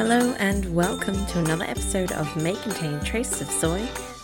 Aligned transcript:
Hello 0.00 0.34
and 0.38 0.74
welcome 0.74 1.26
to 1.26 1.40
another 1.40 1.66
episode 1.66 2.10
of 2.12 2.34
May 2.42 2.54
Contain 2.54 2.98
Traces 3.00 3.42
of 3.42 3.50
Soy, 3.50 3.80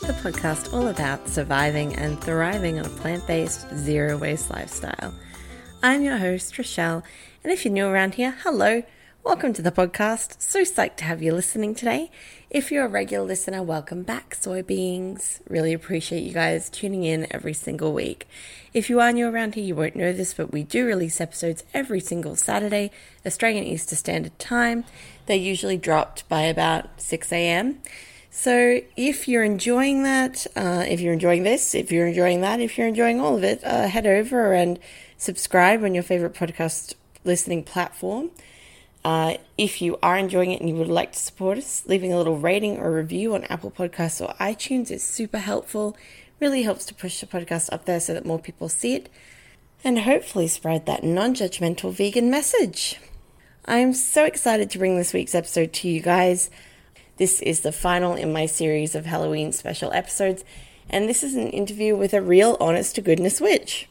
the 0.06 0.14
podcast 0.22 0.72
all 0.72 0.88
about 0.88 1.28
surviving 1.28 1.94
and 1.96 2.18
thriving 2.18 2.78
on 2.78 2.86
a 2.86 2.88
plant 2.88 3.26
based, 3.26 3.68
zero 3.74 4.16
waste 4.16 4.48
lifestyle. 4.48 5.12
I'm 5.82 6.00
your 6.00 6.16
host, 6.16 6.56
Rochelle, 6.56 7.02
and 7.44 7.52
if 7.52 7.66
you're 7.66 7.74
new 7.74 7.84
around 7.88 8.14
here, 8.14 8.36
hello, 8.42 8.84
welcome 9.22 9.52
to 9.52 9.60
the 9.60 9.70
podcast. 9.70 10.40
So 10.40 10.62
psyched 10.62 10.96
to 10.96 11.04
have 11.04 11.22
you 11.22 11.34
listening 11.34 11.74
today. 11.74 12.10
If 12.48 12.72
you're 12.72 12.86
a 12.86 12.88
regular 12.88 13.26
listener, 13.26 13.62
welcome 13.62 14.02
back, 14.02 14.34
soy 14.34 14.62
beings. 14.62 15.40
Really 15.46 15.74
appreciate 15.74 16.22
you 16.22 16.32
guys 16.32 16.70
tuning 16.70 17.04
in 17.04 17.26
every 17.30 17.52
single 17.52 17.92
week. 17.92 18.26
If 18.72 18.88
you 18.88 18.98
are 19.00 19.12
new 19.12 19.28
around 19.28 19.56
here, 19.56 19.64
you 19.64 19.74
won't 19.74 19.96
know 19.96 20.12
this, 20.12 20.32
but 20.32 20.52
we 20.52 20.62
do 20.62 20.86
release 20.86 21.20
episodes 21.20 21.64
every 21.74 22.00
single 22.00 22.34
Saturday, 22.34 22.92
Australian 23.26 23.64
Eastern 23.64 23.98
Standard 23.98 24.38
Time. 24.38 24.84
They're 25.26 25.36
usually 25.36 25.76
dropped 25.76 26.28
by 26.28 26.42
about 26.42 27.00
6 27.00 27.32
a.m. 27.32 27.80
So 28.30 28.80
if 28.96 29.28
you're 29.28 29.44
enjoying 29.44 30.02
that, 30.02 30.46
uh, 30.54 30.84
if 30.86 31.00
you're 31.00 31.14
enjoying 31.14 31.42
this, 31.42 31.74
if 31.74 31.90
you're 31.90 32.06
enjoying 32.06 32.42
that, 32.42 32.60
if 32.60 32.76
you're 32.76 32.86
enjoying 32.86 33.20
all 33.20 33.36
of 33.36 33.42
it, 33.42 33.64
uh, 33.64 33.88
head 33.88 34.06
over 34.06 34.52
and 34.52 34.78
subscribe 35.16 35.82
on 35.82 35.94
your 35.94 36.02
favorite 36.02 36.34
podcast 36.34 36.94
listening 37.24 37.64
platform. 37.64 38.30
Uh, 39.04 39.36
if 39.56 39.80
you 39.80 39.98
are 40.02 40.18
enjoying 40.18 40.50
it 40.50 40.60
and 40.60 40.68
you 40.68 40.74
would 40.74 40.88
like 40.88 41.12
to 41.12 41.18
support 41.18 41.56
us, 41.58 41.84
leaving 41.86 42.12
a 42.12 42.18
little 42.18 42.38
rating 42.38 42.76
or 42.78 42.92
review 42.92 43.34
on 43.34 43.44
Apple 43.44 43.70
Podcasts 43.70 44.20
or 44.20 44.34
iTunes 44.34 44.90
is 44.90 45.02
super 45.02 45.38
helpful. 45.38 45.96
Really 46.40 46.62
helps 46.62 46.84
to 46.86 46.94
push 46.94 47.20
the 47.20 47.26
podcast 47.26 47.72
up 47.72 47.84
there 47.84 48.00
so 48.00 48.12
that 48.14 48.26
more 48.26 48.38
people 48.38 48.68
see 48.68 48.94
it 48.94 49.08
and 49.82 50.00
hopefully 50.00 50.48
spread 50.48 50.86
that 50.86 51.04
non 51.04 51.34
judgmental 51.34 51.92
vegan 51.92 52.28
message. 52.30 52.98
I 53.68 53.78
am 53.78 53.94
so 53.94 54.24
excited 54.24 54.70
to 54.70 54.78
bring 54.78 54.96
this 54.96 55.12
week's 55.12 55.34
episode 55.34 55.72
to 55.72 55.88
you 55.88 56.00
guys. 56.00 56.50
This 57.16 57.42
is 57.42 57.62
the 57.62 57.72
final 57.72 58.14
in 58.14 58.32
my 58.32 58.46
series 58.46 58.94
of 58.94 59.06
Halloween 59.06 59.50
special 59.50 59.92
episodes, 59.92 60.44
and 60.88 61.08
this 61.08 61.24
is 61.24 61.34
an 61.34 61.48
interview 61.48 61.96
with 61.96 62.14
a 62.14 62.22
real 62.22 62.56
honest 62.60 62.94
to 62.94 63.00
goodness 63.00 63.40
witch. 63.40 63.88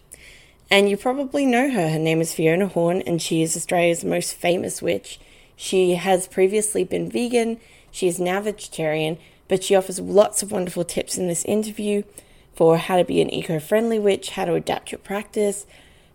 And 0.71 0.89
you 0.89 0.95
probably 0.95 1.45
know 1.45 1.69
her. 1.69 1.89
Her 1.89 1.99
name 1.99 2.21
is 2.21 2.33
Fiona 2.33 2.67
Horn, 2.67 3.01
and 3.01 3.21
she 3.21 3.41
is 3.41 3.57
Australia's 3.57 4.05
most 4.05 4.35
famous 4.35 4.81
witch. 4.81 5.19
She 5.57 5.95
has 5.95 6.25
previously 6.25 6.85
been 6.85 7.11
vegan, 7.11 7.59
she 7.91 8.07
is 8.07 8.17
now 8.17 8.39
vegetarian, 8.39 9.17
but 9.49 9.61
she 9.61 9.75
offers 9.75 9.99
lots 9.99 10.41
of 10.41 10.53
wonderful 10.53 10.85
tips 10.85 11.17
in 11.17 11.27
this 11.27 11.43
interview 11.43 12.03
for 12.53 12.77
how 12.77 12.95
to 12.95 13.03
be 13.03 13.19
an 13.19 13.29
eco 13.29 13.59
friendly 13.59 13.99
witch, 13.99 14.29
how 14.31 14.45
to 14.45 14.53
adapt 14.53 14.93
your 14.93 14.99
practice, 14.99 15.65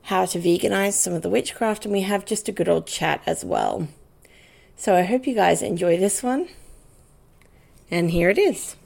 how 0.03 0.25
to 0.27 0.38
veganize 0.38 0.94
some 0.94 1.12
of 1.12 1.22
the 1.22 1.28
witchcraft, 1.28 1.84
and 1.84 1.93
we 1.93 2.03
have 2.03 2.25
just 2.25 2.49
a 2.49 2.53
good 2.53 2.69
old 2.69 2.87
chat 2.87 3.22
as 3.27 3.44
well. 3.44 3.88
So 4.77 4.94
I 4.94 5.03
hope 5.03 5.27
you 5.27 5.34
guys 5.34 5.62
enjoy 5.62 5.97
this 5.97 6.22
one. 6.22 6.49
And 7.91 8.10
here 8.10 8.31
it 8.31 8.39
is. 8.39 8.77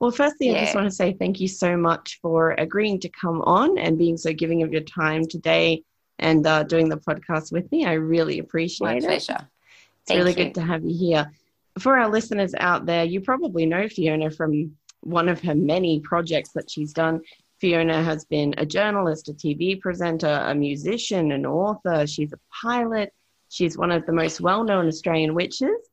Well, 0.00 0.10
firstly, 0.10 0.54
I 0.54 0.64
just 0.64 0.74
want 0.74 0.86
to 0.86 0.94
say 0.94 1.14
thank 1.14 1.40
you 1.40 1.48
so 1.48 1.76
much 1.76 2.18
for 2.20 2.52
agreeing 2.52 3.00
to 3.00 3.08
come 3.08 3.40
on 3.42 3.78
and 3.78 3.96
being 3.96 4.16
so 4.16 4.32
giving 4.32 4.62
of 4.62 4.72
your 4.72 4.82
time 4.82 5.26
today 5.26 5.82
and 6.18 6.46
uh, 6.46 6.62
doing 6.64 6.88
the 6.88 6.98
podcast 6.98 7.52
with 7.52 7.70
me. 7.72 7.86
I 7.86 7.94
really 7.94 8.38
appreciate 8.38 8.86
My 8.86 8.96
it. 8.96 9.04
pleasure. 9.04 9.38
It's 9.38 10.08
Thank 10.08 10.18
really 10.18 10.32
you. 10.32 10.44
good 10.44 10.54
to 10.56 10.62
have 10.62 10.84
you 10.84 10.94
here. 10.94 11.32
For 11.78 11.96
our 11.96 12.10
listeners 12.10 12.54
out 12.58 12.86
there, 12.86 13.04
you 13.04 13.20
probably 13.20 13.66
know 13.66 13.88
Fiona 13.88 14.30
from 14.30 14.76
one 15.00 15.28
of 15.28 15.40
her 15.40 15.54
many 15.54 16.00
projects 16.00 16.50
that 16.52 16.70
she's 16.70 16.92
done. 16.92 17.22
Fiona 17.64 18.02
has 18.02 18.26
been 18.26 18.54
a 18.58 18.66
journalist, 18.66 19.30
a 19.30 19.32
TV 19.32 19.80
presenter, 19.80 20.28
a 20.28 20.54
musician, 20.54 21.32
an 21.32 21.46
author. 21.46 22.06
She's 22.06 22.30
a 22.34 22.38
pilot. 22.62 23.10
She's 23.48 23.78
one 23.78 23.90
of 23.90 24.04
the 24.04 24.12
most 24.12 24.42
well 24.42 24.64
known 24.64 24.86
Australian 24.86 25.32
witches. 25.32 25.88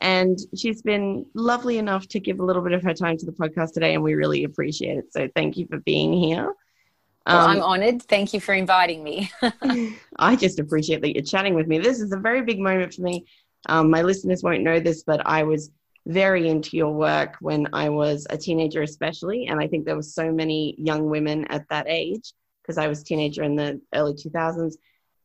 And 0.00 0.36
she's 0.56 0.82
been 0.82 1.24
lovely 1.34 1.78
enough 1.78 2.08
to 2.08 2.18
give 2.18 2.40
a 2.40 2.44
little 2.44 2.60
bit 2.60 2.72
of 2.72 2.82
her 2.82 2.92
time 2.92 3.16
to 3.18 3.24
the 3.24 3.30
podcast 3.30 3.72
today, 3.72 3.94
and 3.94 4.02
we 4.02 4.14
really 4.14 4.42
appreciate 4.42 4.98
it. 4.98 5.12
So 5.12 5.28
thank 5.36 5.56
you 5.56 5.68
for 5.68 5.78
being 5.78 6.12
here. 6.12 6.52
Well, 7.24 7.38
Um, 7.38 7.50
I'm 7.50 7.62
honoured. 7.62 8.02
Thank 8.02 8.34
you 8.34 8.40
for 8.40 8.52
inviting 8.52 9.04
me. 9.04 9.30
I 10.18 10.34
just 10.34 10.58
appreciate 10.58 11.02
that 11.02 11.14
you're 11.14 11.22
chatting 11.22 11.54
with 11.54 11.68
me. 11.68 11.78
This 11.78 12.00
is 12.00 12.10
a 12.10 12.18
very 12.18 12.42
big 12.42 12.58
moment 12.58 12.94
for 12.94 13.02
me. 13.02 13.26
Um, 13.66 13.90
my 13.90 14.02
listeners 14.02 14.42
won't 14.42 14.64
know 14.64 14.80
this, 14.80 15.04
but 15.04 15.24
I 15.24 15.44
was 15.44 15.70
very 16.06 16.48
into 16.48 16.76
your 16.76 16.92
work 16.92 17.36
when 17.40 17.68
I 17.72 17.88
was 17.88 18.26
a 18.30 18.36
teenager, 18.36 18.82
especially. 18.82 19.46
And 19.46 19.60
I 19.60 19.68
think 19.68 19.84
there 19.84 19.96
were 19.96 20.02
so 20.02 20.32
many 20.32 20.74
young 20.78 21.08
women 21.08 21.46
at 21.46 21.68
that 21.70 21.86
age, 21.88 22.32
because 22.62 22.78
I 22.78 22.88
was 22.88 23.00
a 23.00 23.04
teenager 23.04 23.42
in 23.42 23.56
the 23.56 23.80
early 23.94 24.14
2000s, 24.14 24.76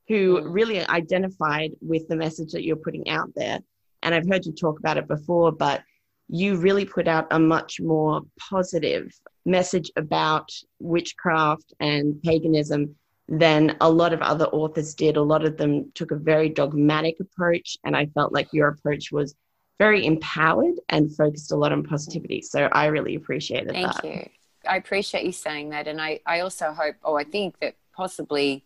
who 0.07 0.39
Mm. 0.39 0.53
really 0.53 0.87
identified 0.87 1.71
with 1.81 2.07
the 2.07 2.15
message 2.15 2.51
that 2.51 2.63
you're 2.63 2.75
putting 2.75 3.09
out 3.09 3.29
there. 3.35 3.59
And 4.03 4.13
I've 4.13 4.27
heard 4.27 4.45
you 4.45 4.53
talk 4.53 4.79
about 4.79 4.97
it 4.97 5.07
before, 5.07 5.51
but 5.51 5.83
you 6.29 6.57
really 6.57 6.85
put 6.85 7.07
out 7.07 7.27
a 7.31 7.39
much 7.39 7.79
more 7.79 8.21
positive 8.37 9.11
message 9.45 9.91
about 9.95 10.51
witchcraft 10.79 11.73
and 11.79 12.21
paganism 12.21 12.95
than 13.29 13.75
a 13.81 13.89
lot 13.89 14.13
of 14.13 14.21
other 14.21 14.45
authors 14.45 14.93
did. 14.93 15.17
A 15.17 15.21
lot 15.21 15.43
of 15.45 15.57
them 15.57 15.91
took 15.95 16.11
a 16.11 16.15
very 16.15 16.49
dogmatic 16.49 17.19
approach, 17.19 17.77
and 17.83 17.95
I 17.95 18.05
felt 18.07 18.31
like 18.33 18.53
your 18.53 18.67
approach 18.69 19.11
was 19.11 19.35
very 19.79 20.05
empowered 20.05 20.75
and 20.89 21.15
focused 21.15 21.51
a 21.51 21.55
lot 21.55 21.71
on 21.71 21.83
positivity. 21.83 22.41
So 22.41 22.67
I 22.71 22.85
really 22.87 23.15
appreciated 23.15 23.71
Thank 23.71 23.87
that. 23.87 24.01
Thank 24.01 24.15
you. 24.15 24.29
I 24.67 24.77
appreciate 24.77 25.23
you 25.25 25.31
saying 25.31 25.69
that. 25.69 25.87
And 25.87 26.01
I, 26.01 26.19
I 26.25 26.39
also 26.41 26.71
hope, 26.71 26.95
oh, 27.03 27.15
I 27.15 27.23
think 27.23 27.59
that 27.59 27.75
possibly 27.95 28.63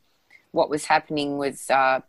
what 0.52 0.70
was 0.70 0.86
happening 0.86 1.38
was 1.38 1.70
uh, 1.70 2.00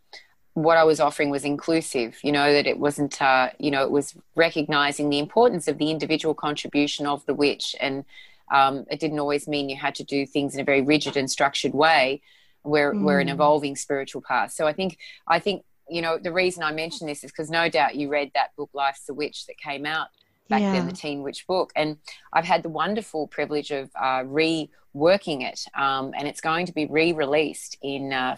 what 0.55 0.77
I 0.77 0.85
was 0.85 1.01
offering 1.01 1.31
was 1.31 1.45
inclusive, 1.45 2.19
you 2.23 2.33
know, 2.33 2.53
that 2.53 2.67
it 2.67 2.79
wasn't, 2.79 3.21
uh, 3.21 3.51
you 3.59 3.71
know, 3.71 3.83
it 3.83 3.91
was 3.91 4.15
recognizing 4.37 5.11
the 5.11 5.19
importance 5.19 5.69
of 5.69 5.79
the 5.79 5.91
individual 5.91 6.35
contribution 6.35 7.07
of 7.07 7.25
the 7.27 7.35
witch. 7.35 7.75
And 7.81 8.05
um, 8.53 8.87
it 8.91 9.01
didn't 9.01 9.19
always 9.19 9.49
mean 9.49 9.69
you 9.69 9.77
had 9.77 9.95
to 9.97 10.05
do 10.05 10.27
things 10.27 10.55
in 10.55 10.61
a 10.61 10.65
very 10.65 10.83
rigid 10.83 11.17
and 11.17 11.31
structured 11.31 11.75
way. 11.75 12.23
We're, 12.65 12.95
we're 12.95 13.19
an 13.19 13.27
Mm. 13.27 13.33
evolving 13.33 13.77
spiritual 13.77 14.23
path. 14.23 14.53
So 14.53 14.67
I 14.67 14.73
think, 14.73 14.99
I 15.27 15.41
think, 15.41 15.65
you 15.93 16.03
know, 16.03 16.19
the 16.19 16.33
reason 16.33 16.63
I 16.63 16.73
mention 16.73 17.07
this 17.07 17.23
is 17.23 17.31
because 17.31 17.51
no 17.51 17.69
doubt 17.69 17.97
you 17.97 18.09
read 18.09 18.31
that 18.35 18.57
book, 18.57 18.71
Life's 18.73 19.09
a 19.09 19.15
Witch, 19.15 19.47
that 19.47 19.59
came 19.59 19.85
out 19.87 20.09
back 20.49 20.63
Yeah. 20.63 20.73
then, 20.73 20.87
the 20.87 20.93
Teen 20.93 21.23
Witch 21.23 21.47
book. 21.47 21.73
And 21.77 21.99
I've 22.33 22.45
had 22.45 22.63
the 22.63 22.69
wonderful 22.69 23.27
privilege 23.29 23.71
of 23.71 23.91
uh, 23.95 24.23
reworking 24.25 25.43
it, 25.43 25.65
um, 25.75 26.13
and 26.17 26.27
it's 26.27 26.41
going 26.41 26.67
to 26.67 26.73
be 26.73 26.87
re 26.87 27.13
released 27.13 27.77
in 27.83 28.13
uh, 28.13 28.37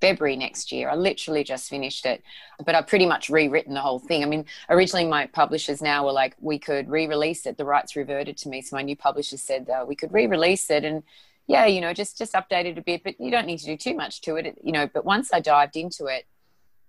February 0.00 0.36
next 0.36 0.72
year. 0.72 0.88
I 0.88 0.94
literally 0.94 1.44
just 1.44 1.68
finished 1.68 2.06
it, 2.06 2.22
but 2.64 2.74
I've 2.74 2.86
pretty 2.86 3.06
much 3.06 3.28
rewritten 3.28 3.74
the 3.74 3.80
whole 3.80 3.98
thing. 3.98 4.22
I 4.22 4.26
mean, 4.26 4.46
originally 4.68 5.06
my 5.06 5.26
publishers 5.26 5.82
now 5.82 6.04
were 6.06 6.12
like, 6.12 6.36
we 6.40 6.58
could 6.58 6.88
re 6.88 7.06
release 7.06 7.46
it. 7.46 7.56
The 7.56 7.64
rights 7.64 7.96
reverted 7.96 8.36
to 8.38 8.48
me. 8.48 8.62
So 8.62 8.76
my 8.76 8.82
new 8.82 8.96
publishers 8.96 9.42
said 9.42 9.68
uh, 9.68 9.84
we 9.86 9.94
could 9.94 10.12
re 10.12 10.26
release 10.26 10.70
it. 10.70 10.84
And 10.84 11.02
yeah, 11.46 11.66
you 11.66 11.80
know, 11.80 11.92
just 11.92 12.16
just 12.16 12.32
update 12.34 12.66
it 12.66 12.78
a 12.78 12.82
bit, 12.82 13.02
but 13.04 13.20
you 13.20 13.30
don't 13.30 13.46
need 13.46 13.58
to 13.58 13.66
do 13.66 13.76
too 13.76 13.94
much 13.94 14.20
to 14.22 14.36
it, 14.36 14.56
you 14.62 14.72
know. 14.72 14.86
But 14.86 15.04
once 15.04 15.32
I 15.32 15.40
dived 15.40 15.76
into 15.76 16.06
it, 16.06 16.24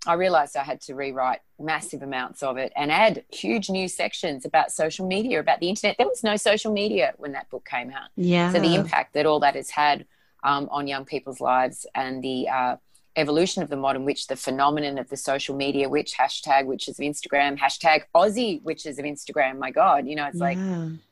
I 0.07 0.13
realized 0.13 0.57
I 0.57 0.63
had 0.63 0.81
to 0.81 0.95
rewrite 0.95 1.41
massive 1.59 2.01
amounts 2.01 2.41
of 2.41 2.57
it 2.57 2.73
and 2.75 2.91
add 2.91 3.23
huge 3.31 3.69
new 3.69 3.87
sections 3.87 4.45
about 4.45 4.71
social 4.71 5.07
media, 5.07 5.39
about 5.39 5.59
the 5.59 5.69
internet. 5.69 5.95
There 5.97 6.07
was 6.07 6.23
no 6.23 6.37
social 6.37 6.71
media 6.71 7.13
when 7.17 7.33
that 7.33 7.49
book 7.51 7.67
came 7.69 7.91
out. 7.91 8.09
Yeah. 8.15 8.51
So 8.51 8.59
the 8.59 8.73
impact 8.73 9.13
that 9.13 9.27
all 9.27 9.39
that 9.41 9.55
has 9.55 9.69
had 9.69 10.05
um, 10.43 10.67
on 10.71 10.87
young 10.87 11.05
people's 11.05 11.39
lives 11.39 11.85
and 11.93 12.23
the 12.23 12.49
uh, 12.49 12.75
evolution 13.15 13.61
of 13.61 13.69
the 13.69 13.75
modern 13.75 14.03
witch, 14.05 14.25
the 14.25 14.35
phenomenon 14.35 14.97
of 14.97 15.07
the 15.09 15.17
social 15.17 15.55
media 15.55 15.87
witch, 15.87 16.13
hashtag 16.17 16.65
witches 16.65 16.97
of 16.97 17.03
Instagram, 17.03 17.59
hashtag 17.59 18.03
Aussie 18.15 18.61
witches 18.63 18.97
of 18.97 19.05
Instagram. 19.05 19.59
My 19.59 19.69
God, 19.69 20.07
you 20.07 20.15
know, 20.15 20.25
it's 20.25 20.39
like, 20.39 20.57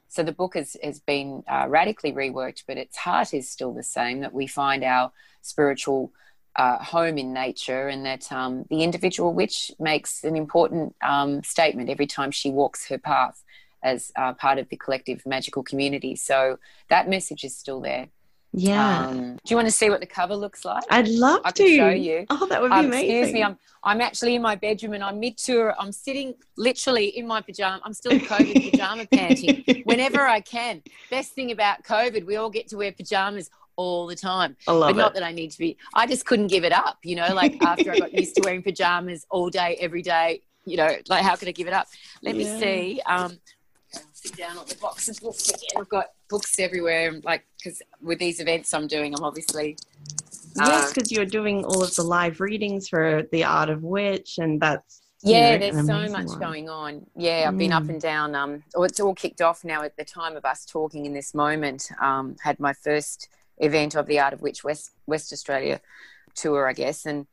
so 0.08 0.24
the 0.24 0.32
book 0.32 0.56
has, 0.56 0.76
has 0.84 1.00
been 1.00 1.44
uh, 1.48 1.66
radically 1.70 2.12
reworked, 2.12 2.64
but 2.68 2.78
its 2.78 2.98
heart 2.98 3.36
is 3.36 3.48
still 3.48 3.72
the 3.74 3.84
same 3.84 4.22
that 4.22 4.34
we 4.34 4.48
find 4.48 4.84
our 4.84 5.12
spiritual 5.42 6.12
uh, 6.56 6.78
home 6.84 7.18
in 7.18 7.32
nature 7.34 7.88
and 7.88 8.06
that 8.06 8.32
um, 8.32 8.66
the 8.70 8.84
individual 8.84 9.34
witch 9.34 9.72
makes 9.80 10.24
an 10.24 10.36
important 10.36 10.96
um, 11.02 11.44
statement 11.44 11.90
every 11.90 12.08
time 12.08 12.32
she 12.32 12.50
walks 12.52 12.88
her 12.90 12.98
path 12.98 13.44
as 13.82 14.12
uh, 14.18 14.34
part 14.34 14.58
of 14.58 14.68
the 14.70 14.76
collective 14.76 15.26
magical 15.26 15.64
community. 15.64 16.16
So 16.16 16.60
that 16.90 17.08
message 17.10 17.44
is 17.46 17.56
still 17.56 17.80
there. 17.80 18.10
Yeah. 18.52 19.06
Um, 19.08 19.34
do 19.36 19.42
you 19.52 19.56
want 19.56 19.68
to 19.68 19.72
see 19.72 19.92
what 19.92 20.00
the 20.00 20.08
cover 20.08 20.36
looks 20.36 20.66
like? 20.66 20.84
I'd 20.90 21.08
love 21.08 21.42
I 21.46 21.52
to 21.52 21.76
show 21.78 21.90
you. 21.90 22.26
Oh, 22.32 22.48
that 22.48 22.60
would 22.60 22.72
be 22.72 22.78
Um, 22.78 22.86
amazing. 22.88 23.10
excuse 23.18 23.34
me, 23.34 23.44
I'm 23.44 23.58
I'm 23.84 24.02
actually 24.02 24.34
in 24.36 24.42
my 24.42 24.56
bedroom 24.56 24.94
and 24.94 25.04
I'm 25.04 25.20
mid 25.20 25.38
tour. 25.38 25.76
I'm 25.80 25.92
sitting 25.92 26.34
literally 26.58 27.10
in 27.10 27.28
my 27.28 27.42
pajama. 27.42 27.80
I'm 27.86 27.94
still 27.94 28.12
in 28.12 28.22
COVID 28.22 28.72
pajama 28.72 29.06
panting 29.06 29.64
whenever 29.84 30.26
I 30.28 30.42
can. 30.42 30.82
Best 31.12 31.34
thing 31.34 31.52
about 31.52 31.84
COVID, 31.84 32.26
we 32.26 32.38
all 32.38 32.50
get 32.50 32.68
to 32.70 32.78
wear 32.78 32.92
pajamas 32.92 33.52
all 33.80 34.06
the 34.08 34.16
time. 34.16 34.58
I 34.68 34.74
love 34.74 34.90
but 34.90 34.96
not 34.98 35.12
it. 35.12 35.14
that 35.16 35.24
I 35.24 35.32
need 35.32 35.52
to 35.52 35.58
be. 35.58 35.78
I 35.94 36.06
just 36.06 36.26
couldn't 36.26 36.48
give 36.48 36.66
it 36.66 36.74
up. 36.74 36.98
You 37.04 37.16
know, 37.16 37.34
like 37.34 37.56
after 37.62 37.92
I 37.94 37.98
got 37.98 38.14
used 38.14 38.36
to 38.36 38.42
wearing 38.44 38.62
pajamas 38.62 39.26
all 39.30 39.50
day, 39.50 39.78
every 39.80 40.02
day. 40.02 40.42
You 40.66 40.78
know, 40.78 40.96
like 41.08 41.24
how 41.24 41.36
could 41.38 41.48
I 41.48 41.52
give 41.52 41.68
it 41.68 41.74
up? 41.74 41.88
Let 42.22 42.36
Yeah. 42.36 42.44
me 42.44 42.60
see. 42.60 43.02
Um, 43.06 43.40
sit 44.14 44.36
down 44.36 44.58
on 44.58 44.66
the 44.68 44.76
box 44.76 45.08
of 45.08 45.18
books 45.22 45.48
again. 45.50 45.70
I've 45.80 45.90
got 45.90 46.08
books 46.30 46.60
everywhere. 46.60 47.20
Like 47.24 47.46
because 47.58 47.82
with 48.02 48.20
these 48.20 48.42
events 48.42 48.74
I'm 48.74 48.88
doing, 48.88 49.16
I'm 49.16 49.24
obviously 49.24 49.78
Yes, 50.56 50.90
uh, 50.90 50.94
because 50.94 51.12
you're 51.12 51.26
doing 51.26 51.64
all 51.64 51.82
of 51.84 51.96
the 51.96 52.04
live 52.04 52.42
readings 52.42 52.90
for 52.90 53.24
the 53.32 53.46
Art 53.46 53.70
of 53.70 53.84
Witch, 53.84 54.40
and 54.40 54.60
that's 54.60 55.02
you 55.22 55.34
Yeah, 55.34 55.52
know, 55.52 55.58
there's 55.58 55.86
so 55.86 56.10
much 56.10 56.28
one. 56.28 56.40
going 56.40 56.70
on. 56.70 57.06
Yeah, 57.16 57.48
I've 57.48 57.58
been 57.58 57.72
up 57.74 57.84
Mm. 57.84 57.90
and 57.90 58.02
down. 58.02 58.36
Um, 58.36 58.64
oh, 58.76 58.84
it's 58.84 59.00
all 59.00 59.14
kicked 59.14 59.42
off 59.42 59.64
now 59.64 59.84
at 59.84 59.96
the 59.98 60.06
time 60.06 60.36
of 60.38 60.44
us 60.46 60.66
talking 60.66 61.06
in 61.06 61.14
this 61.14 61.34
moment. 61.34 61.90
Um, 62.02 62.36
had 62.42 62.60
my 62.60 62.74
first 62.74 63.28
event 63.60 63.96
of 63.96 64.06
the 64.08 64.20
Art 64.20 64.34
of 64.34 64.42
Witch 64.42 64.64
West 64.64 64.92
West 65.08 65.32
Australia 65.34 65.82
tour, 66.36 66.68
I 66.68 66.74
guess, 66.74 67.06
and 67.06 67.28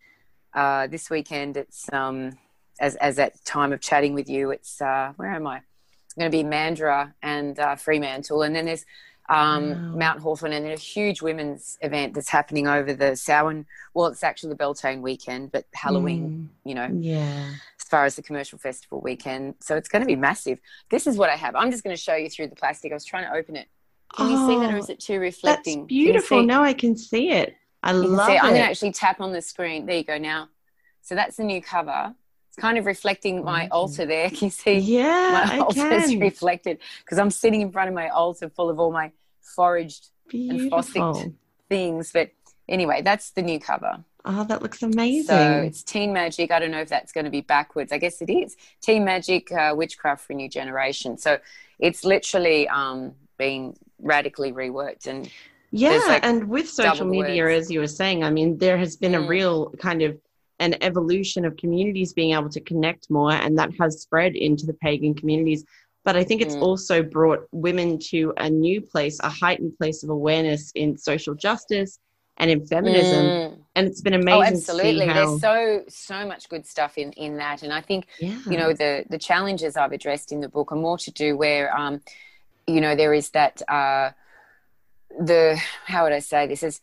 uh, 0.55 0.87
this 0.87 1.11
weekend 1.11 1.57
it's 1.57 1.93
um, 1.93 2.39
as 2.81 2.97
as 2.97 3.19
at 3.19 3.43
time 3.45 3.73
of 3.73 3.81
chatting 3.81 4.15
with 4.15 4.29
you, 4.29 4.51
it's 4.51 4.81
uh, 4.81 5.13
where 5.17 5.31
am 5.33 5.47
I? 5.47 5.57
I'm 5.57 6.21
going 6.21 6.33
to 6.33 6.37
be 6.39 6.45
Mandurah 6.45 7.13
and 7.23 7.59
uh, 7.59 7.77
Fremantle, 7.77 8.43
and 8.43 8.57
then 8.57 8.65
there's 8.67 8.85
um, 9.29 9.71
Wow. 9.71 9.77
Mount 9.99 10.21
Hawthorn, 10.21 10.53
and 10.53 10.65
then 10.65 10.73
a 10.73 10.77
huge 10.79 11.21
women's 11.21 11.77
event 11.83 12.15
that's 12.15 12.29
happening 12.29 12.67
over 12.69 12.95
the 12.95 13.17
Samhain. 13.17 13.67
Well, 13.93 14.07
it's 14.07 14.23
actually 14.23 14.51
the 14.51 14.57
Beltane 14.57 15.03
weekend, 15.03 15.51
but 15.53 15.65
Halloween, 15.75 16.49
you 16.65 16.75
know, 16.75 16.87
Mm. 16.89 17.01
Yeah. 17.03 17.51
as 17.79 17.85
far 17.89 18.05
as 18.05 18.15
the 18.17 18.23
commercial 18.23 18.59
festival 18.59 19.01
weekend. 19.01 19.57
So 19.61 19.77
it's 19.77 19.89
going 19.89 20.03
to 20.03 20.07
be 20.07 20.17
massive. 20.17 20.61
This 20.91 21.07
is 21.07 21.19
what 21.19 21.29
I 21.29 21.37
have. 21.37 21.55
I'm 21.57 21.71
just 21.73 21.83
going 21.85 21.95
to 21.95 22.01
show 22.01 22.15
you 22.15 22.31
through 22.31 22.49
the 22.49 22.57
plastic. 22.57 22.93
I 22.93 22.95
was 22.95 23.05
trying 23.05 23.25
to 23.25 23.33
open 23.37 23.57
it. 23.57 23.69
Can 24.15 24.31
you 24.31 24.47
see 24.47 24.59
that, 24.61 24.73
or 24.73 24.77
Oh, 24.77 24.79
is 24.79 24.89
it 24.89 25.01
too 25.01 25.15
That's 25.15 25.37
reflecting? 25.37 25.81
You 25.81 25.87
beautiful. 25.87 26.43
Now 26.43 26.63
I 26.63 26.73
can 26.73 26.97
see 26.97 27.31
it. 27.31 27.55
I 27.83 27.93
you 27.93 27.99
love 28.07 28.31
it. 28.31 28.43
I'm 28.43 28.51
going 28.51 28.55
to 28.63 28.69
actually 28.69 28.93
tap 28.93 29.21
on 29.21 29.33
the 29.33 29.43
screen. 29.43 29.87
There 29.87 29.97
you 29.97 30.05
go. 30.05 30.19
Now, 30.19 30.49
so 31.03 31.15
that's 31.15 31.37
the 31.37 31.45
new 31.45 31.61
cover. 31.61 32.15
It's 32.49 32.57
kind 32.57 32.79
of 32.79 32.87
reflecting 32.87 33.45
my 33.45 33.69
altar 33.69 34.07
there. 34.07 34.31
Can 34.31 34.47
you 34.47 34.51
see? 34.51 34.79
yeah, 34.79 35.45
my 35.49 35.59
altar 35.59 35.93
is 35.93 36.17
reflected 36.17 36.79
because 37.05 37.19
I'm 37.19 37.31
sitting 37.31 37.61
in 37.61 37.71
front 37.71 37.89
of 37.89 37.95
my 37.95 38.09
altar 38.09 38.49
full 38.49 38.71
of 38.71 38.81
all 38.81 38.91
my 38.91 39.13
foraged 39.41 40.09
Beautiful. 40.29 40.71
fossicked 40.83 41.35
things. 41.69 42.13
But 42.13 42.31
anyway, 42.69 43.03
that's 43.03 43.31
the 43.31 43.43
new 43.43 43.61
cover. 43.61 44.03
Oh, 44.25 44.43
that 44.45 44.63
looks 44.63 44.83
amazing. 44.83 45.27
So 45.27 45.63
it's 45.65 45.85
Teen 45.85 46.13
Magic. 46.13 46.51
I 46.51 46.59
don't 46.59 46.73
know 46.73 46.81
if 46.81 46.89
that's 46.89 47.13
going 47.13 47.27
to 47.27 47.31
be 47.31 47.43
backwards. 47.43 47.93
I 47.93 47.99
guess 47.99 48.21
it 48.21 48.31
is. 48.31 48.57
Teen 48.81 49.05
Magic, 49.05 49.53
uh, 49.53 49.73
Witchcraft 49.77 50.27
for 50.27 50.33
a 50.33 50.37
New 50.37 50.49
Generation. 50.49 51.17
So 51.17 51.39
it's 51.79 52.05
literally 52.05 52.67
um, 52.69 53.15
been 53.37 53.75
radically 54.01 54.53
reworked. 54.53 55.07
And 55.07 55.31
Yeah, 55.71 56.01
like, 56.07 56.25
and 56.25 56.49
with 56.49 56.69
social 56.69 57.07
media, 57.07 57.45
words. 57.45 57.67
as 57.67 57.71
you 57.71 57.81
were 57.81 57.87
saying, 57.87 58.25
I 58.25 58.31
mean, 58.31 58.59
there 58.59 58.79
has 58.79 58.97
been 58.97 59.15
a 59.15 59.21
Mm. 59.21 59.29
real 59.29 59.71
kind 59.73 60.03
of 60.03 60.19
an 60.59 60.75
evolution 60.83 61.45
of 61.45 61.57
communities 61.57 62.15
being 62.15 62.33
able 62.33 62.49
to 62.49 62.61
connect 62.61 63.11
more, 63.11 63.33
and 63.33 63.59
that 63.59 63.71
has 63.79 64.01
spread 64.01 64.35
into 64.37 64.65
the 64.65 64.73
pagan 64.75 65.15
communities. 65.15 65.65
But 66.05 66.17
I 66.17 66.25
think 66.25 66.41
it's 66.41 66.57
Mm. 66.57 66.63
also 66.63 67.03
brought 67.03 67.47
women 67.53 67.99
to 68.11 68.33
a 68.39 68.49
new 68.49 68.81
place, 68.81 69.19
a 69.21 69.29
heightened 69.29 69.77
place 69.77 70.03
of 70.03 70.09
awareness 70.09 70.71
in 70.75 70.97
social 70.97 71.35
justice 71.35 71.99
and 72.39 72.51
in 72.51 72.65
feminism. 72.67 73.27
Mm. 73.27 73.59
And 73.75 73.87
it's 73.89 74.01
been 74.01 74.15
amazing 74.15 74.41
oh, 74.41 74.45
to 74.45 74.57
see 74.57 74.73
absolutely. 74.73 75.07
how. 75.07 75.15
There's 75.15 75.41
so 75.41 75.85
so 75.89 76.27
much 76.27 76.49
good 76.49 76.65
stuff 76.67 76.97
in 76.97 77.13
in 77.13 77.37
that, 77.39 77.63
and 77.63 77.73
I 77.73 77.81
think 77.83 78.07
yeah. 78.21 78.39
you 78.49 78.57
know 78.57 78.73
the 78.73 79.05
the 79.11 79.19
challenges 79.19 79.77
I've 79.77 79.93
addressed 79.93 80.33
in 80.33 80.41
the 80.41 80.49
book 80.49 80.73
are 80.73 80.77
more 80.77 80.97
to 80.99 81.11
do 81.11 81.37
where 81.37 81.77
um, 81.77 82.01
you 82.67 82.81
know 82.81 82.95
there 82.95 83.15
is 83.15 83.31
that 83.31 83.63
uh, 83.69 84.11
the 85.19 85.61
how 85.87 86.05
would 86.05 86.13
I 86.13 86.19
say 86.19 86.47
this 86.47 86.63
is 86.63 86.81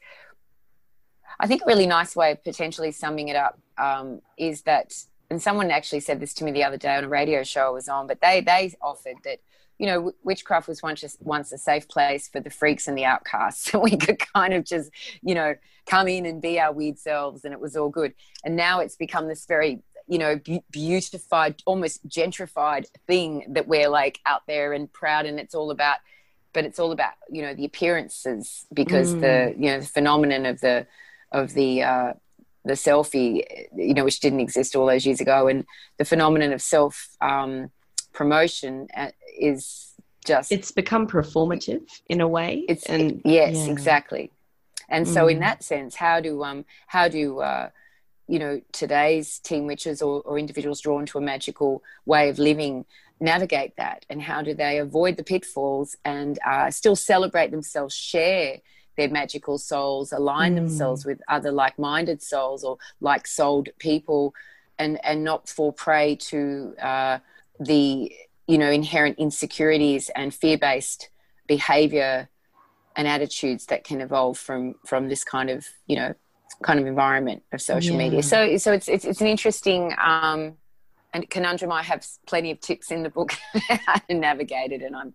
I 1.40 1.48
think 1.48 1.64
a 1.64 1.66
really 1.66 1.88
nice 1.88 2.16
way 2.16 2.32
of 2.32 2.44
potentially 2.44 2.92
summing 2.92 3.28
it 3.28 3.36
up 3.36 3.60
um, 3.78 4.22
is 4.38 4.62
that 4.64 4.96
and 5.30 5.42
someone 5.42 5.72
actually 5.72 6.02
said 6.02 6.20
this 6.20 6.34
to 6.36 6.44
me 6.44 6.52
the 6.52 6.64
other 6.64 6.78
day 6.78 6.96
on 6.96 7.04
a 7.04 7.10
radio 7.10 7.44
show 7.44 7.68
I 7.68 7.70
was 7.70 7.90
on 7.90 8.08
but 8.08 8.22
they 8.22 8.42
they 8.42 8.74
offered 8.82 9.18
that 9.24 9.40
you 9.80 9.88
know 9.88 10.14
witchcraft 10.24 10.68
was 10.68 10.82
once 10.82 11.02
just 11.02 11.22
once 11.22 11.52
a 11.52 11.58
safe 11.58 11.88
place 11.88 12.28
for 12.28 12.40
the 12.40 12.50
freaks 12.50 12.88
and 12.88 12.98
the 12.98 13.06
outcasts. 13.06 13.70
And 13.74 13.84
we 13.84 13.98
could 13.98 14.20
kind 14.34 14.54
of 14.54 14.64
just 14.64 14.92
you 15.22 15.36
know 15.36 15.56
come 15.86 16.08
in 16.08 16.26
and 16.26 16.42
be 16.42 16.60
our 16.60 16.72
weird 16.72 16.98
selves 16.98 17.44
and 17.44 17.54
it 17.54 17.60
was 17.60 17.76
all 17.76 17.90
good. 17.90 18.14
And 18.46 18.56
now 18.56 18.80
it's 18.80 18.96
become 18.96 19.28
this 19.28 19.46
very 19.46 19.82
you 20.08 20.18
know 20.18 20.36
be- 20.38 20.64
beautified 20.72 21.56
almost 21.66 22.06
gentrified 22.08 22.86
thing 23.08 23.46
that 23.50 23.68
we're 23.68 23.90
like 23.90 24.20
out 24.26 24.42
there 24.48 24.74
and 24.74 24.92
proud 24.92 25.26
and 25.26 25.40
it's 25.40 25.56
all 25.56 25.72
about 25.72 25.98
but 26.54 26.66
it's 26.66 26.80
all 26.80 26.92
about 26.92 27.14
you 27.30 27.42
know 27.42 27.54
the 27.54 27.66
appearances 27.66 28.66
because 28.74 29.16
the 29.20 29.54
you 29.58 29.68
know 29.72 29.80
the 29.80 29.86
phenomenon 29.86 30.46
of 30.46 30.60
the 30.62 30.86
of 31.32 31.54
the 31.54 31.82
uh 31.84 32.14
the 32.66 32.74
selfie 32.74 33.44
you 33.76 33.94
know 33.94 34.04
which 34.04 34.20
didn't 34.20 34.40
exist 34.40 34.76
all 34.76 34.86
those 34.86 35.06
years 35.06 35.20
ago 35.22 35.48
and 35.48 35.66
the 35.98 36.06
phenomenon 36.06 36.54
of 36.54 36.62
self 36.62 37.10
um 37.22 37.70
promotion 38.14 38.88
uh, 38.96 39.10
is 39.40 39.94
just 40.26 40.52
it's 40.52 40.72
become 40.72 41.06
performative 41.08 41.82
in 42.08 42.22
a 42.22 42.28
way. 42.28 42.64
it's 42.70 42.84
and 42.86 43.22
yes 43.26 43.56
yeah. 43.56 43.72
exactly 43.72 44.32
and 44.90 45.08
so 45.08 45.28
in 45.28 45.38
Mm. 45.38 45.42
that 45.42 45.64
sense 45.64 45.96
how 45.96 46.20
do 46.20 46.44
um 46.44 46.64
how 46.88 47.08
do 47.08 47.40
uh 47.40 47.70
you 48.28 48.40
know 48.40 48.62
today's 48.72 49.40
teen 49.40 49.66
witches 49.68 50.02
or, 50.02 50.22
or 50.22 50.40
individuals 50.40 50.82
drawn 50.82 51.06
to 51.06 51.18
a 51.18 51.22
magical 51.22 51.84
way 52.06 52.30
of 52.30 52.40
living 52.40 52.86
navigate 53.20 53.76
that 53.78 54.06
and 54.10 54.22
how 54.22 54.42
do 54.42 54.54
they 54.54 54.78
avoid 54.80 55.18
the 55.18 55.24
pitfalls 55.24 55.96
and 56.04 56.40
uh, 56.46 56.70
still 56.72 56.96
celebrate 56.96 57.52
themselves 57.52 57.94
share 57.96 58.58
their 58.98 59.10
magical 59.10 59.58
souls 59.58 60.12
align 60.12 60.54
Mm. 60.54 60.56
themselves 60.56 61.06
with 61.06 61.20
other 61.28 61.52
like-minded 61.52 62.22
souls 62.22 62.64
or 62.64 62.78
like-souled 63.02 63.70
people 63.80 64.34
and 64.80 65.04
and 65.06 65.24
not 65.24 65.48
fall 65.50 65.72
prey 65.72 66.16
to 66.16 66.74
uh, 66.82 67.20
the 67.60 68.12
you 68.48 68.58
know 68.58 68.72
inherent 68.72 69.18
insecurities 69.20 70.10
and 70.16 70.34
fear-based 70.34 71.10
behavior 71.48 72.30
and 72.96 73.08
attitudes 73.08 73.66
that 73.68 73.84
can 73.84 74.02
evolve 74.02 74.38
from 74.38 74.76
from 74.86 75.08
this 75.10 75.24
kind 75.24 75.50
of 75.50 75.66
you 75.88 75.96
know 75.96 76.14
kind 76.64 76.80
of 76.80 76.86
environment 76.88 77.44
of 77.52 77.62
social 77.62 77.96
Yeah. 77.96 78.04
media 78.04 78.24
so 78.24 78.58
so 78.58 78.72
it's 78.72 78.88
it's, 78.88 79.06
it's 79.06 79.22
an 79.22 79.28
interesting 79.28 79.94
um 80.02 80.42
and 81.14 81.30
conundrum 81.30 81.72
i 81.72 81.84
have 81.84 82.06
plenty 82.26 82.50
of 82.52 82.60
tips 82.60 82.90
in 82.92 83.04
the 83.04 83.10
book 83.10 83.32
how 83.86 83.96
to 84.10 84.14
navigate 84.14 84.72
it 84.72 84.82
and 84.82 84.96
i'm 84.96 85.14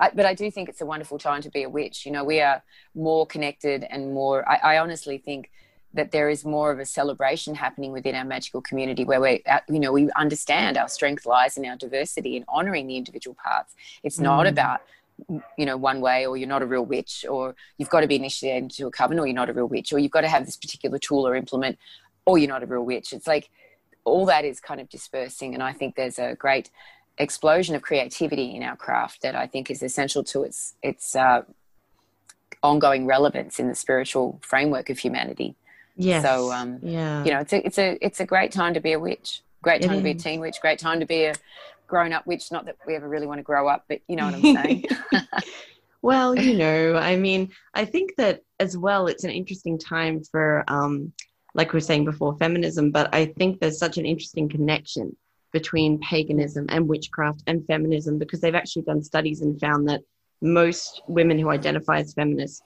I, 0.00 0.10
but 0.14 0.26
I 0.26 0.34
do 0.34 0.48
think 0.48 0.68
it's 0.68 0.80
a 0.80 0.86
wonderful 0.86 1.18
time 1.18 1.42
to 1.42 1.50
be 1.50 1.64
a 1.64 1.68
witch. 1.68 2.06
You 2.06 2.12
know, 2.12 2.22
we 2.22 2.40
are 2.40 2.62
more 2.94 3.26
connected 3.26 3.82
and 3.82 4.14
more. 4.14 4.48
I, 4.48 4.74
I 4.74 4.78
honestly 4.78 5.18
think 5.18 5.50
that 5.92 6.12
there 6.12 6.30
is 6.30 6.44
more 6.44 6.70
of 6.70 6.78
a 6.78 6.84
celebration 6.84 7.56
happening 7.56 7.90
within 7.90 8.14
our 8.14 8.24
magical 8.24 8.60
community 8.62 9.04
where 9.04 9.20
we, 9.20 9.42
you 9.68 9.80
know, 9.80 9.90
we 9.90 10.08
understand 10.12 10.76
our 10.76 10.88
strength 10.88 11.26
lies 11.26 11.56
in 11.56 11.66
our 11.66 11.74
diversity 11.74 12.36
and 12.36 12.44
honoring 12.48 12.86
the 12.86 12.96
individual 12.96 13.36
parts. 13.44 13.74
It's 14.04 14.20
not 14.20 14.46
Mm. 14.46 14.50
about 14.50 14.82
you 15.56 15.66
know 15.66 15.76
one 15.76 16.00
way 16.00 16.26
or 16.26 16.36
you're 16.36 16.48
not 16.48 16.62
a 16.62 16.66
real 16.66 16.84
witch 16.84 17.24
or 17.28 17.54
you've 17.76 17.90
got 17.90 18.00
to 18.00 18.06
be 18.06 18.16
initiated 18.16 18.64
into 18.64 18.86
a 18.86 18.90
coven 18.90 19.18
or 19.18 19.26
you're 19.26 19.34
not 19.34 19.50
a 19.50 19.52
real 19.52 19.66
witch 19.66 19.92
or 19.92 19.98
you've 19.98 20.12
got 20.12 20.22
to 20.22 20.28
have 20.28 20.46
this 20.46 20.56
particular 20.56 20.98
tool 20.98 21.26
or 21.26 21.34
implement 21.34 21.78
or 22.26 22.38
you're 22.38 22.48
not 22.48 22.62
a 22.62 22.66
real 22.66 22.84
witch 22.84 23.12
it's 23.12 23.26
like 23.26 23.50
all 24.04 24.24
that 24.26 24.44
is 24.44 24.60
kind 24.60 24.80
of 24.80 24.88
dispersing 24.88 25.54
and 25.54 25.62
i 25.62 25.72
think 25.72 25.96
there's 25.96 26.18
a 26.18 26.34
great 26.36 26.70
explosion 27.18 27.74
of 27.74 27.82
creativity 27.82 28.54
in 28.54 28.62
our 28.62 28.76
craft 28.76 29.22
that 29.22 29.34
i 29.34 29.46
think 29.46 29.70
is 29.70 29.82
essential 29.82 30.22
to 30.22 30.42
its 30.42 30.74
its 30.82 31.16
uh, 31.16 31.42
ongoing 32.62 33.06
relevance 33.06 33.58
in 33.58 33.68
the 33.68 33.74
spiritual 33.74 34.38
framework 34.42 34.88
of 34.88 34.98
humanity 34.98 35.56
yeah 35.96 36.22
So 36.22 36.52
um, 36.52 36.78
yeah. 36.80 37.24
you 37.24 37.32
know, 37.32 37.40
it's 37.40 37.52
a 37.52 37.66
it's 37.66 37.78
a 37.78 37.98
it's 38.00 38.20
a 38.20 38.24
great 38.24 38.52
time 38.52 38.72
to 38.74 38.80
be 38.80 38.92
a 38.92 39.00
witch. 39.00 39.42
Great 39.62 39.82
time 39.82 39.96
to 39.96 40.02
be 40.04 40.12
a 40.12 40.14
teen 40.14 40.38
witch. 40.38 40.60
Great 40.60 40.78
time 40.78 41.00
to 41.00 41.06
be 41.06 41.24
a 41.24 41.34
grown 41.88 42.12
up 42.12 42.26
witch. 42.26 42.52
Not 42.52 42.66
that 42.66 42.76
we 42.86 42.94
ever 42.94 43.08
really 43.08 43.26
want 43.26 43.38
to 43.38 43.42
grow 43.42 43.66
up, 43.66 43.86
but 43.88 44.00
you 44.06 44.14
know 44.14 44.26
what 44.26 44.34
I'm 44.34 44.42
saying. 44.54 44.84
Well, 46.00 46.36
you 46.36 46.56
know, 46.56 46.94
I 46.94 47.16
mean, 47.16 47.50
I 47.74 47.84
think 47.84 48.14
that 48.18 48.42
as 48.60 48.78
well, 48.78 49.08
it's 49.08 49.24
an 49.24 49.30
interesting 49.30 49.76
time 49.76 50.22
for, 50.22 50.64
um, 50.68 51.12
like 51.54 51.72
we 51.72 51.78
were 51.78 51.80
saying 51.80 52.04
before, 52.04 52.36
feminism, 52.36 52.92
but 52.92 53.12
I 53.12 53.26
think 53.26 53.58
there's 53.58 53.80
such 53.80 53.98
an 53.98 54.06
interesting 54.06 54.48
connection 54.48 55.16
between 55.50 55.98
paganism 55.98 56.66
and 56.68 56.86
witchcraft 56.86 57.42
and 57.48 57.66
feminism 57.66 58.16
because 58.16 58.40
they've 58.40 58.54
actually 58.54 58.82
done 58.82 59.02
studies 59.02 59.40
and 59.40 59.58
found 59.60 59.88
that 59.88 60.02
most 60.40 61.02
women 61.08 61.36
who 61.36 61.50
identify 61.50 61.98
as 61.98 62.14
feminists 62.14 62.62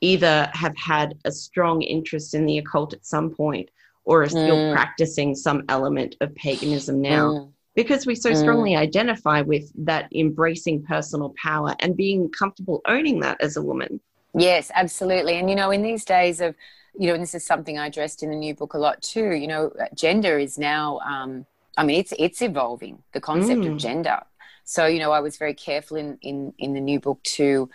either 0.00 0.48
have 0.54 0.74
had 0.78 1.18
a 1.26 1.30
strong 1.30 1.82
interest 1.82 2.32
in 2.32 2.46
the 2.46 2.56
occult 2.56 2.94
at 2.94 3.04
some 3.04 3.28
point 3.28 3.68
or 4.06 4.22
are 4.22 4.28
still 4.30 4.56
Mm. 4.56 4.72
practicing 4.72 5.34
some 5.34 5.64
element 5.68 6.16
of 6.22 6.34
paganism 6.34 7.02
now 7.02 7.32
Mm. 7.32 7.52
Because 7.82 8.06
we 8.06 8.14
so 8.14 8.30
Mm. 8.30 8.40
strongly 8.40 8.76
identify 8.76 9.40
with 9.42 9.70
that 9.86 10.08
embracing 10.14 10.82
personal 10.84 11.34
power 11.42 11.74
and 11.80 11.96
being 11.96 12.30
comfortable 12.30 12.80
owning 12.86 13.20
that 13.20 13.40
as 13.40 13.56
a 13.56 13.62
woman. 13.62 14.00
Yes, 14.34 14.70
absolutely. 14.74 15.34
And 15.38 15.48
you 15.50 15.56
know, 15.56 15.70
in 15.70 15.82
these 15.82 16.04
days 16.04 16.40
of, 16.40 16.54
you 16.98 17.06
know, 17.08 17.14
and 17.14 17.22
this 17.22 17.34
is 17.34 17.44
something 17.44 17.78
I 17.78 17.86
addressed 17.86 18.22
in 18.22 18.30
the 18.30 18.36
new 18.36 18.54
book 18.54 18.74
a 18.74 18.78
lot 18.78 19.02
too. 19.02 19.30
You 19.34 19.48
know, 19.48 19.72
gender 19.94 20.38
is 20.38 20.58
now. 20.58 20.98
Um, 21.00 21.46
I 21.76 21.84
mean, 21.84 21.98
it's 22.00 22.12
it's 22.18 22.42
evolving. 22.42 23.02
The 23.12 23.20
concept 23.20 23.62
Mm. 23.62 23.72
of 23.72 23.76
gender. 23.76 24.20
So 24.64 24.86
you 24.86 24.98
know, 25.00 25.12
I 25.12 25.20
was 25.20 25.36
very 25.36 25.54
careful 25.54 25.96
in 25.96 26.18
in 26.22 26.52
in 26.58 26.74
the 26.74 26.80
new 26.80 27.00
book 27.00 27.22
to 27.38 27.68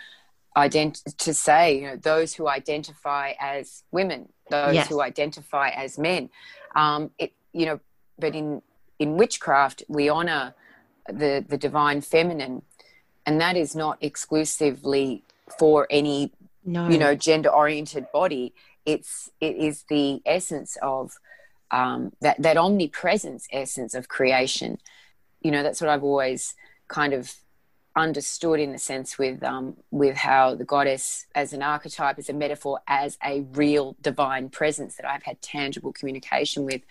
ident 0.58 1.04
to 1.18 1.34
say 1.34 1.78
you 1.80 1.88
know 1.88 1.96
those 1.98 2.34
who 2.34 2.48
identify 2.48 3.34
as 3.40 3.84
women, 3.92 4.30
those 4.50 4.76
Yes. 4.76 4.88
who 4.88 5.02
identify 5.02 5.70
as 5.70 5.98
men. 5.98 6.30
Um, 6.76 7.12
it 7.18 7.34
you 7.54 7.66
know, 7.66 7.80
but 8.20 8.36
in 8.36 8.62
in 9.00 9.18
witchcraft 9.18 9.84
we 9.88 10.10
honor 10.10 10.54
the 11.08 11.46
the 11.48 11.58
divine 11.58 12.02
feminine, 12.02 12.62
and 13.26 13.40
that 13.42 13.56
is 13.56 13.76
not 13.76 13.98
exclusively 14.02 15.24
for 15.60 15.88
any 15.90 16.32
No. 16.64 16.88
you 16.90 16.98
know 16.98 17.16
gender 17.16 17.50
oriented 17.50 18.08
body. 18.12 18.54
It's 18.86 19.30
it 19.40 19.56
is 19.56 19.84
the 19.90 20.22
essence 20.26 20.78
of 20.82 21.18
um, 21.72 22.12
that 22.22 22.42
that 22.42 22.58
omnipresence 22.58 23.48
essence 23.52 23.94
of 23.94 24.08
creation. 24.08 24.80
You 25.42 25.52
know 25.52 25.62
that's 25.62 25.80
what 25.82 25.90
i've 25.92 26.04
always 26.04 26.56
kind 26.88 27.14
of 27.14 27.36
understood 27.96 28.60
in 28.60 28.72
the 28.72 28.78
sense 28.78 29.18
with 29.18 29.44
um, 29.44 29.78
with 29.92 30.18
how 30.18 30.56
the 30.56 30.66
goddess 30.66 31.28
as 31.34 31.54
an 31.54 31.62
archetype 31.62 32.18
as 32.18 32.30
a 32.30 32.34
metaphor 32.34 32.80
as 32.88 33.18
a 33.24 33.42
real 33.54 33.96
divine 34.02 34.50
presence 34.50 34.96
that 34.96 35.08
i've 35.08 35.24
had 35.24 35.42
tangible 35.42 35.94
communication 35.94 36.66
with 36.66 36.82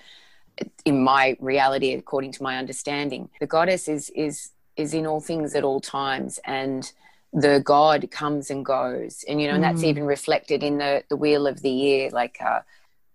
in 0.85 1.03
my 1.03 1.37
reality 1.41 1.93
according 1.95 2.33
to 2.33 2.43
my 2.43 2.57
understanding 2.59 3.29
the 3.41 3.47
goddess 3.47 3.89
is 3.89 4.11
is 4.11 4.51
is 4.77 4.95
in 4.95 5.07
all 5.07 5.21
things 5.21 5.55
at 5.55 5.65
all 5.65 5.81
times 5.81 6.39
and 6.45 6.93
the 7.33 7.61
god 7.65 8.09
comes 8.13 8.49
and 8.51 8.65
goes. 8.65 9.25
And 9.29 9.41
you 9.41 9.49
know 9.49 9.55
and 9.55 9.65
that's 9.65 9.83
Mm. 9.83 9.87
even 9.89 10.05
reflected 10.05 10.63
in 10.63 10.79
the 10.79 11.03
the 11.09 11.17
wheel 11.17 11.47
of 11.49 11.63
the 11.63 11.71
year 11.71 12.11
like 12.11 12.39
uh 12.41 12.61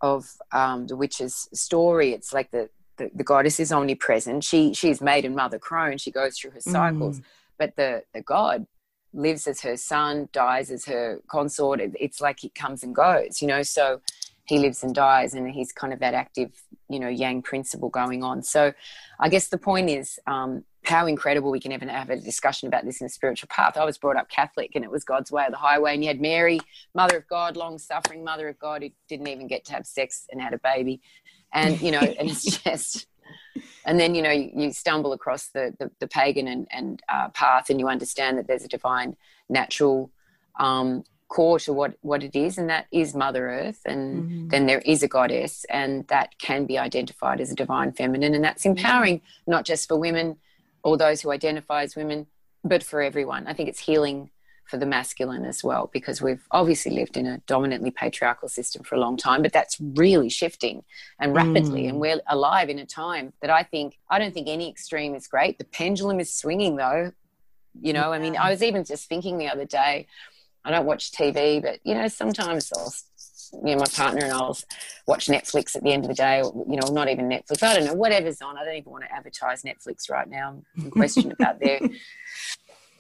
of 0.01 0.29
um 0.51 0.88
the 0.88 0.96
witch's 0.98 1.48
story. 1.53 2.12
It's 2.13 2.34
like 2.34 2.51
the 2.51 2.69
the, 2.98 3.10
the 3.15 3.24
goddess 3.24 3.62
is 3.62 3.72
omnipresent. 3.72 4.43
She 4.43 4.74
she's 4.74 5.00
maiden 5.00 5.36
mother 5.36 5.58
crone. 5.60 5.98
She 5.98 6.12
goes 6.12 6.38
through 6.38 6.51
her 6.51 6.60
cycles. 6.62 7.22
But 7.58 7.75
the 7.77 8.03
the 8.13 8.22
god 8.22 8.67
lives 9.13 9.48
as 9.48 9.62
her 9.62 9.77
son 9.77 10.27
dies 10.34 10.69
as 10.69 10.84
her 10.86 11.22
consort. 11.29 11.79
It- 11.79 11.96
it's 12.00 12.19
like 12.19 12.39
he 12.41 12.50
comes 12.50 12.84
and 12.84 12.93
goes 12.93 13.41
you 13.41 13.48
know? 13.48 13.63
So 13.63 14.01
he 14.50 14.58
lives 14.58 14.84
and 14.84 14.96
dies 14.96 15.34
and 15.36 15.50
he's 15.50 15.72
kind 15.72 15.94
of 15.94 16.00
that 16.00 16.13
active 16.13 16.51
you 16.89 17.00
know 17.00 17.08
yang 17.08 17.41
principle 17.41 17.89
going 17.89 18.24
on. 18.24 18.41
So 18.44 18.74
i 19.20 19.29
guess 19.29 19.48
the 19.50 19.58
point 19.58 19.89
is 19.89 20.20
um 20.27 20.63
how 20.86 21.06
incredible 21.06 21.51
we 21.51 21.60
can 21.60 21.72
even 21.72 21.89
have 21.89 22.10
a 22.10 22.18
discussion 22.18 22.68
about 22.68 22.86
this 22.86 23.00
in 23.01 23.06
a 23.06 23.10
spiritual 23.10 23.48
path. 23.51 23.77
I 23.77 23.86
was 23.86 23.98
brought 23.98 24.18
up 24.18 24.29
catholic 24.29 24.72
and 24.75 24.84
it 24.84 24.91
was 24.91 25.03
god's 25.03 25.32
way 25.32 25.46
or 25.46 25.51
the 25.51 25.58
highway 25.58 25.94
and 25.94 26.03
you 26.03 26.08
had 26.08 26.20
mary 26.20 26.60
mother 26.96 27.18
of 27.18 27.27
god 27.27 27.56
long 27.56 27.77
suffering 27.77 28.24
mother 28.24 28.48
of 28.50 28.58
god 28.60 28.82
who 28.82 28.89
didn't 29.08 29.27
even 29.27 29.48
get 29.48 29.65
to 29.65 29.74
have 29.74 29.86
sex 29.86 30.25
and 30.32 30.41
had 30.41 30.53
a 30.53 30.60
baby. 30.60 31.01
And 31.53 31.79
you 31.82 31.91
know 31.91 32.01
and 32.20 32.29
it's 32.29 32.46
just 32.63 33.08
and 33.86 34.00
then 34.00 34.15
you 34.15 34.22
know 34.22 34.32
you, 34.32 34.51
you 34.56 34.72
stumble 34.72 35.13
across 35.13 35.48
the 35.50 35.75
the, 35.79 35.91
the 36.00 36.08
pagan 36.08 36.48
and, 36.48 36.68
and 36.72 37.01
uh, 37.10 37.29
path 37.29 37.70
and 37.70 37.79
you 37.79 37.88
understand 37.88 38.38
that 38.38 38.48
there's 38.48 38.63
a 38.63 38.68
divine 38.68 39.15
natural 39.50 40.12
um, 40.60 41.03
core 41.30 41.60
to 41.60 41.72
what 41.72 41.94
what 42.02 42.24
it 42.24 42.36
is 42.36 42.58
and 42.58 42.70
that 42.70 42.88
is 42.92 43.14
mother 43.16 43.50
earth 43.50 43.82
and 43.86 44.24
Mhm. 44.24 44.50
then 44.52 44.66
there 44.66 44.80
is 44.80 45.04
a 45.04 45.08
goddess 45.08 45.64
and 45.70 46.08
that 46.08 46.38
can 46.40 46.66
be 46.66 46.78
identified 46.78 47.40
as 47.40 47.52
a 47.52 47.56
divine 47.56 47.92
feminine 47.92 48.34
and 48.36 48.44
that's 48.44 48.66
empowering 48.66 49.22
not 49.46 49.64
just 49.64 49.88
for 49.88 49.96
women 49.98 50.38
or 50.84 50.98
those 50.98 51.22
who 51.22 51.30
identify 51.32 51.84
as 51.84 51.96
women 51.96 52.26
but 52.64 52.82
for 52.84 53.00
everyone 53.02 53.46
i 53.48 53.54
think 53.54 53.70
it's 53.70 53.80
healing 53.80 54.32
for 54.66 54.78
the 54.78 54.86
masculine 54.88 55.46
as 55.46 55.64
well 55.64 55.90
because 55.94 56.20
we've 56.22 56.46
obviously 56.52 56.92
lived 56.92 57.16
in 57.18 57.26
a 57.28 57.38
dominantly 57.48 57.92
patriarchal 57.92 58.48
system 58.50 58.84
for 58.84 58.96
a 58.96 59.00
long 59.00 59.16
time 59.16 59.42
but 59.44 59.54
that's 59.54 59.76
really 60.04 60.30
shifting 60.30 60.84
and 61.20 61.34
rapidly 61.36 61.84
Mm. 61.84 61.90
and 61.90 62.00
we're 62.00 62.22
alive 62.28 62.70
in 62.74 62.80
a 62.80 62.86
time 62.88 63.34
that 63.42 63.52
i 63.52 63.62
think 63.62 63.98
i 64.10 64.18
don't 64.20 64.34
think 64.34 64.48
any 64.48 64.68
extreme 64.68 65.14
is 65.14 65.28
great 65.28 65.60
the 65.60 65.64
pendulum 65.66 66.20
is 66.20 66.34
swinging 66.34 66.76
though 66.76 67.12
you 67.82 67.94
know 67.94 68.12
i 68.14 68.18
mean 68.18 68.36
i 68.36 68.50
was 68.50 68.62
even 68.64 68.84
just 68.84 69.08
thinking 69.08 69.38
the 69.38 69.48
other 69.48 69.66
day 69.66 70.08
i 70.66 70.72
don't 70.72 70.86
watch 70.86 71.12
tv 71.12 71.62
but 71.62 71.80
you 71.84 71.94
know 71.94 72.08
sometimes 72.08 72.72
i'll 72.75 72.94
you 73.66 73.75
know 73.75 73.80
my 73.80 73.88
partner 73.88 74.24
and 74.24 74.34
i'll 74.34 74.58
watch 75.08 75.28
netflix 75.28 75.75
at 75.75 75.84
the 75.84 75.92
end 75.92 76.04
of 76.04 76.10
the 76.10 76.16
day 76.16 76.42
or 76.42 76.66
you 76.70 76.75
know 76.75 76.88
not 76.92 77.10
even 77.10 77.28
netflix 77.28 77.63
i 77.63 77.74
don't 77.75 77.86
know 77.86 77.94
whatever's 77.94 78.42
on 78.42 78.58
i 78.58 78.63
don't 78.63 78.75
even 78.75 78.92
want 78.92 79.04
to 79.04 79.12
advertise 79.13 79.63
netflix 79.63 80.10
right 80.10 80.30
now 80.30 80.50
i'm 80.50 80.66
in 80.86 80.92
question 80.92 81.32
about 81.32 81.60
their 81.60 81.80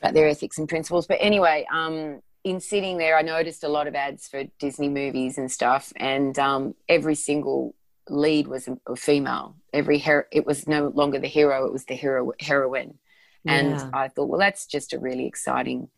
about 0.01 0.13
their 0.13 0.29
ethics 0.29 0.57
and 0.57 0.69
principles. 0.69 1.07
But 1.07 1.17
anyway 1.21 1.65
um 1.71 2.21
in 2.43 2.59
sitting 2.61 2.97
there 2.97 3.17
i 3.17 3.21
noticed 3.21 3.63
a 3.63 3.69
lot 3.69 3.85
of 3.87 3.95
ads 3.95 4.27
for 4.27 4.45
disney 4.59 4.87
movies 4.89 5.37
and 5.37 5.51
stuff 5.51 5.91
and 5.97 6.39
um 6.39 6.73
every 6.87 7.15
single 7.15 7.75
lead 8.09 8.47
was 8.47 8.67
a, 8.67 8.95
female. 8.95 9.55
Every 9.73 9.99
her- 9.99 10.27
it 10.31 10.45
was 10.45 10.67
no 10.67 10.87
longer 10.87 11.19
the 11.19 11.27
hero 11.27 11.65
it 11.65 11.71
was 11.71 11.85
the 11.85 11.95
hero 11.95 12.31
heroine. 12.39 12.97
And 13.47 13.77
Yeah. 13.77 13.89
I 13.93 14.07
thought, 14.07 14.27
well, 14.29 14.39
that's 14.39 14.65
just 14.65 14.93
a 14.93 14.99
really 14.99 15.25
exciting 15.27 15.89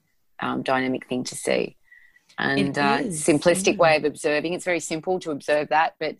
um, 0.42 0.64
dynamic 0.64 1.08
thing 1.08 1.24
to 1.26 1.36
see. 1.36 1.78
And 2.38 2.78
uh, 2.78 3.00
simplistic 3.04 3.74
yeah. 3.74 3.80
way 3.80 3.96
of 3.98 4.04
observing. 4.04 4.54
It's 4.54 4.66
very 4.66 4.80
simple 4.80 5.20
to 5.20 5.32
observe 5.32 5.70
that, 5.70 5.96
but 6.00 6.16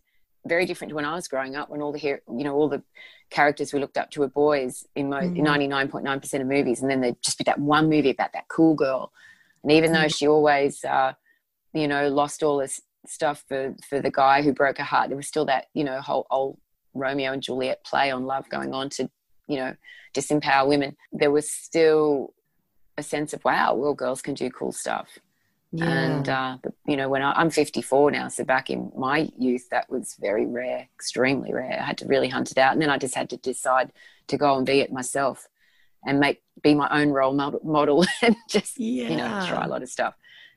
very 0.46 0.66
different 0.66 0.90
to 0.90 0.96
when 0.96 1.06
I 1.06 1.16
was 1.16 1.28
growing 1.28 1.56
up, 1.56 1.70
when 1.70 1.82
all 1.82 1.92
the 1.92 2.00
hero, 2.00 2.20
you 2.36 2.44
know 2.44 2.56
all 2.56 2.70
the 2.70 2.84
characters 3.30 3.74
we 3.74 3.80
looked 3.80 3.98
up 3.98 4.12
to 4.12 4.20
were 4.20 4.28
boys 4.28 4.86
in 4.96 5.10
Mm. 5.10 5.38
ninety 5.38 5.68
nine 5.68 5.88
point 5.88 6.04
nine 6.04 6.20
percent 6.20 6.42
of 6.44 6.50
movies, 6.50 6.82
and 6.82 6.92
then 6.92 7.02
there'd 7.02 7.22
just 7.22 7.38
be 7.38 7.44
that 7.46 7.60
one 7.60 7.90
movie 7.90 8.10
about 8.12 8.34
that 8.34 8.48
cool 8.50 8.76
girl, 8.76 9.12
and 9.64 9.72
even 9.72 9.92
Mm. 9.92 10.02
though 10.02 10.08
she 10.10 10.28
always, 10.28 10.84
uh, 10.84 11.14
you 11.74 11.88
know, 11.88 12.10
lost 12.10 12.44
all 12.44 12.58
this 12.58 12.82
stuff 13.08 13.44
for 13.48 13.76
for 13.88 14.02
the 14.02 14.12
guy 14.12 14.42
who 14.42 14.54
broke 14.54 14.78
her 14.78 14.84
heart, 14.84 15.10
there 15.10 15.18
was 15.18 15.28
still 15.28 15.46
that 15.46 15.68
you 15.74 15.84
know 15.84 16.02
whole 16.02 16.28
old 16.30 16.60
Romeo 16.94 17.32
and 17.32 17.42
Juliet 17.42 17.84
play 17.84 18.12
on 18.12 18.26
love 18.26 18.50
going 18.50 18.74
on 18.74 18.90
to 18.90 19.10
you 19.48 19.58
know 19.58 19.76
disempower 20.14 20.68
women. 20.68 20.98
There 21.12 21.32
was 21.32 21.52
still 21.52 22.34
a 23.02 23.04
sense 23.04 23.34
of 23.34 23.44
wow, 23.44 23.74
well, 23.76 23.94
girls 23.94 24.22
can 24.22 24.34
do 24.34 24.50
cool 24.50 24.72
stuff. 24.72 25.08
Yeah. 25.74 25.86
And 25.90 26.30
uh, 26.30 26.58
you 26.86 26.98
know, 26.98 27.10
when 27.10 27.22
I, 27.22 27.32
I'm 27.34 27.50
54 27.50 28.12
now, 28.12 28.28
so 28.28 28.44
back 28.44 28.70
in 28.70 28.92
my 28.96 29.30
youth, 29.38 29.66
that 29.72 29.90
was 29.90 30.16
very 30.20 30.46
rare, 30.46 30.88
extremely 30.98 31.52
rare. 31.54 31.78
I 31.82 31.86
had 31.86 31.98
to 32.00 32.08
really 32.08 32.30
hunt 32.30 32.52
it 32.52 32.58
out, 32.58 32.74
and 32.74 32.82
then 32.82 32.90
I 32.90 32.98
just 32.98 33.16
had 33.16 33.30
to 33.32 33.38
decide 33.38 33.92
to 34.28 34.38
go 34.38 34.58
and 34.58 34.66
be 34.66 34.80
it 34.82 34.92
myself, 34.92 35.48
and 36.06 36.20
make 36.20 36.42
be 36.62 36.74
my 36.76 36.90
own 37.00 37.10
role 37.10 37.34
model, 37.34 38.06
and 38.22 38.36
just 38.50 38.78
you 38.78 39.16
know 39.18 39.26
Yeah. 39.26 39.46
try 39.50 39.64
a 39.66 39.70
lot 39.70 39.82
of 39.84 39.90
stuff, 39.90 40.14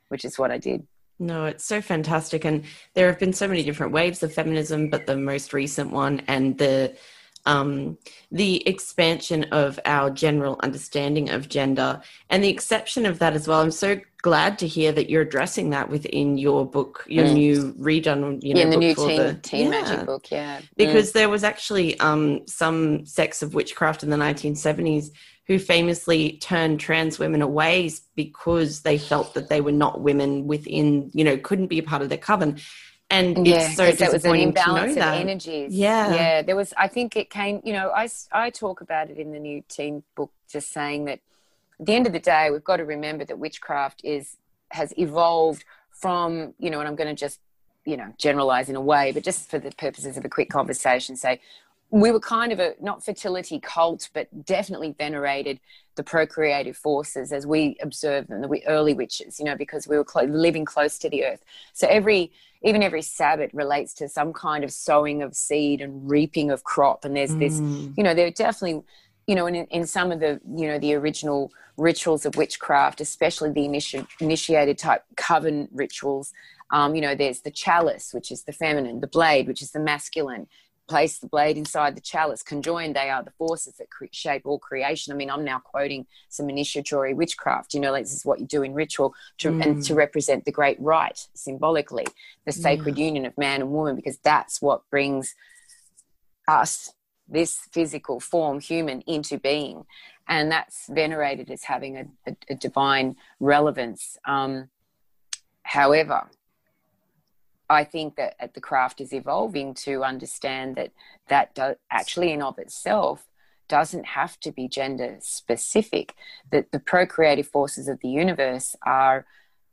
which 0.08 0.24
is 0.24 0.38
what 0.38 0.50
I 0.50 0.58
did. 0.58 0.86
No, 1.20 1.44
it's 1.46 1.64
so 1.64 1.80
fantastic. 1.80 2.44
And 2.44 2.64
there 2.94 3.06
have 3.06 3.20
been 3.20 3.32
so 3.32 3.46
many 3.46 3.62
different 3.62 3.92
waves 3.92 4.22
of 4.24 4.34
feminism, 4.34 4.90
but 4.90 5.06
the 5.06 5.16
most 5.16 5.52
recent 5.52 5.92
one 5.92 6.22
and 6.26 6.58
the 6.58 6.96
um, 7.46 7.98
the 8.30 8.66
expansion 8.68 9.44
of 9.52 9.78
our 9.84 10.10
general 10.10 10.58
understanding 10.62 11.30
of 11.30 11.48
gender 11.48 12.00
and 12.30 12.42
the 12.42 12.48
exception 12.48 13.06
of 13.06 13.18
that 13.18 13.34
as 13.34 13.46
well. 13.46 13.60
I'm 13.60 13.70
so 13.70 14.00
glad 14.22 14.58
to 14.60 14.66
hear 14.66 14.90
that 14.92 15.10
you're 15.10 15.22
addressing 15.22 15.70
that 15.70 15.90
within 15.90 16.38
your 16.38 16.64
book, 16.64 17.04
your 17.06 17.26
Mm. 17.26 17.32
new 17.34 17.74
redone, 17.78 18.42
you 18.42 18.54
know, 18.54 18.60
yeah, 18.60 18.66
the 18.66 18.72
book 18.72 18.80
new 18.80 18.94
for 18.94 19.08
teen 19.08 19.16
the 19.18 19.34
teen 19.42 19.60
Yeah. 19.64 19.70
magic 19.70 20.06
book, 20.06 20.30
yeah, 20.30 20.60
Mm. 20.60 20.68
because 20.76 21.12
there 21.12 21.28
was 21.28 21.44
actually 21.44 21.98
um, 22.00 22.40
some 22.46 23.04
sects 23.04 23.42
of 23.42 23.54
witchcraft 23.54 24.02
in 24.02 24.08
the 24.10 24.16
1970s 24.16 25.10
who 25.46 25.58
famously 25.58 26.38
turned 26.38 26.80
trans 26.80 27.18
women 27.18 27.42
away 27.42 27.90
because 28.16 28.80
they 28.80 28.96
felt 28.96 29.34
that 29.34 29.50
they 29.50 29.60
were 29.60 29.72
not 29.72 30.00
women 30.00 30.46
within, 30.46 31.10
you 31.12 31.22
know, 31.22 31.36
couldn't 31.36 31.66
be 31.66 31.78
a 31.78 31.82
part 31.82 32.00
of 32.00 32.08
their 32.08 32.16
coven. 32.16 32.58
And 33.14 33.46
yeah, 33.46 33.66
it's 33.66 33.76
so 33.76 33.84
that 33.84 33.90
was 33.90 34.00
an 34.00 34.32
disappointing 34.32 34.54
to 34.54 34.66
know 34.66 34.76
imbalance 34.76 34.96
of 34.96 35.02
energies. 35.02 35.74
Yeah. 35.74 36.14
yeah. 36.14 36.42
There 36.42 36.56
was. 36.56 36.72
I 36.76 36.88
think 36.88 37.16
it 37.16 37.30
came. 37.30 37.60
You 37.64 37.72
know, 37.72 37.90
I 37.90 38.08
I 38.32 38.50
talk 38.50 38.80
about 38.80 39.10
it 39.10 39.18
in 39.18 39.32
the 39.32 39.38
new 39.38 39.62
teen 39.68 40.02
book, 40.14 40.32
just 40.50 40.72
saying 40.72 41.04
that 41.06 41.20
at 41.80 41.86
the 41.86 41.94
end 41.94 42.06
of 42.06 42.12
the 42.12 42.20
day, 42.20 42.50
we've 42.50 42.64
got 42.64 42.76
to 42.76 42.84
remember 42.84 43.24
that 43.24 43.38
witchcraft 43.38 44.00
is 44.04 44.36
has 44.70 44.92
evolved 44.96 45.64
from 45.90 46.54
you 46.58 46.70
know, 46.70 46.80
and 46.80 46.88
I'm 46.88 46.96
going 46.96 47.14
to 47.14 47.20
just 47.20 47.40
you 47.84 47.96
know, 47.96 48.12
generalize 48.18 48.68
in 48.68 48.76
a 48.76 48.80
way, 48.80 49.12
but 49.12 49.22
just 49.22 49.50
for 49.50 49.58
the 49.58 49.70
purposes 49.72 50.16
of 50.16 50.24
a 50.24 50.28
quick 50.28 50.48
conversation, 50.48 51.16
say 51.16 51.40
we 51.94 52.10
were 52.10 52.18
kind 52.18 52.52
of 52.52 52.58
a 52.58 52.74
not 52.80 53.04
fertility 53.04 53.60
cult, 53.60 54.08
but 54.12 54.44
definitely 54.44 54.96
venerated 54.98 55.60
the 55.94 56.02
procreative 56.02 56.76
forces 56.76 57.32
as 57.32 57.46
we 57.46 57.76
observed 57.80 58.28
them, 58.28 58.42
the 58.42 58.66
early 58.66 58.94
witches, 58.94 59.38
you 59.38 59.44
know, 59.44 59.54
because 59.54 59.86
we 59.86 59.96
were 59.96 60.02
clo- 60.02 60.24
living 60.24 60.64
close 60.64 60.98
to 60.98 61.08
the 61.08 61.24
earth. 61.24 61.44
So 61.72 61.86
every, 61.86 62.32
even 62.62 62.82
every 62.82 63.00
Sabbath 63.00 63.54
relates 63.54 63.94
to 63.94 64.08
some 64.08 64.32
kind 64.32 64.64
of 64.64 64.72
sowing 64.72 65.22
of 65.22 65.36
seed 65.36 65.80
and 65.80 66.10
reaping 66.10 66.50
of 66.50 66.64
crop. 66.64 67.04
And 67.04 67.16
there's 67.16 67.30
mm. 67.30 67.38
this, 67.38 67.60
you 67.96 68.02
know, 68.02 68.12
there 68.12 68.28
definitely, 68.28 68.82
you 69.28 69.36
know, 69.36 69.46
in, 69.46 69.54
in 69.54 69.86
some 69.86 70.10
of 70.10 70.18
the, 70.18 70.40
you 70.52 70.66
know, 70.66 70.80
the 70.80 70.94
original 70.94 71.52
rituals 71.76 72.26
of 72.26 72.34
witchcraft, 72.34 73.00
especially 73.00 73.52
the 73.52 73.68
initi- 73.68 74.06
initiated 74.18 74.78
type 74.78 75.04
coven 75.16 75.68
rituals, 75.72 76.32
um, 76.72 76.96
you 76.96 77.00
know, 77.00 77.14
there's 77.14 77.42
the 77.42 77.52
chalice, 77.52 78.12
which 78.12 78.32
is 78.32 78.42
the 78.42 78.52
feminine, 78.52 79.00
the 79.00 79.06
blade, 79.06 79.46
which 79.46 79.62
is 79.62 79.70
the 79.70 79.78
masculine, 79.78 80.48
place 80.86 81.18
the 81.18 81.26
blade 81.26 81.56
inside 81.56 81.96
the 81.96 82.00
chalice. 82.00 82.42
Conjoined, 82.42 82.94
they 82.94 83.10
are 83.10 83.22
the 83.22 83.30
forces 83.32 83.76
that 83.76 83.90
cre- 83.90 84.06
shape 84.12 84.42
all 84.44 84.58
creation. 84.58 85.12
I 85.12 85.16
mean, 85.16 85.30
I'm 85.30 85.44
now 85.44 85.58
quoting 85.58 86.06
some 86.28 86.50
initiatory 86.50 87.14
witchcraft. 87.14 87.74
You 87.74 87.80
know, 87.80 87.92
like 87.92 88.04
this 88.04 88.14
is 88.14 88.24
what 88.24 88.40
you 88.40 88.46
do 88.46 88.62
in 88.62 88.74
ritual 88.74 89.14
to, 89.38 89.50
mm. 89.50 89.64
and 89.64 89.82
to 89.84 89.94
represent 89.94 90.44
the 90.44 90.52
great 90.52 90.80
rite 90.80 91.28
symbolically, 91.34 92.06
the 92.44 92.52
sacred 92.52 92.98
yeah. 92.98 93.06
union 93.06 93.24
of 93.24 93.36
man 93.38 93.62
and 93.62 93.70
woman, 93.70 93.96
because 93.96 94.18
that's 94.18 94.60
what 94.60 94.88
brings 94.90 95.34
us, 96.46 96.92
this 97.28 97.60
physical 97.72 98.20
form, 98.20 98.60
human, 98.60 99.00
into 99.02 99.38
being. 99.38 99.86
And 100.28 100.50
that's 100.50 100.86
venerated 100.88 101.50
as 101.50 101.64
having 101.64 101.96
a, 101.96 102.04
a, 102.26 102.36
a 102.50 102.54
divine 102.54 103.16
relevance. 103.40 104.18
Um, 104.26 104.68
however, 105.62 106.30
I 107.68 107.84
think 107.84 108.16
that 108.16 108.34
uh, 108.40 108.48
the 108.52 108.60
craft 108.60 109.00
is 109.00 109.12
evolving 109.12 109.74
to 109.74 110.04
understand 110.04 110.76
that 110.76 110.92
that 111.28 111.54
do, 111.54 111.76
actually, 111.90 112.32
in 112.32 112.42
of 112.42 112.58
itself, 112.58 113.26
doesn't 113.68 114.04
have 114.04 114.38
to 114.40 114.52
be 114.52 114.68
gender 114.68 115.16
specific. 115.20 116.14
That 116.50 116.72
the 116.72 116.80
procreative 116.80 117.48
forces 117.48 117.88
of 117.88 118.00
the 118.00 118.08
universe 118.08 118.76
are 118.84 119.24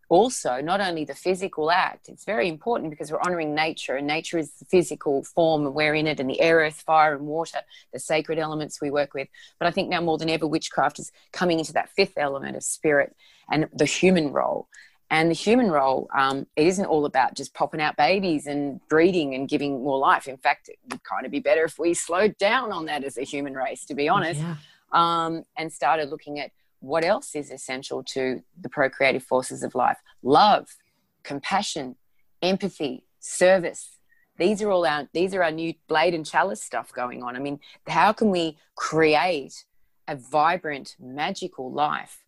also 0.08 0.60
not 0.60 0.82
only 0.82 1.06
the 1.06 1.16
physical 1.16 1.72
act. 1.72 2.10
It's 2.10 2.26
very 2.26 2.50
important 2.50 2.90
because 2.90 3.12
we're 3.12 3.22
honoring 3.22 3.56
nature, 3.56 3.96
and 3.96 4.06
nature 4.08 4.38
is 4.38 4.52
the 4.54 4.66
physical 4.66 5.24
form, 5.24 5.66
and 5.66 5.74
we're 5.74 5.96
in 5.96 6.08
it, 6.08 6.20
and 6.20 6.30
the 6.30 6.42
air, 6.42 6.58
earth, 6.58 6.82
fire, 6.86 7.16
and 7.16 7.28
water, 7.28 7.60
the 7.94 8.00
sacred 8.00 8.38
elements 8.38 8.82
we 8.82 8.92
work 8.92 9.14
with. 9.14 9.30
But 9.58 9.68
I 9.68 9.72
think 9.72 9.90
now 9.90 10.02
more 10.02 10.18
than 10.18 10.30
ever, 10.30 10.48
witchcraft 10.48 11.00
is 11.00 11.12
coming 11.32 11.60
into 11.60 11.74
that 11.74 11.90
fifth 11.90 12.18
element 12.18 12.58
of 12.58 12.64
spirit 12.64 13.16
and 13.50 13.70
the 13.74 13.86
human 13.86 14.32
role 14.32 14.68
and 15.12 15.30
the 15.30 15.36
human 15.36 15.70
role, 15.70 16.10
um, 16.18 16.48
it 16.56 16.66
isn't 16.68 16.86
all 16.86 17.06
about 17.06 17.36
just 17.36 17.54
popping 17.54 17.82
out 17.82 17.98
babies 17.98 18.48
and 18.48 18.80
breeding 18.88 19.36
and 19.36 19.50
giving 19.50 19.84
more 19.84 20.00
life. 20.00 20.26
In 20.26 20.38
fact, 20.38 20.70
it 20.70 20.80
would 20.90 21.04
kind 21.04 21.26
of 21.26 21.32
be 21.34 21.42
better 21.42 21.66
if 21.66 21.78
we 21.78 21.94
slowed 21.94 22.38
down 22.38 22.72
on 22.72 22.86
that 22.86 23.04
as 23.04 23.18
a 23.18 23.24
human 23.24 23.54
race, 23.54 23.84
to 23.88 23.94
be 23.94 24.08
honest, 24.08 24.40
yeah. 24.40 24.56
um, 24.94 25.44
and 25.58 25.72
started 25.72 26.10
looking 26.10 26.40
at 26.40 26.52
what 26.80 27.04
else 27.04 27.36
is 27.36 27.52
essential 27.52 28.02
to 28.04 28.42
the 28.62 28.70
procreative 28.70 29.22
forces 29.22 29.64
of 29.64 29.76
life 29.76 29.98
love, 30.24 30.78
compassion, 31.24 31.98
empathy, 32.42 33.04
service. 33.20 33.98
These 34.38 34.62
are 34.62 34.72
all 34.72 34.86
our 34.86 35.10
these 35.12 35.36
are 35.36 35.44
our 35.44 35.52
new 35.52 35.74
blade 35.90 36.14
and 36.14 36.26
chalice 36.26 36.64
stuff 36.64 36.94
going 36.94 37.22
on. 37.22 37.36
I 37.36 37.40
mean, 37.40 37.60
how 37.86 38.14
can 38.14 38.32
we 38.32 38.58
create 38.76 39.66
a 40.08 40.16
vibrant, 40.16 40.96
magical 41.02 41.70
life 41.70 42.24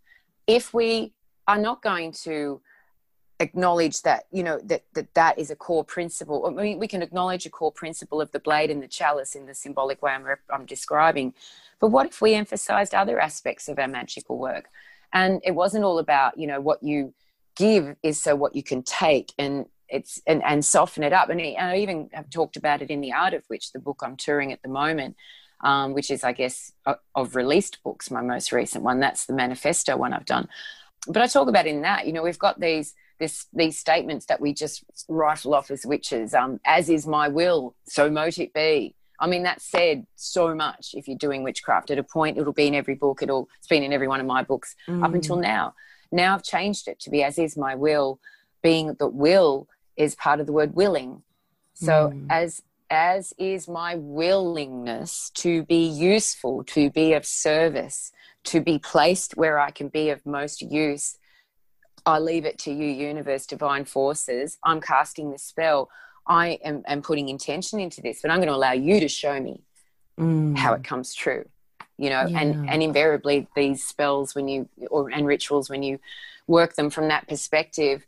if 0.48 0.74
we 0.74 1.14
are 1.48 1.58
not 1.58 1.82
going 1.82 2.12
to 2.12 2.62
acknowledge 3.40 4.02
that 4.04 4.26
you 4.32 4.44
know 4.44 4.60
that, 4.64 4.84
that 4.94 5.14
that 5.14 5.40
is 5.40 5.50
a 5.52 5.56
core 5.56 5.84
principle. 5.84 6.46
I 6.46 6.62
mean 6.62 6.80
we 6.80 6.88
can 6.88 7.02
acknowledge 7.02 7.46
a 7.46 7.50
core 7.50 7.72
principle 7.72 8.22
of 8.22 8.32
the 8.32 8.40
blade 8.40 8.70
and 8.70 8.82
the 8.82 8.88
chalice 8.88 9.36
in 9.36 9.46
the 9.46 9.56
symbolic 9.56 10.02
way 10.02 10.12
i'm, 10.12 10.26
I'm 10.50 10.66
describing. 10.66 11.34
But 11.80 11.90
what 11.90 12.06
if 12.06 12.22
we 12.22 12.36
emphasized 12.36 12.94
other 12.94 13.20
aspects 13.20 13.68
of 13.68 13.80
our 13.80 13.88
magical 13.88 14.38
work? 14.38 14.70
And 15.12 15.42
it 15.44 15.52
wasn't 15.52 15.84
all 15.84 16.00
about 16.00 16.38
you 16.38 16.48
know 16.48 16.62
what 16.62 16.84
you 16.84 17.14
give 17.56 17.96
is 18.04 18.20
so 18.22 18.36
what 18.36 18.56
you 18.56 18.64
can 18.64 18.82
take 18.84 19.34
and 19.38 19.66
it's 19.90 20.22
and, 20.26 20.44
and 20.44 20.64
soften 20.64 21.04
it 21.04 21.14
up. 21.14 21.30
And, 21.30 21.42
I 21.42 21.78
even 21.78 22.10
have 22.14 22.30
talked 22.30 22.58
about 22.58 22.82
it 22.82 22.90
in 22.90 23.02
the 23.02 23.14
Art 23.14 23.34
of 23.34 23.44
Witch 23.50 23.72
the 23.72 23.80
book 23.80 24.02
i'm 24.04 24.16
touring 24.16 24.52
at 24.52 24.62
the 24.62 24.70
moment 24.70 25.16
um, 25.64 25.94
which 25.94 26.12
is 26.12 26.24
i 26.24 26.32
guess 26.32 26.72
of 27.16 27.36
released 27.36 27.82
books 27.84 28.12
my 28.12 28.22
most 28.22 28.52
recent 28.52 28.84
one. 28.84 29.00
That's 29.00 29.26
the 29.26 29.34
manifesto 29.34 29.98
one 29.98 30.14
i've 30.14 30.26
done. 30.26 30.48
But 31.08 31.22
i 31.22 31.28
talk 31.28 31.48
about 31.48 31.68
in 31.68 31.82
that 31.82 32.06
you 32.06 32.14
know 32.14 32.24
we've 32.24 32.40
got 32.40 32.60
these 32.60 32.94
this 33.20 33.48
these 33.54 33.78
statements 33.78 34.26
that 34.26 34.42
we 34.42 34.54
just 34.54 34.84
rifle 35.08 35.54
off 35.54 35.72
as 35.72 35.86
witches 35.86 36.34
um, 36.34 36.60
as 36.66 36.90
is 36.90 37.08
my 37.08 37.28
will. 37.28 37.76
So 37.86 38.10
mote 38.10 38.40
it 38.40 38.54
be. 38.54 38.96
I 39.20 39.28
mean 39.28 39.44
that 39.44 39.62
said 39.62 40.06
so 40.16 40.54
much 40.56 40.94
if 40.94 41.08
you're 41.08 41.18
doing 41.18 41.44
witchcraft. 41.44 41.92
At 41.92 42.00
a 42.00 42.04
point 42.04 42.38
it'll 42.38 42.54
be 42.54 42.68
in 42.68 42.76
every 42.76 42.96
book. 42.96 43.22
It'll 43.22 43.48
it's 43.58 43.68
been 43.68 43.84
in 43.84 43.94
every 43.94 44.08
one 44.08 44.20
of 44.20 44.26
my 44.26 44.44
books 44.44 44.76
mm. 44.88 45.04
up 45.04 45.14
until 45.14 45.38
now. 45.38 45.76
Now 46.12 46.36
i've 46.36 46.44
changed 46.44 46.88
it 46.88 47.00
to 47.02 47.10
be 47.10 47.24
as 47.24 47.38
is 47.38 47.58
my 47.58 47.76
will 47.76 48.20
being 48.62 48.96
that 49.00 49.10
will 49.10 49.68
is 49.96 50.16
part 50.16 50.40
of 50.40 50.48
the 50.48 50.54
word 50.54 50.76
willing. 50.76 51.24
So 51.74 52.12
mm. 52.14 52.28
as 52.30 52.62
as 52.90 53.34
is 53.38 53.68
my 53.68 53.96
willingness 53.96 55.32
to 55.34 55.64
be 55.64 55.84
useful 55.84 56.64
to 56.64 56.90
be 56.92 57.14
of 57.14 57.26
service 57.26 58.12
to 58.44 58.62
be 58.62 58.78
placed 58.78 59.36
where 59.36 59.58
i 59.58 59.72
can 59.72 59.88
be 59.88 60.10
of 60.10 60.24
most 60.26 60.62
use 60.62 61.18
I 62.06 62.20
leave 62.20 62.46
it 62.46 62.58
to 62.60 62.72
you, 62.72 62.86
universe, 62.86 63.46
divine 63.46 63.86
forces. 63.86 64.58
I'm 64.64 64.82
casting 64.82 65.32
the 65.32 65.38
spell. 65.38 65.90
I 66.28 66.60
am, 66.64 66.84
am 66.88 67.02
putting 67.02 67.30
intention 67.30 67.80
into 67.80 68.02
this, 68.02 68.22
but 68.22 68.32
I'm 68.32 68.38
going 68.38 68.48
to 68.48 68.56
allow 68.56 68.72
you 68.74 69.00
to 69.00 69.08
show 69.08 69.40
me 69.40 69.62
mm. 70.20 70.58
how 70.58 70.74
it 70.74 70.84
comes 70.84 71.14
true. 71.14 71.46
You 71.98 72.10
know, 72.10 72.26
yeah. 72.28 72.40
and 72.40 72.70
and 72.70 72.82
invariably 72.82 73.48
these 73.56 73.84
spells 73.84 74.34
when 74.34 74.48
you 74.48 74.68
or 74.90 75.10
and 75.10 75.28
rituals 75.28 75.70
when 75.70 75.84
you 75.84 76.00
work 76.48 76.76
them 76.76 76.90
from 76.90 77.10
that 77.10 77.28
perspective, 77.28 78.06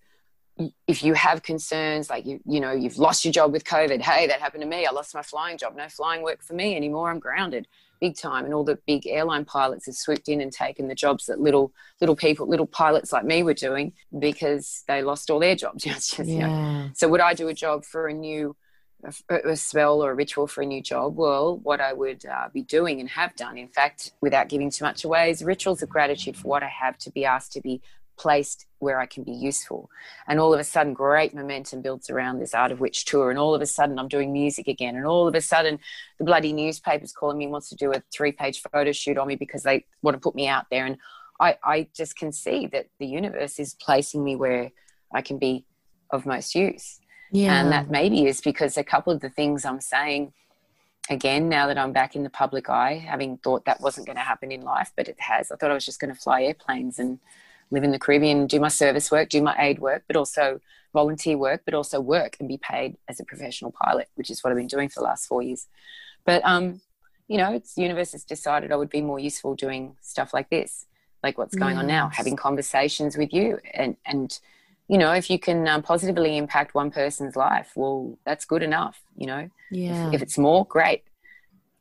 if 0.88 1.04
you 1.04 1.14
have 1.14 1.44
concerns 1.44 2.10
like 2.10 2.26
you 2.26 2.40
you 2.46 2.60
know 2.60 2.72
you've 2.72 2.98
lost 2.98 3.26
your 3.26 3.32
job 3.32 3.52
with 3.52 3.66
covid 3.66 4.02
hey 4.02 4.28
that 4.28 4.40
happened 4.40 4.62
to 4.62 4.68
me 4.68 4.86
i 4.86 4.92
lost 4.92 5.14
my 5.14 5.22
flying 5.22 5.58
job 5.58 5.76
no 5.76 5.88
flying 5.90 6.22
work 6.22 6.42
for 6.42 6.54
me 6.54 6.76
anymore 6.76 7.10
i'm 7.10 7.20
grounded 7.20 7.68
big 8.00 8.16
time 8.16 8.46
and 8.46 8.54
all 8.54 8.64
the 8.64 8.78
big 8.86 9.08
airline 9.08 9.46
pilots 9.46 9.86
have 9.86 9.96
swooped 9.96 10.28
in 10.28 10.42
and 10.42 10.52
taken 10.52 10.88
the 10.88 10.96
jobs 10.96 11.26
that 11.26 11.40
little 11.40 11.74
little 12.02 12.16
people 12.16 12.48
little 12.48 12.68
pilots 12.68 13.12
like 13.12 13.26
me 13.26 13.44
were 13.44 13.54
doing 13.54 13.94
because 14.20 14.84
they 14.88 15.02
lost 15.02 15.30
all 15.30 15.40
their 15.40 15.56
jobs 15.56 15.84
just, 15.86 16.20
yeah. 16.20 16.26
You 16.26 16.40
know. 16.40 16.90
so 16.94 17.08
would 17.08 17.22
i 17.22 17.34
do 17.34 17.48
a 17.48 17.54
job 17.54 17.86
for 17.86 18.08
a 18.08 18.14
new 18.14 18.56
a 19.30 19.56
spell 19.56 20.04
or 20.04 20.12
a 20.12 20.16
ritual 20.16 20.48
for 20.48 20.62
a 20.62 20.66
new 20.66 20.82
job 20.82 21.16
well 21.16 21.58
what 21.58 21.80
i 21.80 21.94
would 21.94 22.26
uh, 22.26 22.48
be 22.54 22.64
doing 22.64 23.00
and 23.00 23.10
have 23.10 23.36
done 23.36 23.58
in 23.58 23.68
fact 23.68 24.12
without 24.22 24.50
giving 24.50 24.72
too 24.72 24.84
much 24.84 25.04
away 25.04 25.30
is 25.30 25.44
rituals 25.44 25.84
of 25.84 25.90
gratitude 25.90 26.36
for 26.36 26.48
what 26.48 26.64
i 26.64 26.68
have 26.68 26.98
to 26.98 27.12
be 27.12 27.24
asked 27.24 27.52
to 27.52 27.62
be 27.62 27.82
placed 28.18 28.66
where 28.80 29.00
I 29.00 29.06
can 29.06 29.24
be 29.24 29.32
useful. 29.32 29.90
And 30.28 30.40
all 30.40 30.54
of 30.54 30.60
a 30.60 30.64
sudden, 30.64 30.94
great 30.94 31.34
momentum 31.34 31.82
builds 31.82 32.10
around 32.10 32.40
this 32.40 32.54
Art 32.54 32.72
of 32.72 32.80
Witch 32.80 33.06
tour. 33.06 33.30
And 33.30 33.40
all 33.40 33.56
of 33.56 33.62
a 33.62 33.66
sudden, 33.66 33.98
I'm 33.98 34.08
doing 34.08 34.32
music 34.32 34.68
again. 34.68 34.96
And 34.96 35.06
all 35.06 35.28
of 35.28 35.36
a 35.36 35.42
sudden, 35.42 35.80
the 36.20 36.26
bloody 36.26 36.54
newspaper's 36.54 37.12
calling 37.12 37.38
me, 37.38 37.48
wants 37.48 37.70
to 37.70 37.76
do 37.76 37.92
a 37.92 38.04
three 38.14 38.32
page 38.32 38.62
photo 38.62 38.92
shoot 38.92 39.18
on 39.18 39.28
me 39.28 39.36
because 39.36 39.64
they 39.64 39.86
want 40.02 40.16
to 40.16 40.22
put 40.22 40.36
me 40.36 40.48
out 40.48 40.66
there. 40.70 40.86
And 40.86 40.98
I, 41.40 41.58
I 41.64 41.88
just 41.96 42.18
can 42.18 42.32
see 42.32 42.68
that 42.68 42.88
the 43.00 43.08
universe 43.08 43.60
is 43.60 43.74
placing 43.74 44.24
me 44.24 44.36
where 44.36 44.72
I 45.14 45.22
can 45.22 45.38
be 45.38 45.66
of 46.12 46.26
most 46.26 46.56
use. 46.56 47.00
Yeah. 47.32 47.62
And 47.62 47.72
that 47.72 47.90
maybe 47.90 48.26
is 48.26 48.42
because 48.42 48.78
a 48.78 48.84
couple 48.84 49.12
of 49.12 49.20
the 49.20 49.30
things 49.30 49.66
I'm 49.66 49.82
saying, 49.82 50.32
again, 51.10 51.50
now 51.50 51.68
that 51.68 51.78
I'm 51.78 51.92
back 51.92 52.16
in 52.16 52.24
the 52.24 52.30
public 52.30 52.70
eye, 52.70 53.04
having 53.06 53.38
thought 53.38 53.66
that 53.66 53.82
wasn't 53.82 54.08
going 54.08 54.18
to 54.18 54.22
happen 54.22 54.52
in 54.52 54.62
life, 54.62 54.92
but 54.96 55.08
it 55.08 55.20
has. 55.20 55.52
I 55.52 55.56
thought 55.56 55.72
I 55.72 55.74
was 55.74 55.86
just 55.86 56.00
going 56.00 56.14
to 56.14 56.20
fly 56.20 56.44
airplanes 56.44 57.00
and 57.00 57.20
live 57.72 57.84
in 57.84 57.92
the 57.92 58.00
Caribbean, 58.00 58.48
do 58.48 58.60
my 58.60 58.68
service 58.68 59.12
work, 59.12 59.30
do 59.30 59.42
my 59.42 59.56
aid 59.58 59.80
work, 59.80 60.04
but 60.08 60.16
also 60.16 60.60
volunteer 60.94 61.38
work, 61.38 61.62
but 61.66 61.74
also 61.74 62.00
work 62.00 62.38
and 62.40 62.48
be 62.48 62.58
paid 62.58 62.98
as 63.08 63.20
a 63.20 63.26
professional 63.26 63.72
pilot, 63.84 64.08
which 64.16 64.30
is 64.30 64.44
what 64.44 64.52
I've 64.52 64.58
been 64.58 64.68
doing 64.68 64.90
for 64.90 65.02
the 65.02 65.06
last 65.06 65.28
four 65.28 65.42
years. 65.42 65.68
But 66.26 66.44
um, 66.46 66.82
you 67.28 67.38
know, 67.38 67.54
it's 67.54 67.76
the 67.76 67.82
universe 67.82 68.12
has 68.14 68.24
decided 68.24 68.72
I 68.72 68.76
would 68.76 68.90
be 68.90 69.02
more 69.02 69.20
useful 69.20 69.56
doing 69.56 69.96
stuff 70.02 70.34
like 70.34 70.50
this, 70.50 70.86
like 71.24 71.38
what's 71.38 71.56
going 71.56 71.76
yes. 71.76 71.80
on 71.80 71.88
now, 71.88 72.10
having 72.10 72.36
conversations 72.36 73.18
with 73.18 73.34
you, 73.34 73.60
and 73.74 73.98
and 74.06 74.40
you 74.88 74.98
know, 74.98 75.12
if 75.12 75.30
you 75.30 75.40
can 75.40 75.68
um, 75.68 75.82
positively 75.82 76.38
impact 76.38 76.76
one 76.76 76.92
person's 76.92 77.36
life, 77.36 77.72
well, 77.76 78.18
that's 78.26 78.46
good 78.46 78.62
enough. 78.62 79.02
You 79.18 79.28
know, 79.28 79.50
yeah. 79.72 80.10
If, 80.10 80.16
if 80.16 80.22
it's 80.22 80.38
more, 80.38 80.66
great, 80.66 81.04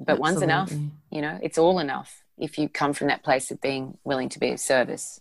but 0.00 0.18
Absolutely. 0.18 0.20
one's 0.20 0.42
enough. 0.42 0.72
You 1.10 1.22
know, 1.22 1.38
it's 1.42 1.58
all 1.58 1.78
enough 1.78 2.22
if 2.38 2.58
you 2.58 2.68
come 2.68 2.92
from 2.92 3.08
that 3.08 3.22
place 3.22 3.50
of 3.50 3.60
being 3.60 3.98
willing 4.04 4.28
to 4.30 4.38
be 4.38 4.50
of 4.50 4.60
service. 4.60 5.20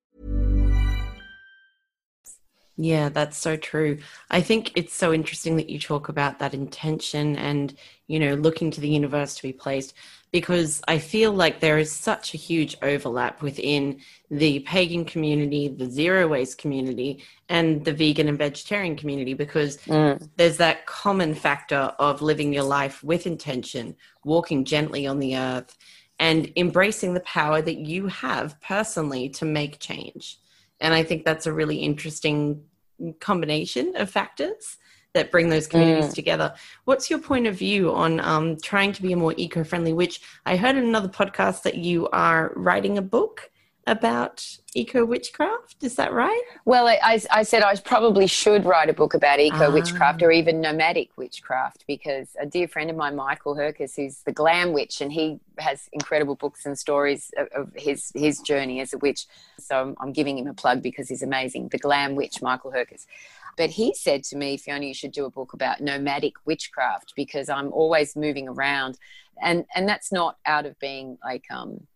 Yeah, 2.83 3.09
that's 3.09 3.37
so 3.37 3.57
true. 3.57 3.99
I 4.31 4.41
think 4.41 4.71
it's 4.75 4.95
so 4.95 5.13
interesting 5.13 5.55
that 5.57 5.69
you 5.69 5.77
talk 5.77 6.09
about 6.09 6.39
that 6.39 6.55
intention 6.55 7.35
and, 7.35 7.75
you 8.07 8.17
know, 8.19 8.33
looking 8.33 8.71
to 8.71 8.81
the 8.81 8.89
universe 8.89 9.35
to 9.35 9.43
be 9.43 9.53
placed 9.53 9.93
because 10.31 10.81
I 10.87 10.97
feel 10.97 11.31
like 11.31 11.59
there 11.59 11.77
is 11.77 11.91
such 11.91 12.33
a 12.33 12.37
huge 12.37 12.75
overlap 12.81 13.43
within 13.43 13.99
the 14.31 14.61
pagan 14.61 15.05
community, 15.05 15.67
the 15.67 15.91
zero 15.91 16.27
waste 16.27 16.57
community, 16.57 17.23
and 17.49 17.85
the 17.85 17.93
vegan 17.93 18.27
and 18.27 18.37
vegetarian 18.39 18.95
community 18.95 19.35
because 19.35 19.77
Mm. 19.85 20.29
there's 20.37 20.57
that 20.57 20.87
common 20.87 21.35
factor 21.35 21.93
of 21.99 22.23
living 22.23 22.51
your 22.51 22.63
life 22.63 23.03
with 23.03 23.27
intention, 23.27 23.95
walking 24.23 24.65
gently 24.65 25.05
on 25.05 25.19
the 25.19 25.37
earth, 25.37 25.77
and 26.17 26.51
embracing 26.55 27.13
the 27.13 27.19
power 27.19 27.61
that 27.61 27.77
you 27.77 28.07
have 28.07 28.59
personally 28.59 29.29
to 29.29 29.45
make 29.45 29.77
change. 29.79 30.39
And 30.79 30.95
I 30.95 31.03
think 31.03 31.25
that's 31.25 31.45
a 31.45 31.53
really 31.53 31.77
interesting 31.77 32.63
combination 33.19 33.95
of 33.95 34.09
factors 34.09 34.77
that 35.13 35.31
bring 35.31 35.49
those 35.49 35.67
communities 35.67 36.13
together. 36.13 36.53
What's 36.85 37.09
your 37.09 37.19
point 37.19 37.47
of 37.47 37.55
view 37.55 37.93
on 37.93 38.19
um, 38.21 38.57
trying 38.57 38.93
to 38.93 39.01
be 39.01 39.13
more 39.15 39.33
eco 39.37 39.63
friendly? 39.63 39.93
Which 39.93 40.21
I 40.45 40.55
heard 40.55 40.75
in 40.75 40.85
another 40.85 41.09
podcast 41.09 41.63
that 41.63 41.75
you 41.75 42.07
are 42.09 42.53
writing 42.55 42.97
a 42.97 43.01
book 43.01 43.49
about 43.87 44.45
eco 44.75 45.03
witchcraft. 45.05 45.77
Is 45.81 45.95
that 45.95 46.13
right? 46.13 46.41
Well, 46.65 46.87
I, 46.87 47.19
I, 47.31 47.43
said 47.43 47.63
I 47.63 47.75
probably 47.77 48.27
should 48.27 48.63
write 48.63 48.89
a 48.89 48.93
book 48.93 49.13
about 49.13 49.39
eco 49.39 49.71
witchcraft 49.71 50.21
or 50.21 50.31
even 50.31 50.61
nomadic 50.61 51.09
witchcraft 51.17 51.85
because 51.87 52.29
a 52.39 52.45
dear 52.45 52.67
friend 52.67 52.89
of 52.89 52.95
mine, 52.95 53.15
Michael 53.15 53.55
Herkes, 53.55 53.95
who's 53.95 54.19
the 54.19 54.31
glam 54.31 54.71
witch, 54.71 55.01
and 55.01 55.11
he 55.11 55.39
has 55.57 55.89
incredible 55.93 56.35
books 56.35 56.65
and 56.65 56.77
stories 56.77 57.31
of, 57.37 57.47
of 57.55 57.71
his 57.75 58.11
his 58.13 58.39
journey 58.39 58.81
as 58.81 58.93
a 58.93 58.97
witch. 58.99 59.25
So 59.59 59.81
I'm, 59.81 59.95
I'm 59.99 60.13
giving 60.13 60.37
him 60.37 60.47
a 60.47 60.53
plug 60.53 60.83
because 60.83 61.09
he's 61.09 61.23
amazing. 61.23 61.69
The 61.69 61.79
glam 61.79 62.15
witch, 62.15 62.41
Michael 62.41 62.71
Herkes. 62.71 63.07
But 63.57 63.71
he 63.71 63.93
said 63.93 64.23
to 64.25 64.37
me, 64.37 64.57
Fiona, 64.57 64.85
you 64.85 64.93
should 64.93 65.11
do 65.11 65.25
a 65.25 65.29
book 65.29 65.53
about 65.53 65.81
nomadic 65.81 66.33
witchcraft 66.45 67.13
because 67.15 67.49
I'm 67.49 67.73
always 67.73 68.15
moving 68.15 68.47
around, 68.47 68.97
and 69.41 69.65
and 69.75 69.89
that's 69.89 70.11
not 70.11 70.37
out 70.45 70.65
of 70.65 70.79
being 70.79 71.17
like 71.23 71.45
um 71.49 71.87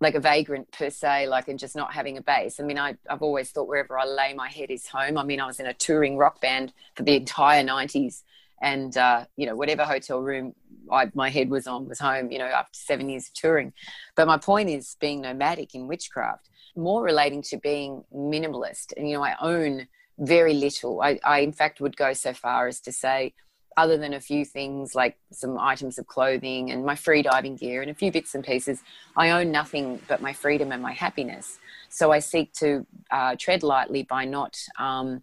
like 0.00 0.14
a 0.14 0.20
vagrant 0.20 0.70
per 0.72 0.90
se, 0.90 1.28
like 1.28 1.48
and 1.48 1.58
just 1.58 1.74
not 1.74 1.92
having 1.92 2.18
a 2.18 2.22
base. 2.22 2.60
I 2.60 2.62
mean, 2.64 2.78
I, 2.78 2.96
I've 3.08 3.22
always 3.22 3.50
thought 3.50 3.68
wherever 3.68 3.98
I 3.98 4.04
lay 4.04 4.34
my 4.34 4.48
head 4.48 4.70
is 4.70 4.86
home. 4.86 5.16
I 5.16 5.24
mean, 5.24 5.40
I 5.40 5.46
was 5.46 5.58
in 5.60 5.66
a 5.66 5.74
touring 5.74 6.16
rock 6.16 6.40
band 6.40 6.72
for 6.94 7.02
the 7.02 7.16
entire 7.16 7.64
90s. 7.64 8.22
And, 8.60 8.96
uh, 8.96 9.26
you 9.36 9.46
know, 9.46 9.54
whatever 9.54 9.84
hotel 9.84 10.20
room 10.20 10.54
I, 10.90 11.10
my 11.14 11.28
head 11.28 11.50
was 11.50 11.66
on 11.66 11.88
was 11.88 11.98
home, 11.98 12.30
you 12.30 12.38
know, 12.38 12.46
after 12.46 12.78
seven 12.78 13.08
years 13.08 13.28
of 13.28 13.34
touring. 13.34 13.72
But 14.14 14.26
my 14.26 14.38
point 14.38 14.70
is 14.70 14.96
being 15.00 15.22
nomadic 15.22 15.74
in 15.74 15.88
witchcraft, 15.88 16.48
more 16.76 17.02
relating 17.02 17.42
to 17.42 17.56
being 17.58 18.04
minimalist. 18.14 18.92
And, 18.96 19.08
you 19.08 19.16
know, 19.16 19.24
I 19.24 19.36
own 19.40 19.88
very 20.18 20.54
little. 20.54 21.02
I, 21.02 21.18
I 21.24 21.40
in 21.40 21.52
fact, 21.52 21.80
would 21.80 21.96
go 21.96 22.12
so 22.12 22.32
far 22.32 22.66
as 22.66 22.80
to 22.80 22.92
say, 22.92 23.34
other 23.76 23.96
than 23.98 24.14
a 24.14 24.20
few 24.20 24.44
things 24.44 24.94
like 24.94 25.18
some 25.32 25.58
items 25.58 25.98
of 25.98 26.06
clothing 26.06 26.70
and 26.70 26.84
my 26.84 26.94
free 26.94 27.22
diving 27.22 27.56
gear 27.56 27.82
and 27.82 27.90
a 27.90 27.94
few 27.94 28.10
bits 28.10 28.34
and 28.34 28.44
pieces, 28.44 28.82
I 29.16 29.30
own 29.30 29.50
nothing 29.50 30.00
but 30.08 30.22
my 30.22 30.32
freedom 30.32 30.72
and 30.72 30.82
my 30.82 30.92
happiness. 30.92 31.58
So 31.90 32.10
I 32.10 32.20
seek 32.20 32.52
to 32.54 32.86
uh, 33.10 33.36
tread 33.38 33.62
lightly 33.62 34.02
by 34.02 34.24
not 34.24 34.58
um, 34.78 35.22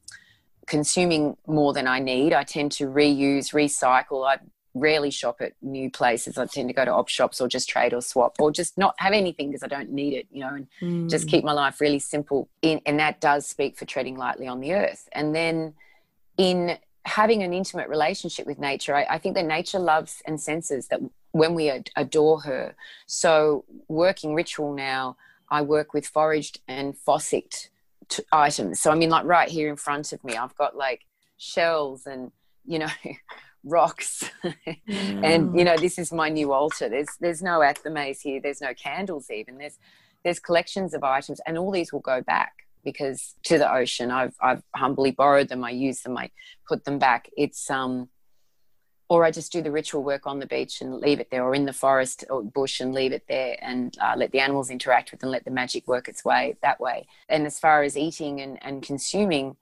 consuming 0.67 1.35
more 1.47 1.73
than 1.73 1.87
I 1.87 1.99
need. 1.99 2.33
I 2.33 2.43
tend 2.43 2.71
to 2.73 2.85
reuse, 2.85 3.53
recycle. 3.53 4.27
I 4.27 4.37
rarely 4.75 5.11
shop 5.11 5.37
at 5.39 5.53
new 5.61 5.89
places. 5.89 6.37
I 6.37 6.45
tend 6.45 6.69
to 6.69 6.73
go 6.73 6.85
to 6.85 6.93
op 6.93 7.09
shops 7.09 7.41
or 7.41 7.47
just 7.47 7.69
trade 7.69 7.93
or 7.93 8.01
swap 8.01 8.35
or 8.39 8.51
just 8.51 8.77
not 8.77 8.95
have 8.97 9.13
anything 9.13 9.49
because 9.49 9.63
I 9.63 9.67
don't 9.67 9.91
need 9.91 10.13
it, 10.13 10.27
you 10.31 10.41
know, 10.41 10.53
and 10.55 10.67
Mm. 10.81 11.09
just 11.09 11.27
keep 11.27 11.43
my 11.43 11.53
life 11.53 11.79
really 11.81 11.99
simple. 11.99 12.49
In, 12.61 12.81
and 12.85 12.99
that 12.99 13.19
does 13.21 13.47
speak 13.47 13.77
for 13.77 13.85
treading 13.85 14.15
lightly 14.17 14.47
on 14.47 14.61
the 14.61 14.73
earth. 14.73 15.07
And 15.11 15.35
then 15.35 15.73
in 16.37 16.77
having 17.05 17.43
an 17.43 17.53
intimate 17.53 17.89
relationship 17.89 18.45
with 18.45 18.59
nature, 18.59 18.95
I, 18.95 19.03
I 19.09 19.17
think 19.17 19.35
that 19.35 19.45
nature 19.45 19.79
loves 19.79 20.21
and 20.25 20.39
senses 20.39 20.87
that 20.87 21.01
when 21.31 21.53
we 21.53 21.69
ad- 21.69 21.89
adore 21.95 22.41
her. 22.41 22.75
So, 23.07 23.65
working 23.87 24.35
ritual 24.35 24.73
now, 24.73 25.17
I 25.49 25.61
work 25.61 25.93
with 25.93 26.07
foraged 26.07 26.59
and 26.67 26.97
fossicked 26.97 27.69
t- 28.09 28.23
items. 28.31 28.79
So, 28.79 28.91
I 28.91 28.95
mean, 28.95 29.09
like 29.09 29.25
right 29.25 29.49
here 29.49 29.69
in 29.69 29.75
front 29.75 30.13
of 30.13 30.23
me, 30.23 30.35
I've 30.35 30.55
got 30.55 30.75
like 30.75 31.05
shells 31.37 32.05
and, 32.05 32.31
you 32.65 32.79
know, 32.79 32.89
rocks. 33.63 34.29
And 34.87 35.57
you 35.57 35.63
know 35.63 35.77
this 35.77 35.97
is 35.97 36.11
my 36.11 36.27
new 36.27 36.51
altar. 36.51 36.89
There's 36.89 37.07
there's 37.21 37.41
no 37.41 37.61
athames 37.61 38.19
here. 38.19 38.41
There's 38.41 38.59
no 38.59 38.73
candles 38.73 39.31
even. 39.31 39.57
There's 39.57 39.79
there's 40.23 40.39
collections 40.39 40.93
of 40.93 41.03
items 41.03 41.39
and 41.47 41.57
all 41.57 41.71
these 41.71 41.93
will 41.93 42.01
go 42.01 42.21
back 42.21 42.63
because 42.83 43.35
to 43.43 43.57
the 43.57 43.73
ocean 43.73 44.11
i've 44.11 44.35
i've 44.41 44.61
humbly 44.75 45.11
borrowed 45.11 45.49
them 45.49 45.63
i 45.63 45.69
use 45.69 46.01
them 46.01 46.17
i 46.17 46.29
put 46.67 46.85
them 46.85 46.99
back 46.99 47.29
it's 47.37 47.69
um 47.69 48.09
or 49.09 49.23
i 49.23 49.31
just 49.31 49.51
do 49.51 49.61
the 49.61 49.71
ritual 49.71 50.03
work 50.03 50.25
on 50.25 50.39
the 50.39 50.45
beach 50.45 50.81
and 50.81 50.95
leave 50.95 51.19
it 51.19 51.29
there 51.31 51.43
or 51.43 51.55
in 51.55 51.65
the 51.65 51.73
forest 51.73 52.23
or 52.29 52.43
bush 52.43 52.79
and 52.79 52.93
leave 52.93 53.11
it 53.11 53.25
there 53.27 53.57
and 53.61 53.97
uh, 54.01 54.13
let 54.17 54.31
the 54.31 54.39
animals 54.39 54.69
interact 54.69 55.11
with 55.11 55.21
and 55.23 55.31
let 55.31 55.45
the 55.45 55.51
magic 55.51 55.87
work 55.87 56.07
its 56.07 56.23
way 56.23 56.55
that 56.61 56.79
way 56.79 57.05
and 57.29 57.45
as 57.45 57.59
far 57.59 57.83
as 57.83 57.97
eating 57.97 58.41
and, 58.41 58.57
and 58.61 58.83
consuming 58.83 59.55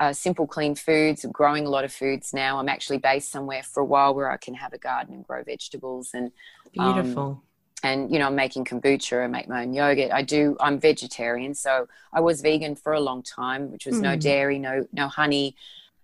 uh, 0.00 0.12
simple, 0.12 0.46
clean 0.46 0.74
foods. 0.74 1.24
Growing 1.32 1.66
a 1.66 1.70
lot 1.70 1.84
of 1.84 1.92
foods 1.92 2.32
now. 2.32 2.58
I'm 2.58 2.68
actually 2.68 2.98
based 2.98 3.30
somewhere 3.30 3.62
for 3.62 3.80
a 3.80 3.84
while 3.84 4.14
where 4.14 4.30
I 4.30 4.36
can 4.36 4.54
have 4.54 4.72
a 4.72 4.78
garden 4.78 5.14
and 5.14 5.26
grow 5.26 5.42
vegetables 5.42 6.10
and 6.14 6.32
um, 6.78 6.94
Beautiful. 6.94 7.42
And 7.82 8.10
you 8.12 8.18
know, 8.18 8.26
I'm 8.26 8.34
making 8.34 8.64
kombucha. 8.64 9.24
I 9.24 9.26
make 9.28 9.48
my 9.48 9.62
own 9.62 9.72
yogurt. 9.74 10.10
I 10.12 10.22
do. 10.22 10.56
I'm 10.60 10.78
vegetarian, 10.80 11.54
so 11.54 11.86
I 12.12 12.20
was 12.20 12.40
vegan 12.40 12.76
for 12.76 12.92
a 12.92 13.00
long 13.00 13.22
time, 13.22 13.70
which 13.70 13.86
was 13.86 14.00
no 14.00 14.16
Mm. 14.16 14.20
dairy, 14.20 14.58
no 14.58 14.86
no 14.92 15.08
honey. 15.08 15.54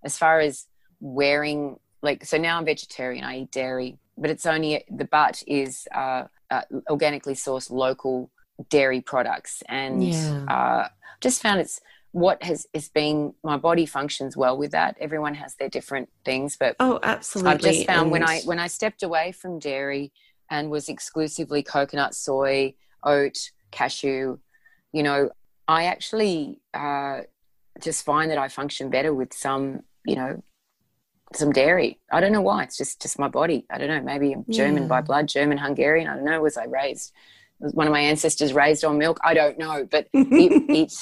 As 0.05 0.17
far 0.19 0.41
as 0.41 0.67
wearing, 1.01 1.79
like, 2.03 2.25
so 2.25 2.37
now 2.37 2.59
I'm 2.59 2.65
vegetarian. 2.65 3.25
I 3.25 3.39
eat 3.41 3.51
dairy, 3.51 3.99
but 4.19 4.31
it's 4.31 4.47
only 4.47 4.85
the 4.91 5.05
but 5.07 5.43
is 5.47 5.87
uh, 5.95 6.25
uh, 6.51 6.63
organically 6.91 7.35
sourced 7.35 7.71
local 7.71 8.31
dairy 8.71 9.01
products, 9.01 9.63
and 9.69 10.03
Yeah. 10.05 10.45
uh, 10.49 10.89
just 11.21 11.43
found 11.43 11.61
it's 11.61 11.81
what 12.13 12.43
has 12.45 12.67
it's 12.73 12.89
been 12.89 13.35
my 13.43 13.57
body 13.57 13.85
functions 13.87 14.37
well 14.37 14.57
with 14.57 14.71
that 14.71 14.97
everyone 15.01 15.35
has 15.35 15.57
their 15.57 15.69
different 15.69 16.09
things 16.25 16.57
but 16.57 16.77
oh, 16.79 17.01
absolutely. 17.03 17.53
I've 17.53 17.61
just 17.61 17.87
found 17.87 18.13
when 18.13 18.23
I 18.23 18.41
when 18.43 18.61
I 18.61 18.69
stepped 18.69 19.03
away 19.03 19.33
from 19.33 19.59
dairy 19.59 20.13
and 20.51 20.71
was 20.71 20.89
exclusively 20.89 21.63
coconut, 21.63 22.15
soy, 22.15 22.75
oat, 23.03 23.51
cashew, 23.71 24.39
you 24.93 25.03
know, 25.03 25.31
I 25.67 25.85
actually 25.85 26.61
uh, 26.73 27.23
just 27.81 28.05
find 28.05 28.31
that 28.31 28.39
I 28.39 28.49
function 28.49 28.91
better 28.91 29.13
with 29.13 29.35
some, 29.35 29.81
you 30.05 30.17
know, 30.17 30.43
some 31.35 31.53
dairy. 31.53 31.99
I 32.13 32.21
don't 32.21 32.33
know 32.33 32.43
why. 32.43 32.63
It's 32.63 32.77
just 32.77 33.03
just 33.03 33.19
my 33.19 33.29
body. 33.29 33.67
I 33.71 33.79
don't 33.79 33.89
know. 33.89 34.01
Maybe 34.01 34.33
I'm 34.33 34.45
German 34.49 34.87
by 34.87 35.01
blood, 35.01 35.27
German 35.27 35.59
Hungarian. 35.59 36.07
I 36.07 36.15
don't 36.15 36.25
know. 36.25 36.41
Was 36.41 36.57
I 36.57 36.65
raised? 36.65 37.13
Was 37.59 37.73
one 37.73 37.87
of 37.87 37.93
my 37.93 38.01
ancestors 38.01 38.53
raised 38.53 38.85
on 38.85 38.99
milk? 38.99 39.19
I 39.25 39.35
don't 39.35 39.59
know, 39.59 39.87
but 39.91 40.07
it 40.13 40.31
it, 40.71 40.93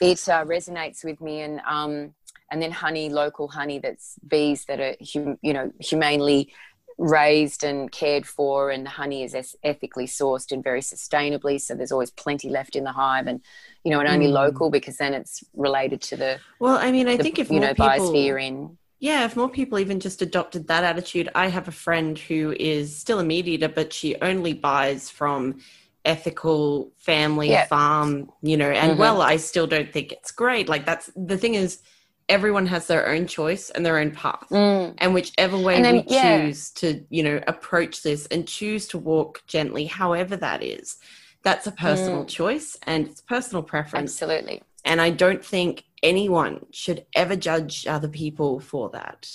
it 0.00 0.28
uh, 0.28 0.44
resonates 0.44 1.04
with 1.04 1.20
me 1.20 1.40
and 1.40 1.60
um 1.68 2.14
and 2.50 2.60
then 2.60 2.70
honey 2.70 3.08
local 3.08 3.48
honey 3.48 3.78
that's 3.78 4.18
bees 4.26 4.64
that 4.66 4.80
are 4.80 4.94
hum, 5.12 5.38
you 5.42 5.52
know 5.52 5.72
humanely 5.80 6.52
raised 6.98 7.62
and 7.62 7.92
cared 7.92 8.26
for 8.26 8.70
and 8.70 8.86
the 8.86 8.90
honey 8.90 9.22
is 9.22 9.34
ethically 9.62 10.06
sourced 10.06 10.50
and 10.50 10.64
very 10.64 10.80
sustainably 10.80 11.60
so 11.60 11.74
there's 11.74 11.92
always 11.92 12.10
plenty 12.10 12.48
left 12.48 12.74
in 12.74 12.84
the 12.84 12.92
hive 12.92 13.26
and 13.26 13.40
you 13.84 13.90
know 13.90 14.00
and 14.00 14.08
only 14.08 14.28
Mm. 14.28 14.32
local 14.32 14.70
because 14.70 14.96
then 14.96 15.12
it's 15.12 15.44
related 15.54 16.00
to 16.00 16.16
the, 16.16 16.40
well, 16.58 16.78
I 16.78 16.90
mean, 16.90 17.08
I 17.08 17.16
the 17.16 17.22
think 17.22 17.38
if 17.38 17.50
you 17.50 17.54
more 17.54 17.68
know 17.68 17.74
people, 17.74 18.12
biosphere 18.12 18.42
in 18.42 18.78
Yeah, 18.98 19.24
if 19.26 19.36
more 19.36 19.48
people 19.50 19.78
even 19.78 20.00
just 20.00 20.22
adopted 20.22 20.68
that 20.68 20.84
attitude. 20.84 21.28
I 21.34 21.48
have 21.48 21.68
a 21.68 21.72
friend 21.72 22.18
who 22.18 22.54
is 22.58 22.96
still 22.98 23.18
a 23.18 23.24
meat 23.24 23.46
eater, 23.46 23.68
but 23.68 23.92
she 23.92 24.16
only 24.22 24.54
buys 24.54 25.10
from 25.10 25.60
ethical 26.04 26.92
family 26.96 27.50
Yeah. 27.50 27.64
farm, 27.68 28.30
you 28.42 28.56
know, 28.56 28.70
and 28.70 28.92
Mhm. 28.92 28.98
well, 28.98 29.20
I 29.20 29.36
still 29.36 29.66
don't 29.66 29.92
think 29.92 30.12
it's 30.12 30.30
great. 30.30 30.68
Like 30.68 30.86
that's 30.86 31.10
the 31.16 31.36
thing 31.36 31.54
is 31.56 31.82
everyone 32.28 32.66
has 32.66 32.86
their 32.86 33.08
own 33.08 33.26
choice 33.26 33.70
and 33.70 33.84
their 33.86 33.98
own 33.98 34.10
path. 34.10 34.46
Mm. 34.50 34.94
And 34.98 35.14
whichever 35.14 35.56
way 35.56 35.76
And 35.76 35.84
then- 35.84 35.94
we 35.96 36.04
yeah. 36.08 36.46
choose 36.46 36.70
to, 36.72 37.04
you 37.08 37.22
know, 37.22 37.40
approach 37.46 38.02
this 38.02 38.26
and 38.26 38.46
choose 38.48 38.88
to 38.88 38.98
walk 38.98 39.42
gently, 39.46 39.84
however 39.86 40.36
that 40.36 40.62
is, 40.62 40.96
that's 41.42 41.66
a 41.66 41.72
personal 41.72 42.24
choice 42.24 42.76
and 42.82 43.06
it's 43.06 43.20
personal 43.20 43.62
preference. 43.62 44.10
Absolutely. 44.20 44.62
And 44.84 45.00
I 45.00 45.10
don't 45.10 45.44
think 45.44 45.84
anyone 46.02 46.66
should 46.72 47.06
ever 47.14 47.36
judge 47.36 47.86
other 47.86 48.08
people 48.08 48.60
for 48.60 48.90
that. 48.90 49.28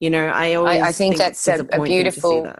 You 0.00 0.10
know, 0.10 0.26
I 0.26 0.54
always 0.54 0.82
I 0.82 0.92
think 0.92 1.18
it's 1.20 1.44
that's 1.44 1.60
a- 1.60 1.80
a 1.80 1.82
beautiful- 1.84 2.52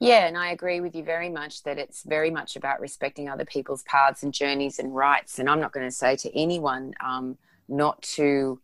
Yeah, 0.00 0.26
and 0.26 0.36
I 0.36 0.50
agree 0.50 0.80
with 0.80 0.96
you 0.96 1.04
very 1.04 1.28
much 1.28 1.62
that 1.62 1.78
it's 1.78 2.02
very 2.02 2.30
much 2.30 2.56
about 2.56 2.80
respecting 2.80 3.28
other 3.28 3.44
people's 3.44 3.84
paths 3.84 4.24
and 4.24 4.34
journeys 4.34 4.80
and 4.80 4.92
rights. 4.94 5.38
And 5.38 5.48
I'm 5.48 5.60
not 5.60 5.72
going 5.72 5.86
to 5.86 5.94
say 5.94 6.16
to 6.16 6.36
anyone 6.36 6.94
um, 7.04 7.38
not 7.68 8.02
to, 8.02 8.60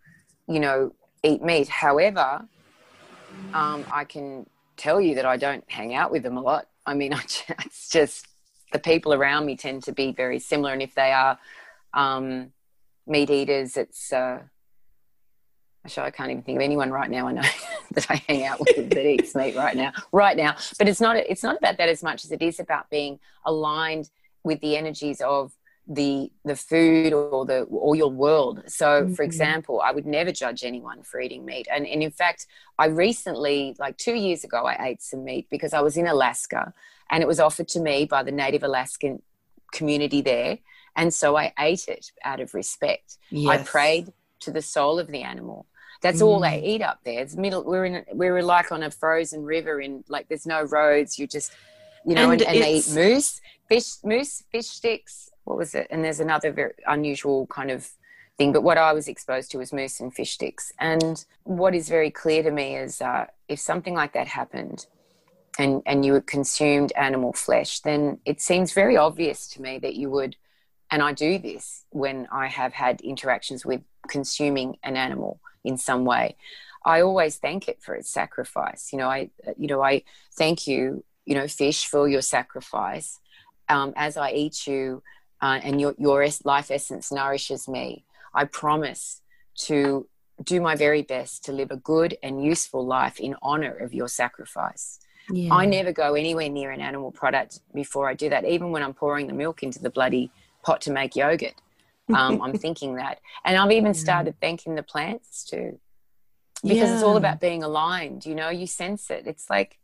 you 0.49 0.61
know, 0.61 0.93
eat 1.23 1.43
meat. 1.43 1.69
However, 1.69 2.47
um, 3.55 3.85
I 3.93 4.05
can 4.05 4.49
tell 4.77 5.01
you 5.01 5.17
that 5.17 5.27
I 5.27 5.37
don't 5.37 5.65
hang 5.69 5.95
out 5.95 6.11
with 6.11 6.23
them 6.23 6.37
a 6.37 6.41
lot. 6.41 6.67
I 6.87 6.95
mean, 6.95 7.13
I, 7.15 7.21
ju- 7.21 7.55
it's 7.65 7.91
just 7.91 8.27
the 8.73 8.79
people 8.79 9.15
around 9.15 9.47
me 9.47 9.57
tend 9.57 9.85
to 9.85 9.93
be 9.93 10.13
very 10.13 10.39
similar. 10.39 10.73
And 10.73 10.83
if 10.83 10.95
they 10.95 11.13
are 11.13 11.39
um, 11.95 12.53
meat 13.07 13.31
eaters, 13.31 13.77
it's. 13.77 14.13
Uh, 14.13 14.41
Actually, 15.85 16.07
I 16.07 16.11
can't 16.11 16.31
even 16.31 16.43
think 16.43 16.57
of 16.57 16.63
anyone 16.63 16.91
right 16.91 17.09
now. 17.09 17.29
I 17.29 17.33
know 17.33 17.43
that 17.93 18.11
I 18.11 18.17
hang 18.29 18.45
out 18.45 18.59
with 18.61 18.91
that 18.91 19.07
eats 19.07 19.35
meat 19.35 19.57
right 19.57 19.77
now, 19.77 19.93
right 20.13 20.37
now. 20.37 20.57
But 20.77 20.89
it's 20.89 21.01
not. 21.01 21.17
It's 21.17 21.43
not 21.43 21.57
about 21.57 21.79
that 21.79 21.89
as 21.89 22.03
much 22.03 22.25
as 22.25 22.33
it 22.33 22.43
is 22.43 22.61
about 22.61 22.91
being 22.91 23.21
aligned 23.47 24.11
with 24.43 24.61
the 24.61 24.77
energies 24.77 25.21
of 25.21 25.53
the 25.91 26.31
the 26.45 26.55
food 26.57 27.15
or 27.15 27.47
the 27.47 27.63
or 27.63 27.97
your 27.97 28.11
world. 28.11 28.63
So, 28.67 29.09
for 29.17 29.23
Mhm. 29.23 29.27
example, 29.31 29.81
I 29.81 29.91
would 29.91 30.05
never 30.07 30.33
judge 30.33 30.63
anyone 30.63 31.03
for 31.03 31.19
eating 31.21 31.45
meat. 31.47 31.67
And 31.71 31.87
and 31.87 32.03
in 32.03 32.11
fact, 32.11 32.47
I 32.79 32.87
recently, 32.87 33.75
like 33.79 33.97
two 33.97 34.15
years 34.15 34.45
ago, 34.45 34.65
I 34.67 34.77
ate 34.89 35.03
some 35.03 35.25
meat 35.25 35.47
because 35.51 35.73
I 35.73 35.81
was 35.81 35.97
in 35.97 36.07
Alaska, 36.07 36.75
and 37.11 37.23
it 37.23 37.27
was 37.27 37.41
offered 37.41 37.69
to 37.69 37.81
me 37.81 38.05
by 38.05 38.23
the 38.23 38.33
Native 38.33 38.63
Alaskan 38.63 39.23
community 39.73 40.21
there, 40.21 40.59
and 40.95 41.13
so 41.13 41.37
I 41.37 41.53
ate 41.59 41.89
it 41.89 42.13
out 42.23 42.41
of 42.41 42.55
respect. 42.55 43.17
I 43.49 43.59
prayed 43.59 44.13
to 44.41 44.51
the 44.51 44.63
soul 44.63 44.99
of 44.99 45.07
the 45.09 45.23
animal. 45.23 45.67
That's 46.01 46.23
all 46.23 46.39
they 46.41 46.63
eat 46.63 46.83
up 46.83 47.01
there. 47.05 47.21
It's 47.23 47.35
middle. 47.35 47.65
We're 47.65 47.87
in. 47.87 48.05
We're 48.13 48.43
like 48.43 48.71
on 48.71 48.83
a 48.85 48.91
frozen 48.91 49.43
river. 49.45 49.81
In 49.81 50.05
like, 50.09 50.29
there's 50.29 50.47
no 50.47 50.63
roads. 50.63 51.19
You 51.19 51.27
just, 51.27 51.51
you 52.05 52.15
know, 52.15 52.31
And 52.31 52.41
and, 52.41 52.51
and 52.51 52.63
they 52.63 52.75
eat 52.75 52.91
moose, 52.93 53.41
fish, 53.69 53.97
moose, 54.05 54.43
fish 54.51 54.67
sticks. 54.67 55.31
What 55.45 55.57
was 55.57 55.75
it? 55.75 55.87
And 55.91 56.05
there's 56.05 56.21
another 56.21 56.53
very 56.53 56.75
unusual 56.87 57.47
kind 57.47 57.71
of 57.71 57.89
thing. 58.37 58.53
But 58.53 58.63
what 58.63 58.79
I 58.79 58.93
was 58.93 59.09
exposed 59.09 59.51
to 59.53 59.59
was 59.59 59.73
moose 59.73 60.01
and 60.01 60.13
fish 60.13 60.33
sticks. 60.33 60.73
And 60.79 61.25
what 61.45 61.75
is 61.75 61.89
very 61.89 62.11
clear 62.11 62.43
to 62.43 62.51
me 62.51 62.77
is, 62.77 63.01
uh, 63.01 63.27
if 63.49 63.59
something 63.59 63.95
like 63.95 64.13
that 64.13 64.29
happened, 64.29 64.87
and 65.59 65.83
and 65.87 66.05
you 66.05 66.21
consumed 66.21 66.93
animal 66.97 67.33
flesh, 67.33 67.81
then 67.81 68.21
it 68.25 68.41
seems 68.41 68.73
very 68.73 68.97
obvious 68.97 69.49
to 69.49 69.63
me 69.63 69.79
that 69.79 69.97
you 69.97 70.09
would 70.11 70.37
and 70.91 71.03
I 71.03 71.13
do 71.13 71.39
this 71.39 71.85
when 71.91 72.27
I 72.33 72.47
have 72.47 72.73
had 72.73 73.01
interactions 73.03 73.67
with 73.67 73.83
consuming 74.09 74.79
an 74.83 74.97
animal 74.97 75.41
in 75.65 75.77
some 75.77 76.05
way. 76.05 76.37
I 76.85 77.03
always 77.03 77.37
thank 77.37 77.69
it 77.69 77.83
for 77.83 77.95
its 77.95 78.09
sacrifice. 78.09 78.93
You 78.93 78.99
know, 78.99 79.09
I 79.09 79.31
you 79.57 79.67
know 79.67 79.83
I 79.83 80.05
thank 80.33 80.67
you, 80.67 81.05
you 81.29 81.35
know, 81.35 81.47
fish 81.47 81.87
for 81.87 82.09
your 82.09 82.23
sacrifice. 82.23 83.21
Um, 83.69 83.93
as 83.97 84.17
I 84.17 84.33
eat 84.33 84.67
you, 84.67 85.03
uh, 85.43 85.61
and 85.63 85.79
your 85.79 85.95
your 85.99 86.27
life 86.45 86.71
essence 86.71 87.13
nourishes 87.13 87.69
me. 87.69 88.07
I 88.35 88.47
promise 88.47 89.21
to 89.67 90.09
do 90.43 90.61
my 90.61 90.75
very 90.75 91.03
best 91.03 91.45
to 91.45 91.53
live 91.53 91.71
a 91.71 91.77
good 91.77 92.17
and 92.23 92.43
useful 92.43 92.85
life 92.87 93.21
in 93.21 93.37
honor 93.43 93.75
of 93.77 93.93
your 93.93 94.09
sacrifice. 94.09 95.01
Yeah. 95.31 95.53
I 95.53 95.67
never 95.67 95.93
go 95.93 96.15
anywhere 96.15 96.49
near 96.49 96.71
an 96.71 96.81
animal 96.81 97.13
product 97.13 97.61
before 97.75 98.09
I 98.09 98.15
do 98.15 98.31
that, 98.31 98.47
even 98.47 98.71
when 98.71 98.83
I'm 98.83 98.95
pouring 98.95 99.27
the 99.27 99.35
milk 99.35 99.63
into 99.63 99.81
the 99.81 99.91
bloody 99.91 100.31
pot 100.63 100.81
to 100.83 100.91
make 100.91 101.15
yogurt. 101.15 101.57
Um, 102.09 102.41
I'm 102.41 102.57
thinking 102.65 102.95
that. 102.95 103.19
And 103.45 103.59
I've 103.59 103.73
even 103.73 103.93
started 103.93 104.37
thanking 104.41 104.77
the 104.77 104.83
plants 104.83 105.45
too, 105.45 105.79
because 106.63 106.91
it's 106.91 107.03
all 107.03 107.19
about 107.19 107.41
being 107.41 107.63
aligned. 107.63 108.25
You 108.25 108.35
know, 108.35 108.49
you 108.49 108.67
sense 108.67 109.11
it. 109.11 109.27
It's 109.27 109.51
like, 109.51 109.79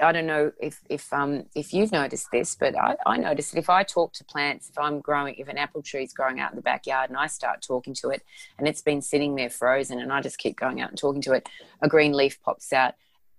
I- 0.00 0.12
don't 0.12 0.26
know 0.26 0.52
if, 0.60 0.80
if, 0.88 1.12
um, 1.12 1.46
if 1.54 1.72
you've 1.72 1.92
noticed 1.92 2.28
this, 2.30 2.54
but 2.54 2.76
I, 2.76 2.96
I 3.06 3.16
notice 3.16 3.50
that 3.50 3.58
if 3.58 3.70
I 3.70 3.82
talk 3.82 4.12
to 4.14 4.24
plants, 4.24 4.68
if 4.68 4.78
I'm 4.78 5.00
growing, 5.00 5.34
if 5.36 5.48
an 5.48 5.58
apple 5.58 5.82
tree 5.82 6.04
is 6.04 6.12
growing 6.12 6.40
out 6.40 6.50
in 6.50 6.56
the 6.56 6.62
backyard 6.62 7.10
and 7.10 7.18
I 7.18 7.26
start 7.26 7.62
talking 7.62 7.94
to 7.94 8.10
it 8.10 8.22
and 8.58 8.68
it's 8.68 8.82
been 8.82 9.02
sitting 9.02 9.34
there 9.34 9.50
frozen 9.50 10.00
and 10.00 10.12
I 10.12 10.20
just 10.20 10.38
keep 10.38 10.56
going 10.56 10.80
out 10.80 10.90
and 10.90 10.98
talking 10.98 11.22
to 11.22 11.32
it, 11.32 11.48
a 11.80 11.88
green 11.88 12.12
leaf 12.12 12.40
pops 12.42 12.72
out 12.72 12.94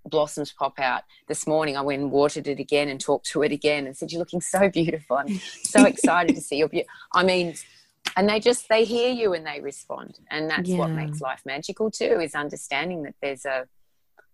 blossoms 0.06 0.51
pop 0.51 0.79
out. 0.79 1.03
This 1.27 1.47
morning 1.47 1.77
I 1.77 1.82
went 1.82 2.01
and 2.01 2.12
watered 2.12 2.47
it 2.47 2.60
again 2.60 2.89
and 2.89 2.99
talked 2.99 3.25
to 3.27 3.43
it 3.43 3.51
again 3.51 3.86
and 3.86 3.95
said, 3.95 4.12
You're 4.12 4.19
looking 4.19 4.41
so 4.41 4.69
beautiful. 4.69 5.17
I'm 5.17 5.39
so 5.63 5.84
excited 5.86 6.36
to 6.36 6.41
see 6.41 6.58
your 6.58 6.67
beauty. 6.67 6.88
I 7.13 7.23
mean, 7.23 7.56
and 8.17 8.27
they 8.27 8.39
just 8.39 8.67
they 8.69 8.84
hear 8.84 9.10
you 9.10 9.34
and 9.34 9.45
they 9.45 9.62
respond. 9.62 10.19
And 10.29 10.49
that's 10.49 10.69
what 10.69 10.89
makes 10.89 11.21
life 11.21 11.41
magical 11.45 11.89
too, 11.89 12.19
is 12.19 12.36
understanding 12.36 13.03
that 13.03 13.15
there's 13.21 13.45
a 13.45 13.65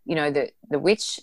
you 0.06 0.16
know, 0.16 0.32
the 0.32 0.50
the 0.70 0.80
witch 0.80 1.20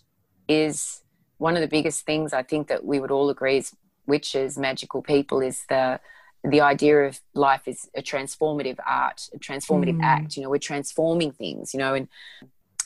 is 0.49 1.03
one 1.39 1.55
of 1.55 1.61
the 1.61 1.69
biggest 1.69 2.05
things 2.07 2.33
I 2.33 2.43
think 2.43 2.69
that 2.69 2.85
we 2.85 3.01
would 3.01 3.11
all 3.11 3.31
agree 3.31 3.59
as 3.59 3.75
witches, 4.07 4.57
magical 4.59 5.03
people, 5.03 5.41
is 5.41 5.65
the 5.69 6.01
the 6.45 6.61
idea 6.61 7.01
of 7.01 7.19
life 7.35 7.67
is 7.67 7.91
a 7.97 8.03
transformative 8.03 8.79
art, 8.87 9.29
a 9.35 9.39
transformative 9.39 9.97
Mm. 9.99 10.05
act. 10.05 10.37
You 10.37 10.45
know, 10.45 10.51
we're 10.51 10.59
transforming 10.59 11.33
things, 11.33 11.75
you 11.75 11.79
know, 11.79 11.95
and 11.95 12.07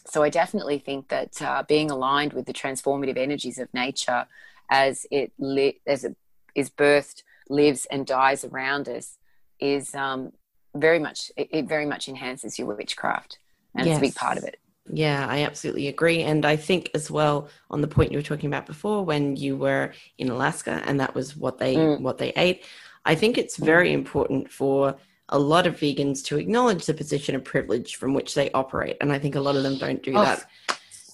so 0.07 0.23
I 0.23 0.31
definitely 0.31 0.79
think 0.79 1.09
that 1.09 1.43
uh, 1.43 1.63
being 1.65 1.91
aligned 1.91 2.33
with 2.33 2.47
the 2.47 2.55
transformative 2.55 3.19
energies 3.19 3.59
of 3.59 3.73
nature 3.75 4.27
as 4.71 5.05
it 5.11 5.33
li- 5.39 5.81
as 5.87 6.05
it 6.05 6.17
is 6.55 6.71
birthed, 6.71 7.23
lives, 7.51 7.87
and 7.87 8.07
dies 8.07 8.45
around 8.45 8.89
us 8.89 9.19
is 9.59 9.95
um, 9.95 10.33
very 10.75 10.99
much 10.99 11.31
it, 11.37 11.49
it 11.53 11.69
very 11.69 11.85
much 11.85 12.09
enhances 12.09 12.59
your 12.59 12.75
witchcraft, 12.75 13.39
and 13.75 13.87
it's 13.87 13.99
a 13.99 14.01
big 14.01 14.15
part 14.15 14.39
of 14.39 14.45
it. 14.45 14.59
Yeah, 14.93 15.27
I 15.29 15.43
absolutely 15.45 15.89
agree. 15.89 16.23
And 16.23 16.45
I 16.45 16.57
think 16.57 16.91
as 16.95 17.11
well 17.11 17.49
on 17.71 17.81
the 17.81 17.89
point 17.89 18.11
you 18.13 18.19
were 18.19 18.23
talking 18.23 18.49
about 18.49 18.67
before 18.67 19.05
when 19.05 19.37
you 19.37 19.57
were 19.57 19.93
in 20.19 20.31
Alaska 20.31 20.83
and 20.87 20.99
that 21.01 21.15
was 21.15 21.37
what 21.37 21.59
they 21.59 21.77
Mm. 21.77 22.01
what 22.01 22.19
they 22.19 22.31
ate, 22.37 22.65
I 23.05 23.15
think 23.15 23.39
it's 23.39 23.57
very 23.57 23.93
important 23.93 24.51
for 24.51 24.97
a 25.29 25.39
lot 25.39 25.67
of 25.67 25.77
vegans 25.77 26.25
to 26.25 26.39
acknowledge 26.39 26.87
the 26.87 26.95
position 26.95 27.37
of 27.37 27.45
privilege 27.45 27.97
from 27.97 28.15
which 28.15 28.35
they 28.35 28.51
operate. 28.51 28.97
And 29.01 29.13
I 29.13 29.19
think 29.19 29.37
a 29.37 29.41
lot 29.41 29.57
of 29.57 29.63
them 29.63 29.79
don't 29.79 30.03
do 30.03 30.13
Oh, 30.17 30.25
that. 30.25 30.45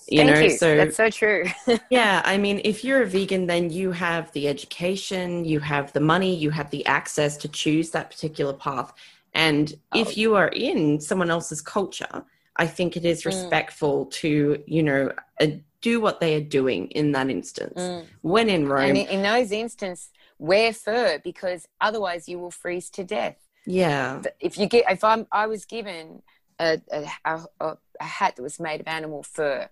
You 0.09 0.25
Thank 0.25 0.37
know, 0.37 0.43
you. 0.45 0.51
so 0.51 0.77
That's 0.77 0.97
so 0.97 1.11
true. 1.11 1.45
yeah, 1.91 2.23
I 2.25 2.39
mean, 2.39 2.61
if 2.65 2.85
you're 2.85 3.03
a 3.03 3.07
vegan, 3.07 3.47
then 3.47 3.71
you 3.71 3.91
have 3.93 4.33
the 4.33 4.49
education, 4.49 5.45
you 5.45 5.61
have 5.61 5.93
the 5.93 6.01
money, 6.01 6.35
you 6.35 6.51
have 6.51 6.71
the 6.71 6.87
access 6.87 7.37
to 7.39 7.49
choose 7.49 7.91
that 7.91 8.11
particular 8.11 8.53
path. 8.53 8.93
And 9.35 9.75
Oh. 9.93 10.01
if 10.01 10.17
you 10.17 10.35
are 10.37 10.49
in 10.49 11.01
someone 11.01 11.31
else's 11.31 11.61
culture, 11.61 12.25
I 12.59 12.67
think 12.67 12.97
it 12.97 13.05
is 13.05 13.23
Mm. 13.23 13.27
respectful 13.27 14.07
to, 14.07 14.63
you 14.67 14.83
know, 14.83 15.13
uh, 15.41 15.47
do 15.83 16.01
what 16.01 16.21
they 16.21 16.35
are 16.35 16.41
doing 16.41 16.89
in 16.91 17.13
that 17.13 17.29
instance. 17.31 17.81
Mm. 17.81 18.07
When 18.23 18.49
in 18.49 18.67
Rome, 18.69 18.97
and 18.97 18.97
in, 18.99 19.23
those 19.23 19.53
instances, 19.53 20.11
wear 20.39 20.73
fur 20.73 21.19
because 21.23 21.67
otherwise 21.81 22.29
you 22.29 22.39
will 22.39 22.51
freeze 22.51 22.91
to 22.91 23.05
death. 23.05 23.37
yeah, 23.67 24.23
if 24.41 24.57
you 24.59 24.67
get 24.67 24.85
if 24.91 25.03
i'm 25.03 25.27
i 25.33 25.45
was 25.47 25.65
given 25.65 26.23
a, 26.61 26.81
a, 26.93 27.01
a, 27.61 27.77
a 28.01 28.05
hat 28.05 28.37
that 28.37 28.43
was 28.43 28.61
made 28.61 28.81
of 28.81 28.87
animal 28.87 29.23
fur 29.23 29.69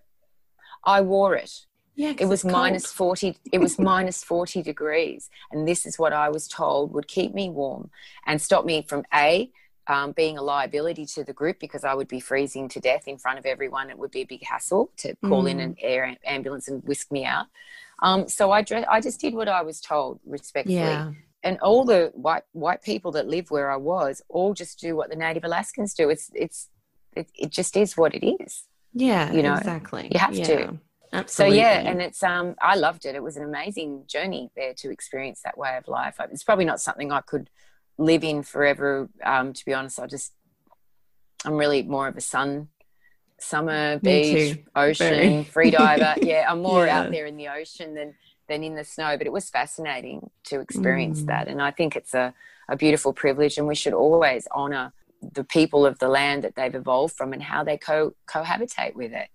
i 0.83 0.99
wore 1.01 1.33
it 1.35 1.65
yeah, 1.95 2.13
it 2.19 2.25
was 2.25 2.43
minus 2.43 2.91
cold. 2.91 3.17
40 3.19 3.37
it 3.53 3.59
was 3.59 3.79
minus 3.79 4.21
40 4.23 4.61
degrees 4.63 5.29
and 5.51 5.65
this 5.67 5.85
is 5.85 5.97
what 5.97 6.11
i 6.13 6.27
was 6.29 6.47
told 6.47 6.91
would 6.93 7.07
keep 7.07 7.33
me 7.33 7.49
warm 7.49 7.89
and 8.25 8.41
stop 8.41 8.65
me 8.65 8.81
from 8.81 9.03
a 9.13 9.49
um, 9.87 10.11
being 10.13 10.37
a 10.37 10.41
liability 10.41 11.05
to 11.05 11.23
the 11.23 11.33
group 11.33 11.59
because 11.59 11.83
I 11.83 11.93
would 11.93 12.07
be 12.07 12.19
freezing 12.19 12.67
to 12.69 12.79
death 12.79 13.07
in 13.07 13.17
front 13.17 13.39
of 13.39 13.45
everyone. 13.45 13.89
It 13.89 13.97
would 13.97 14.11
be 14.11 14.21
a 14.21 14.25
big 14.25 14.43
hassle 14.43 14.91
to 14.97 15.15
call 15.25 15.45
in 15.47 15.57
Mm. 15.57 15.63
an 15.63 15.75
air 15.79 16.15
ambulance 16.25 16.67
and 16.67 16.83
whisk 16.83 17.11
me 17.11 17.25
out. 17.25 17.45
Um, 18.01 18.27
so 18.27 18.51
I, 18.51 18.61
dre- 18.61 18.85
I 18.85 18.99
just 19.01 19.19
did 19.21 19.33
what 19.33 19.47
I 19.47 19.61
was 19.61 19.79
told 19.79 20.19
respectfully 20.25 20.75
Yeah, 20.77 21.11
and 21.43 21.59
all 21.59 21.85
the 21.85 22.11
white 22.13 22.43
white 22.51 22.81
people 22.81 23.11
that 23.13 23.27
live 23.27 23.51
where 23.51 23.71
I 23.71 23.77
was 23.77 24.21
all 24.29 24.53
just 24.53 24.79
do 24.79 24.95
what 24.95 25.09
the 25.09 25.15
native 25.15 25.43
Alaskans 25.45 25.93
do. 25.93 26.09
It's 26.09 26.29
it's 26.33 26.69
it, 27.15 27.29
it 27.35 27.51
just 27.51 27.77
is 27.77 27.95
what 27.95 28.13
it 28.13 28.25
is. 28.43 28.63
yeah, 28.93 29.31
you 29.31 29.41
know, 29.43 29.53
exactly. 29.55 30.09
you 30.11 30.19
have 30.19 30.33
yeah, 30.35 30.45
to. 30.45 30.79
Absolutely. 31.13 31.57
So 31.57 31.61
yeah, 31.61 31.89
and 31.89 32.01
it's 32.01 32.21
um 32.23 32.55
I 32.61 32.75
loved 32.75 33.05
it. 33.05 33.15
It 33.15 33.23
was 33.23 33.37
an 33.37 33.43
amazing 33.43 34.03
journey 34.07 34.49
there 34.57 34.73
to 34.73 34.89
experience 34.91 35.41
that 35.45 35.57
way 35.57 35.77
of 35.77 35.87
life. 35.87 36.15
It's 36.31 36.43
probably 36.43 36.65
not 36.65 36.81
something 36.81 37.11
I 37.11 37.21
could 37.21 37.49
live 37.97 38.23
in 38.23 38.43
forever. 38.43 39.09
Um, 39.23 39.53
to 39.53 39.65
be 39.65 39.73
honest, 39.73 39.99
I 39.99 40.07
just 40.07 40.33
I'm 41.45 41.53
really 41.55 41.83
more 41.83 42.07
of 42.07 42.17
a 42.17 42.21
sun 42.21 42.69
summer 43.39 43.99
beach 43.99 44.57
ocean 44.75 45.43
free 45.45 45.71
diver. 45.71 46.15
yeah, 46.21 46.45
I'm 46.49 46.61
more 46.61 46.85
Yeah. 46.85 46.99
out 46.99 47.11
there 47.11 47.25
in 47.25 47.37
the 47.37 47.49
ocean 47.49 47.93
than 47.95 48.15
than 48.47 48.63
in 48.63 48.75
the 48.75 48.83
snow, 48.83 49.17
but 49.17 49.25
it 49.25 49.33
was 49.33 49.49
fascinating 49.49 50.29
to 50.45 50.59
experience 50.59 51.23
Mm. 51.23 51.27
that. 51.27 51.47
And 51.47 51.59
I 51.61 51.71
think 51.71 51.95
it's 51.95 52.13
a, 52.13 52.31
a 52.69 52.75
beautiful 52.75 53.11
privilege, 53.11 53.57
and 53.57 53.67
we 53.67 53.73
should 53.73 53.93
always 53.93 54.47
honor 54.51 54.93
the 55.33 55.43
people 55.43 55.83
of 55.83 55.97
the 55.97 56.07
land 56.07 56.43
that 56.43 56.53
they've 56.55 56.75
evolved 56.75 57.15
from 57.15 57.33
and 57.33 57.41
how 57.41 57.63
they 57.63 57.77
co 57.77 58.13
cohabitate 58.27 58.93
with 58.95 59.11
it. 59.13 59.29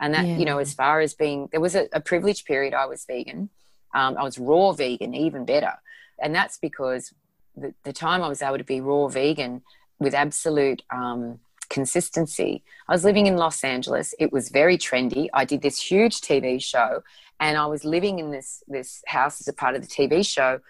And 0.00 0.14
that, 0.14 0.26
you 0.38 0.46
know, 0.46 0.58
as 0.58 0.72
far 0.72 1.00
as 1.00 1.14
being, 1.14 1.48
there 1.52 1.60
was 1.60 1.74
a, 1.74 1.86
a 1.92 2.00
privileged 2.00 2.46
period 2.46 2.72
I 2.72 2.86
was 2.86 3.04
vegan. 3.04 3.50
Um, 3.94 4.16
I 4.18 4.22
was 4.24 4.38
raw 4.38 4.72
vegan, 4.72 5.14
even 5.14 5.44
better. 5.44 5.72
And 6.18 6.34
that's 6.34 6.58
because 6.58 7.12
the, 7.56 7.74
the 7.84 7.92
time 7.92 8.22
I 8.22 8.28
was 8.28 8.42
able 8.42 8.58
to 8.58 8.64
be 8.64 8.80
raw 8.80 9.08
vegan 9.08 9.62
with 9.98 10.14
absolute 10.14 10.82
um, 10.90 11.40
consistency, 11.68 12.62
I 12.88 12.92
was 12.92 13.04
living 13.04 13.26
in 13.26 13.36
Los 13.36 13.64
Angeles. 13.64 14.14
It 14.18 14.32
was 14.32 14.48
very 14.50 14.76
trendy. 14.76 15.28
I 15.32 15.44
did 15.44 15.62
this 15.62 15.80
huge 15.80 16.20
TV 16.20 16.62
show 16.62 17.02
and 17.40 17.56
I 17.56 17.66
was 17.66 17.84
living 17.84 18.18
in 18.18 18.30
this, 18.30 18.62
this 18.68 19.02
house 19.06 19.40
as 19.40 19.48
a 19.48 19.52
part 19.52 19.74
of 19.74 19.82
the 19.82 19.88
TV 19.88 20.26
show 20.26 20.60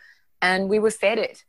and 0.43 0.69
we 0.69 0.79
were 0.79 0.91
fed 0.91 1.19
it. 1.19 1.45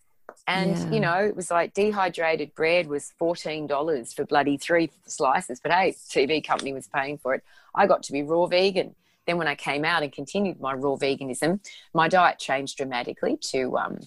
And, 0.47 0.77
Yeah. 0.77 0.89
you 0.91 0.99
know, 0.99 1.17
it 1.25 1.35
was 1.35 1.51
like 1.51 1.73
dehydrated 1.73 2.53
bread 2.55 2.87
was 2.87 3.11
$14 3.19 4.13
for 4.13 4.25
bloody 4.25 4.57
three 4.57 4.89
slices. 5.05 5.59
But 5.59 5.71
hey, 5.71 5.95
TV 6.09 6.45
company 6.45 6.73
was 6.73 6.87
paying 6.87 7.17
for 7.17 7.33
it. 7.33 7.43
I 7.75 7.85
got 7.87 8.03
to 8.03 8.11
be 8.11 8.23
raw 8.23 8.45
vegan. 8.45 8.95
Then 9.25 9.37
when 9.37 9.47
I 9.47 9.55
came 9.55 9.83
out 9.83 10.03
and 10.03 10.11
continued 10.11 10.61
my 10.61 10.73
raw 10.73 10.95
veganism, 10.95 11.59
my 11.93 12.07
diet 12.07 12.39
changed 12.39 12.77
dramatically 12.77 13.37
to 13.51 13.77
um, 13.77 13.99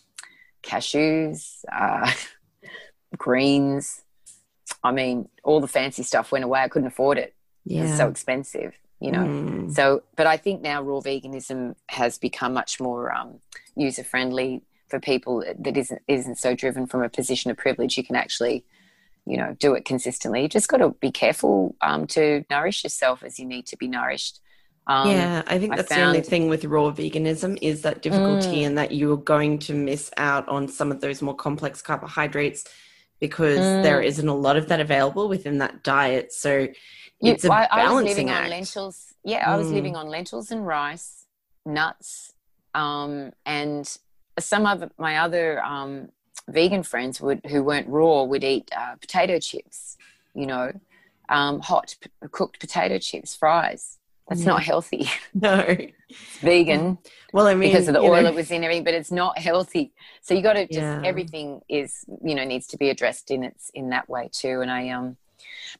cashews, 0.62 1.64
uh, 1.72 2.10
greens. 3.16 4.02
I 4.82 4.92
mean, 4.92 5.28
all 5.44 5.60
the 5.60 5.68
fancy 5.68 6.02
stuff 6.02 6.32
went 6.32 6.44
away. 6.44 6.60
I 6.60 6.68
couldn't 6.68 6.88
afford 6.88 7.18
it. 7.18 7.34
It 7.66 7.72
Yeah. 7.72 7.82
was 7.82 7.96
so 7.96 8.08
expensive, 8.08 8.72
you 9.00 9.12
know. 9.12 9.26
Mm. 9.26 9.72
So, 9.74 10.02
but 10.16 10.26
I 10.26 10.36
think 10.36 10.62
now 10.62 10.82
raw 10.82 11.00
veganism 11.00 11.74
has 11.88 12.18
become 12.18 12.54
much 12.54 12.80
more 12.80 13.12
um, 13.12 13.40
user 13.76 14.04
friendly 14.04 14.62
for 14.88 14.98
people 14.98 15.44
that 15.58 15.76
isn't 15.76 16.02
isn't 16.08 16.36
so 16.36 16.54
driven 16.54 16.86
from 16.86 17.02
a 17.02 17.08
position 17.08 17.50
of 17.50 17.56
privilege. 17.56 17.96
You 17.96 18.04
can 18.04 18.16
actually, 18.16 18.64
you 19.26 19.36
know, 19.36 19.54
do 19.58 19.74
it 19.74 19.84
consistently. 19.84 20.42
You 20.42 20.48
just 20.48 20.68
got 20.68 20.78
to 20.78 20.90
be 21.00 21.10
careful 21.12 21.76
um, 21.80 22.06
to 22.08 22.44
nourish 22.50 22.82
yourself 22.84 23.22
as 23.22 23.38
you 23.38 23.44
need 23.46 23.66
to 23.66 23.76
be 23.76 23.86
nourished. 23.88 24.40
Um, 24.90 25.08
yeah, 25.08 25.42
I 25.46 25.58
think 25.60 25.72
I 25.72 25.76
that's 25.76 25.88
the 25.88 26.02
only 26.02 26.20
thing 26.20 26.48
with 26.48 26.64
raw 26.64 26.90
veganism 26.90 27.56
is 27.62 27.82
that 27.82 28.02
difficulty 28.02 28.58
Mm. 28.62 28.66
and 28.66 28.78
that 28.78 28.90
you're 28.92 29.16
going 29.34 29.58
to 29.60 29.72
miss 29.72 30.10
out 30.16 30.48
on 30.48 30.66
some 30.66 30.90
of 30.90 31.00
those 31.00 31.22
more 31.22 31.34
complex 31.46 31.80
carbohydrates 31.80 32.64
because 33.20 33.58
Mm. 33.60 33.82
there 33.84 34.00
isn't 34.02 34.26
a 34.28 34.34
lot 34.34 34.56
of 34.56 34.66
that 34.68 34.80
available 34.80 35.28
within 35.28 35.58
that 35.58 35.84
diet. 35.84 36.32
So 36.32 36.52
You- 37.20 37.32
it's 37.32 37.44
a 37.44 37.52
I, 37.52 37.68
I 37.70 37.76
was 37.84 37.88
balancing 37.88 38.08
living 38.08 38.30
act. 38.30 38.44
on 38.44 38.50
lentils. 38.50 39.14
Yeah, 39.22 39.48
I 39.52 39.56
was 39.56 39.68
Mm. 39.68 39.74
living 39.74 39.94
on 39.96 40.08
lentils 40.08 40.50
and 40.50 40.66
rice, 40.66 41.26
nuts, 41.64 42.32
um, 42.74 43.32
and 43.46 43.86
some 44.40 44.66
of 44.66 44.90
my 44.98 45.18
other 45.18 45.62
um, 45.64 46.08
vegan 46.48 46.82
friends 46.82 47.20
would 47.20 47.40
who 47.46 47.62
weren't 47.62 47.86
raw 47.88 48.24
would 48.24 48.42
eat 48.42 48.68
uh, 48.76 48.96
potato 48.96 49.38
chips. 49.38 49.96
You 50.34 50.46
know, 50.46 50.72
um, 51.28 51.60
hot 51.60 51.94
p- 52.00 52.10
cooked 52.32 52.58
potato 52.58 52.98
chips, 52.98 53.36
fries. 53.36 53.98
That's 54.30 54.46
not 54.46 54.62
healthy. 54.62 55.10
No. 55.34 55.58
It's 56.08 56.38
vegan 56.40 56.98
Well, 57.32 57.46
I 57.46 57.54
mean, 57.54 57.70
because 57.70 57.88
of 57.88 57.94
the 57.94 58.00
oil 58.00 58.22
know, 58.22 58.28
it 58.30 58.34
was 58.34 58.50
in 58.50 58.64
everything, 58.64 58.84
but 58.84 58.94
it's 58.94 59.12
not 59.12 59.38
healthy. 59.38 59.92
So 60.22 60.34
you 60.34 60.42
got 60.42 60.54
to 60.54 60.66
just 60.66 60.78
Yeah. 60.78 61.02
everything 61.04 61.60
is 61.68 62.04
you 62.24 62.34
know 62.34 62.44
needs 62.44 62.66
to 62.68 62.78
be 62.78 62.88
addressed 62.90 63.30
in 63.30 63.44
its 63.44 63.70
in 63.74 63.90
that 63.90 64.08
way 64.08 64.30
too. 64.32 64.60
And 64.62 64.70
I 64.70 64.88
um, 64.90 65.16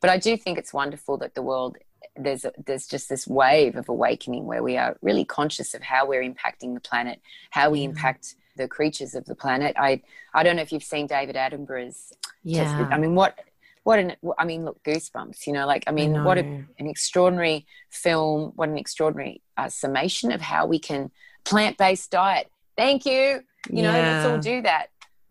but 0.01 0.11
I 0.11 0.19
do 0.19 0.37
think 0.37 0.59
it's 0.59 0.73
wonderful 0.75 1.17
that 1.19 1.35
the 1.35 1.43
world 1.43 1.79
there's 2.17 2.45
a, 2.45 2.53
there's 2.67 2.87
just 2.87 3.09
this 3.09 3.27
wave 3.27 3.77
of 3.77 3.89
awakening 3.89 4.45
where 4.47 4.63
we 4.63 4.77
are 4.77 4.97
really 5.01 5.25
conscious 5.25 5.75
of 5.75 5.83
how 5.83 6.07
we're 6.07 6.23
impacting 6.23 6.75
the 6.75 6.81
planet, 6.81 7.21
how 7.51 7.71
we 7.71 7.85
impact 7.85 8.35
the 8.57 8.67
creatures 8.69 9.15
of 9.15 9.25
the 9.27 9.35
planet. 9.35 9.75
I 9.79 10.03
I 10.35 10.43
don't 10.43 10.57
know 10.57 10.63
if 10.63 10.73
you've 10.73 10.83
seen 10.95 11.07
David 11.07 11.37
Attenborough's 11.37 12.13
yeah. 12.43 12.89
I 12.91 12.99
mean, 12.99 13.15
what, 13.15 13.39
what 13.83 13.99
an, 13.99 14.17
I 14.39 14.45
mean, 14.45 14.65
look, 14.65 14.83
goosebumps, 14.85 15.47
you 15.47 15.53
know, 15.53 15.67
like, 15.67 15.85
I 15.87 15.93
mean, 15.93 16.25
what 16.25 16.39
a, 16.39 16.43
an 16.43 16.87
extraordinary 16.87 17.67
film, 17.91 18.53
what 18.55 18.69
an 18.69 18.77
extraordinary 18.79 19.43
uh, 19.57 19.69
summation 19.69 20.33
of 20.33 20.41
how 20.41 20.67
we 20.67 20.79
can 20.79 21.11
plant-based 21.45 22.11
diet. 22.11 22.51
Thank 22.77 23.07
you. 23.07 23.43
You 23.71 23.83
know, 23.83 23.93
let's 23.93 24.27
all 24.27 24.39
do 24.39 24.63
that. 24.63 24.89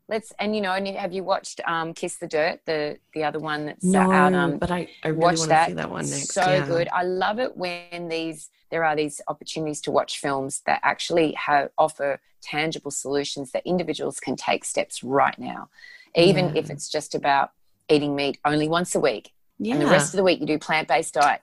Let's, 0.08 0.34
and 0.40 0.56
you 0.56 0.62
know, 0.62 0.74
and 0.74 0.88
have 0.88 1.14
you 1.14 1.24
watched 1.24 1.62
um, 1.68 1.94
Kiss 1.94 2.16
the 2.18 2.28
Dirt, 2.28 2.62
the, 2.66 2.98
the 3.14 3.24
other 3.24 3.38
one 3.38 3.68
that's 3.68 3.86
uh, 3.86 3.90
no, 3.90 4.12
out, 4.12 4.34
um, 4.34 4.58
but 4.58 4.72
I, 4.72 4.90
I 5.04 5.10
really 5.10 5.20
watch 5.20 5.38
want 5.38 5.42
to 5.42 5.48
that. 5.50 5.68
see 5.68 5.74
that 5.74 5.92
one 5.92 6.10
next. 6.10 6.34
So 6.34 6.42
yeah. 6.42 6.66
good. 6.66 6.90
I 6.92 7.04
love 7.04 7.40
it 7.40 7.56
when 7.56 8.08
these 8.10 8.50
there 8.72 8.84
are 8.84 8.96
these 8.96 9.22
opportunities 9.28 9.82
to 9.82 9.92
watch 9.92 10.20
films 10.20 10.62
that 10.66 10.80
actually 10.84 11.34
have 11.34 11.70
offer 11.78 12.20
tangible 12.42 12.92
solutions 12.92 13.52
that 13.52 13.64
individuals 13.66 14.20
can 14.20 14.36
take 14.36 14.64
steps 14.64 15.04
right 15.04 15.38
now, 15.38 15.70
even 16.16 16.46
Yeah. 16.46 16.62
if 16.62 16.70
it's 16.70 16.90
just 16.90 17.14
about 17.14 17.52
eating 17.90 18.16
meat 18.16 18.40
only 18.46 18.68
once 18.68 18.96
a 18.96 19.00
week, 19.00 19.32
Yeah. 19.58 19.74
and 19.74 19.82
the 19.82 19.88
rest 19.88 20.14
of 20.14 20.18
the 20.18 20.24
week 20.24 20.40
you 20.40 20.46
do 20.46 20.60
plant 20.60 20.88
based 20.88 21.14
diet. 21.16 21.42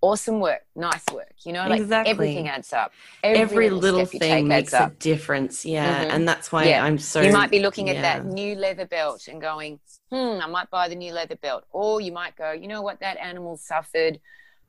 Awesome 0.00 0.40
work, 0.40 0.62
nice 0.74 1.04
work. 1.12 1.32
You 1.44 1.52
know, 1.52 1.68
like 1.68 1.80
Exactly. 1.80 2.10
everything 2.10 2.48
adds 2.48 2.72
up. 2.72 2.92
Every 3.22 3.70
little 3.70 4.04
step 4.04 4.14
you 4.14 4.18
thing 4.18 4.48
makes 4.48 4.72
a 4.72 4.90
difference. 4.98 5.64
Yeah. 5.64 6.06
Mhm. 6.06 6.10
And 6.10 6.28
that's 6.28 6.50
why 6.50 6.64
Yeah. 6.64 6.84
I'm 6.84 6.98
so. 6.98 7.20
you 7.20 7.32
might 7.32 7.52
be 7.52 7.60
looking 7.60 7.88
at 7.88 8.02
that 8.02 8.24
new 8.26 8.56
leather 8.56 8.84
belt 8.84 9.28
and 9.28 9.40
going, 9.40 9.78
hmm, 10.10 10.40
I 10.42 10.46
might 10.46 10.70
buy 10.70 10.88
the 10.88 10.96
new 10.96 11.12
leather 11.12 11.36
belt. 11.36 11.64
Or 11.70 12.00
you 12.00 12.10
might 12.10 12.34
go, 12.34 12.50
you 12.50 12.66
know 12.66 12.82
what, 12.82 12.98
that 12.98 13.16
animal 13.18 13.56
suffered. 13.56 14.18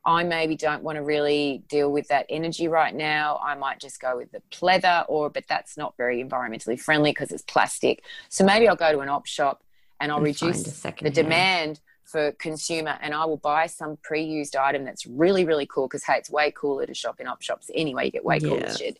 I 0.05 0.23
maybe 0.23 0.55
don't 0.55 0.83
want 0.83 0.97
to 0.97 1.01
really 1.01 1.63
deal 1.67 1.91
with 1.91 2.09
that 2.09 2.27
energy 2.29 2.67
right 2.67 2.93
now. 2.93 3.39
I 3.43 3.55
might 3.55 3.79
just 3.79 3.99
go 3.99 4.17
with 4.17 4.31
the 4.33 4.41
pleather, 4.51 5.05
or 5.07 5.31
but 5.31 5.45
that's 5.47 5.77
not 5.77 5.95
very 5.97 6.23
environmentally 6.23 6.79
friendly 6.79 7.09
because 7.11 7.31
it's 7.31 7.41
plastic. 7.41 8.03
So 8.29 8.43
maybe 8.43 8.67
I'll 8.67 8.75
go 8.75 8.91
to 8.91 8.99
an 8.99 9.09
op 9.09 9.25
shop 9.25 9.63
and 9.99 10.11
I'll 10.11 10.17
And 10.17 10.25
reduce 10.25 10.63
the 10.63 11.09
demand 11.09 11.79
for 12.03 12.31
consumer 12.33 12.97
and 13.01 13.13
I 13.13 13.25
will 13.25 13.37
buy 13.37 13.67
some 13.67 13.97
pre-used 14.03 14.55
item 14.55 14.83
that's 14.83 15.05
really, 15.05 15.45
really 15.45 15.65
cool 15.65 15.87
because 15.87 16.03
hey, 16.03 16.17
it's 16.17 16.29
way 16.29 16.51
cooler 16.51 16.85
to 16.85 16.93
shop 16.93 17.19
in 17.19 17.27
op 17.27 17.41
shops 17.41 17.69
anyway. 17.73 18.05
You 18.05 18.11
get 18.11 18.25
way 18.25 18.39
cooler 18.39 18.59
Yeah. 18.59 18.75
shit 18.75 18.97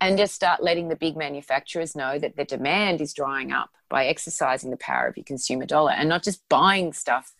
and 0.00 0.18
just 0.18 0.34
start 0.34 0.62
letting 0.62 0.88
the 0.88 0.96
big 0.96 1.16
manufacturers 1.16 1.94
know 1.94 2.18
that 2.18 2.34
the 2.36 2.44
demand 2.44 3.00
is 3.00 3.12
drying 3.14 3.52
up 3.52 3.70
by 3.88 4.06
exercising 4.06 4.70
the 4.70 4.76
power 4.78 5.06
of 5.06 5.16
your 5.16 5.22
consumer 5.24 5.64
dollar 5.66 5.92
and 5.92 6.08
not 6.08 6.22
just 6.24 6.46
buying 6.48 6.92
stuff 6.92 7.34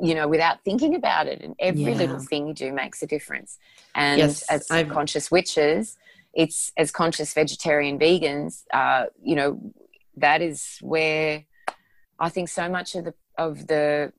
you 0.00 0.14
know 0.14 0.28
without 0.28 0.62
thinking 0.64 0.94
about 0.94 1.26
it 1.26 1.40
and 1.42 1.54
every 1.58 1.92
Yeah. 1.92 1.98
little 1.98 2.18
thing 2.20 2.46
you 2.46 2.54
do 2.54 2.72
makes 2.72 3.02
a 3.02 3.06
difference 3.06 3.58
and 3.94 4.18
Yes, 4.18 4.42
as 4.48 4.66
I've- 4.70 4.90
conscious 4.90 5.30
witches 5.30 5.96
it's 6.32 6.70
as 6.76 6.90
conscious 6.92 7.32
vegetarian 7.34 7.98
vegans 7.98 8.62
uh, 8.72 9.06
you 9.20 9.34
know 9.34 9.60
that 10.16 10.42
is 10.42 10.78
where 10.82 11.44
i 12.20 12.28
think 12.28 12.48
so 12.48 12.68
much 12.68 12.94
of 12.94 13.04
the 13.04 13.14
of 13.36 13.66
the 13.66 14.12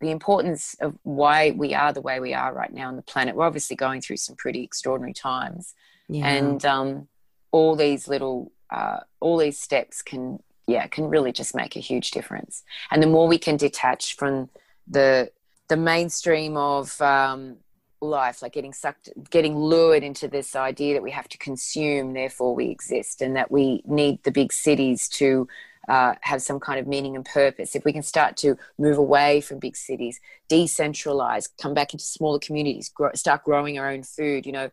the 0.00 0.10
importance 0.10 0.76
of 0.80 0.94
why 1.02 1.52
we 1.52 1.74
are 1.74 1.92
the 1.92 2.00
way 2.00 2.20
we 2.20 2.34
are 2.34 2.52
right 2.52 2.72
now 2.72 2.88
on 2.88 2.96
the 2.96 3.02
planet. 3.02 3.34
We're 3.34 3.46
obviously 3.46 3.76
going 3.76 4.00
through 4.00 4.18
some 4.18 4.36
pretty 4.36 4.62
extraordinary 4.62 5.14
times. 5.14 5.74
Yeah. 6.08 6.28
and 6.28 6.64
um, 6.64 7.08
all 7.50 7.74
these 7.74 8.06
little 8.06 8.52
uh, 8.70 9.00
all 9.20 9.38
these 9.38 9.58
steps 9.58 10.02
can 10.02 10.38
yeah 10.68 10.86
can 10.86 11.08
really 11.08 11.32
just 11.32 11.54
make 11.54 11.76
a 11.76 11.80
huge 11.80 12.12
difference. 12.12 12.62
And 12.90 13.02
the 13.02 13.08
more 13.08 13.26
we 13.26 13.38
can 13.38 13.56
detach 13.56 14.16
from 14.16 14.48
the 14.86 15.30
the 15.68 15.76
mainstream 15.76 16.56
of 16.56 17.00
um, 17.00 17.56
life 18.00 18.42
like 18.42 18.52
getting 18.52 18.72
sucked 18.72 19.08
getting 19.30 19.56
lured 19.56 20.04
into 20.04 20.28
this 20.28 20.54
idea 20.54 20.94
that 20.94 21.02
we 21.02 21.10
have 21.10 21.26
to 21.26 21.38
consume 21.38 22.12
therefore 22.12 22.54
we 22.54 22.66
exist 22.66 23.22
and 23.22 23.34
that 23.34 23.50
we 23.50 23.82
need 23.86 24.22
the 24.22 24.30
big 24.30 24.52
cities 24.52 25.08
to 25.08 25.48
uh, 25.88 26.14
have 26.22 26.42
some 26.42 26.60
kind 26.60 26.78
of 26.80 26.86
meaning 26.86 27.16
and 27.16 27.24
purpose. 27.24 27.74
If 27.74 27.84
we 27.84 27.92
can 27.92 28.02
start 28.02 28.36
to 28.38 28.56
move 28.78 28.98
away 28.98 29.40
from 29.40 29.58
big 29.58 29.76
cities 29.76 30.20
decentralize 30.48 31.48
come 31.60 31.74
back 31.74 31.92
into 31.92 32.04
smaller 32.04 32.38
communities 32.38 32.88
grow, 32.88 33.10
start 33.14 33.42
growing 33.44 33.78
our 33.78 33.90
own 33.90 34.02
food 34.02 34.46
you 34.46 34.52
know 34.52 34.70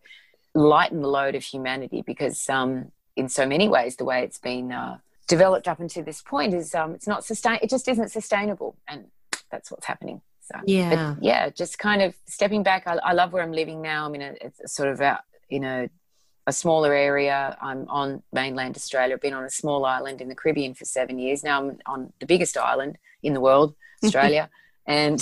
lighten 0.54 1.02
the 1.02 1.08
load 1.08 1.34
of 1.34 1.43
humanity 1.43 2.04
because 2.06 2.47
um, 2.49 2.91
in 3.15 3.28
so 3.28 3.45
many 3.45 3.67
ways 3.67 3.95
the 3.95 4.06
way 4.06 4.23
it's 4.23 4.38
been 4.38 4.71
uh, 4.71 4.97
developed 5.28 5.67
up 5.67 5.80
until 5.80 6.04
this 6.04 6.21
point 6.21 6.54
is 6.54 6.76
um, 6.76 6.93
it's 6.93 7.07
not 7.07 7.24
sustain 7.24 7.57
it 7.61 7.70
just 7.70 7.88
isn't 7.88 8.09
sustainable 8.09 8.76
and 8.88 9.05
that's 9.53 9.72
what's 9.72 9.86
happening. 9.86 10.22
So 10.41 10.59
Yeah. 10.66 11.14
but 11.16 11.24
yeah. 11.24 11.49
just 11.49 11.80
kind 11.80 12.01
of 12.01 12.16
stepping 12.28 12.64
back. 12.64 12.84
I, 12.88 12.95
I 12.95 13.14
love 13.14 13.32
where 13.32 13.43
i'm 13.43 13.53
living 13.53 13.82
now. 13.82 14.05
I'm 14.05 14.16
in 14.16 14.22
a 14.22 14.34
it's 14.41 14.59
a 14.59 14.68
sort 14.68 14.89
of 14.89 14.99
out 14.99 15.22
you 15.49 15.59
know 15.59 15.88
a 16.46 16.54
smaller 16.54 16.94
area 16.94 17.58
i'm 17.62 17.88
on 17.89 18.22
mainland 18.32 18.76
australia. 18.76 19.16
I've 19.16 19.22
been 19.22 19.34
on 19.34 19.46
a 19.46 19.50
small 19.50 19.86
island 19.86 20.22
in 20.22 20.30
the 20.30 20.36
caribbean 20.36 20.74
for 20.74 20.86
seven 20.86 21.20
years. 21.20 21.44
Now 21.44 21.62
i'm 21.62 21.78
on 21.86 22.14
the 22.20 22.26
biggest 22.26 22.58
island 22.58 22.98
in 23.22 23.34
the 23.34 23.41
world 23.41 23.76
australia. 24.04 24.50
And 24.86 25.20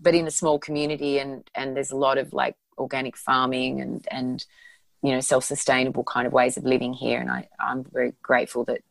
but 0.00 0.14
in 0.14 0.26
a 0.26 0.30
small 0.30 0.58
community 0.58 1.18
and 1.18 1.48
and 1.54 1.76
there's 1.76 1.90
a 1.90 1.96
lot 1.96 2.18
of 2.18 2.32
like 2.32 2.56
organic 2.78 3.16
farming 3.16 3.80
and 3.80 4.06
and 4.10 4.44
you 5.02 5.12
know 5.12 5.20
self-sustainable 5.20 6.04
kind 6.04 6.26
of 6.26 6.32
ways 6.32 6.56
of 6.56 6.64
living 6.64 6.92
here. 6.92 7.20
And 7.20 7.30
I, 7.30 7.48
i'm 7.60 7.84
very 7.84 8.14
grateful 8.22 8.64
that 8.64 8.82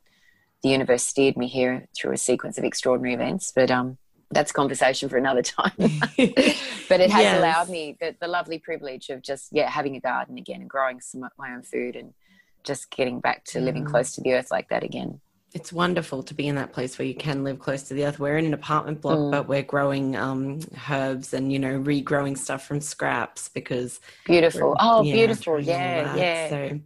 the 0.63 0.69
universe 0.69 1.03
steered 1.03 1.38
me 1.38 1.47
here 1.47 1.88
through 1.95 2.13
a 2.13 2.17
sequence 2.17 2.57
of 2.57 2.63
extraordinary 2.63 3.13
events. 3.13 3.51
But 3.55 3.72
um 3.72 3.97
that's 4.32 4.51
conversation 4.51 5.09
for 5.09 5.17
another 5.17 5.41
time. 5.41 5.71
but 5.77 6.99
it 7.01 7.09
has 7.09 7.23
Yes. 7.23 7.38
allowed 7.38 7.69
me 7.69 7.97
the, 7.99 8.15
the 8.19 8.27
lovely 8.27 8.59
privilege 8.59 9.09
of 9.09 9.21
just 9.21 9.49
yeah 9.51 9.69
having 9.69 9.95
a 9.95 9.99
garden 9.99 10.38
again 10.38 10.61
and 10.61 10.69
growing 10.69 10.99
some 10.99 11.23
of 11.23 11.32
my 11.38 11.51
own 11.53 11.61
food 11.63 11.95
and 11.95 12.13
just 12.63 12.91
getting 12.91 13.19
back 13.19 13.43
to 13.45 13.59
living 13.59 13.86
close 13.86 14.13
to 14.15 14.21
the 14.21 14.34
earth 14.34 14.51
like 14.51 14.69
that 14.69 14.84
again. 14.84 15.19
It's 15.53 15.73
wonderful 15.73 16.23
to 16.23 16.34
be 16.34 16.47
in 16.47 16.55
that 16.55 16.71
place 16.71 16.97
where 16.97 17.05
you 17.05 17.15
can 17.15 17.43
live 17.43 17.59
close 17.59 17.84
to 17.84 17.93
the 17.93 18.05
earth. 18.05 18.19
We're 18.19 18.38
in 18.38 18.45
an 18.45 18.53
apartment 18.53 19.01
block, 19.01 19.19
but 19.32 19.49
we're 19.49 19.63
growing 19.63 20.15
um, 20.15 20.61
herbs 20.89 21.34
and 21.34 21.51
you 21.51 21.59
know 21.59 21.77
regrowing 21.77 22.38
stuff 22.38 22.65
from 22.65 22.79
scraps 22.79 23.49
because 23.49 23.99
Beautiful. 24.25 24.77
Oh, 24.79 25.03
yeah, 25.03 25.13
beautiful. 25.13 25.59
Yeah, 25.59 26.15
yeah. 26.15 26.49
So, 26.49 26.79